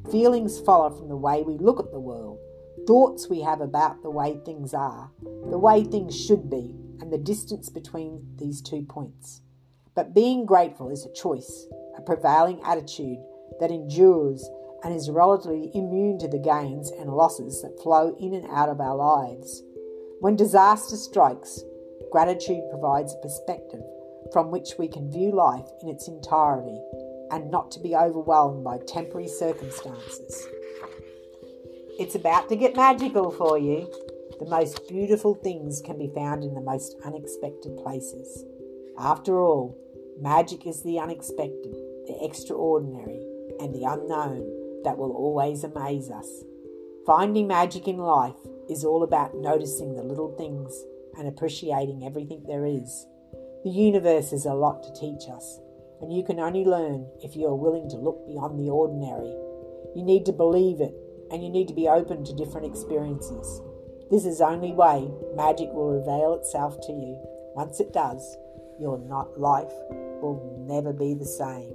Feelings 0.09 0.59
follow 0.61 0.91
from 0.91 1.09
the 1.09 1.17
way 1.17 1.43
we 1.43 1.59
look 1.59 1.79
at 1.79 1.93
the 1.93 2.01
world, 2.01 2.39
thoughts 2.87 3.29
we 3.29 3.43
have 3.43 3.61
about 3.61 4.03
the 4.03 4.11
way 4.11 4.41
things 4.45 4.75
are, 4.75 5.11
the 5.23 5.59
way 5.59 5.85
things 5.85 6.19
should 6.19 6.49
be, 6.49 6.75
and 7.01 7.13
the 7.13 7.19
distance 7.19 7.69
between 7.69 8.27
these 8.37 8.61
two 8.61 8.83
points. 8.83 9.43
But 9.95 10.15
being 10.15 10.47
grateful 10.47 10.91
is 10.91 11.05
a 11.05 11.13
choice, 11.13 11.67
a 11.97 12.03
prevailing 12.03 12.61
attitude 12.65 13.19
that 13.61 13.71
endures 13.71 14.49
and 14.83 14.95
is 14.95 15.11
relatively 15.11 15.71
immune 15.75 16.19
to 16.19 16.29
the 16.29 16.39
gains 16.39 16.91
and 16.91 17.11
losses 17.11 17.63
that 17.63 17.81
flow 17.83 18.17
in 18.19 18.35
and 18.35 18.47
out 18.51 18.69
of 18.69 18.81
our 18.81 18.97
lives. 18.97 19.63
When 20.21 20.37
disaster 20.37 20.97
strikes, 20.97 21.63
gratitude 22.11 22.63
provides 22.71 23.13
a 23.13 23.23
perspective 23.23 23.83
from 24.33 24.51
which 24.51 24.75
we 24.79 24.89
can 24.89 25.11
view 25.11 25.33
life 25.33 25.69
in 25.83 25.89
its 25.89 26.09
entirety 26.09 26.81
and 27.31 27.51
not 27.51 27.71
to 27.73 27.81
be 27.81 27.95
overwhelmed 27.95 28.65
by 28.65 28.79
temporary 28.87 29.29
circumstances. 29.29 30.47
It's 31.99 32.15
about 32.15 32.49
to 32.49 32.57
get 32.57 32.77
magical 32.77 33.31
for 33.31 33.59
you. 33.59 33.93
The 34.39 34.49
most 34.49 34.89
beautiful 34.89 35.35
things 35.35 35.83
can 35.85 35.99
be 35.99 36.11
found 36.15 36.43
in 36.43 36.55
the 36.55 36.63
most 36.63 36.97
unexpected 37.05 37.77
places. 37.83 38.45
After 38.99 39.39
all, 39.39 39.77
magic 40.21 40.67
is 40.67 40.83
the 40.83 40.99
unexpected, 40.99 41.75
the 42.07 42.19
extraordinary, 42.23 43.21
and 43.61 43.75
the 43.75 43.85
unknown 43.85 44.83
that 44.85 44.97
will 44.97 45.13
always 45.13 45.63
amaze 45.63 46.11
us. 46.11 46.29
Finding 47.07 47.47
magic 47.47 47.87
in 47.87 47.99
life 47.99 48.37
is 48.71 48.85
all 48.85 49.03
about 49.03 49.35
noticing 49.35 49.95
the 49.95 50.03
little 50.03 50.35
things 50.37 50.73
and 51.19 51.29
appreciating 51.29 52.05
everything 52.05 52.43
there 52.47 52.65
is. 52.65 53.07
The 53.65 53.71
universe 53.71 54.31
has 54.31 54.47
a 54.47 54.55
lot 54.55 54.83
to 54.85 55.01
teach 55.01 55.29
us, 55.29 55.61
and 56.01 56.13
you 56.13 56.25
can 56.25 56.41
only 56.41 56.65
learn 56.65 57.07
if 57.23 57.37
you 57.37 57.47
are 57.47 57.55
willing 57.55 57.89
to 57.91 57.97
look 57.97 58.27
beyond 58.27 58.59
the 58.59 58.71
ordinary. 58.71 59.35
You 59.95 60.05
need 60.05 60.25
to 60.27 60.33
believe 60.33 60.81
it, 60.81 60.95
and 61.31 61.43
you 61.43 61.51
need 61.51 61.69
to 61.69 61.75
be 61.75 61.89
open 61.89 62.25
to 62.25 62.35
different 62.35 62.67
experiences. 62.67 63.63
This 64.11 64.25
is 64.25 64.39
the 64.39 64.47
only 64.47 64.73
way 64.73 65.09
magic 65.37 65.69
will 65.73 65.99
reveal 65.99 66.35
itself 66.35 66.81
to 66.87 66.93
you. 66.93 67.19
Once 67.55 67.81
it 67.81 67.93
does, 67.93 68.37
your 68.81 68.99
life 69.37 69.73
will 70.23 70.65
never 70.67 70.93
be 70.93 71.15
the 71.15 71.27
same. 71.27 71.75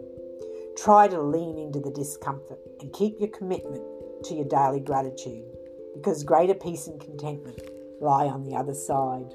Try 0.78 1.07
to 1.07 1.21
lean 1.21 1.57
into 1.57 1.80
the 1.80 1.91
discomfort 1.91 2.59
and 2.82 2.91
keep 2.91 3.19
your 3.19 3.30
commitment 3.30 3.84
to 4.26 4.34
your 4.34 4.45
daily 4.45 4.80
gratitude 4.80 5.45
because 5.93 6.23
greater 6.23 6.53
peace 6.53 6.88
and 6.88 6.99
contentment 6.99 7.61
lie 8.01 8.26
on 8.26 8.43
the 8.43 8.55
other 8.55 8.73
side. 8.73 9.34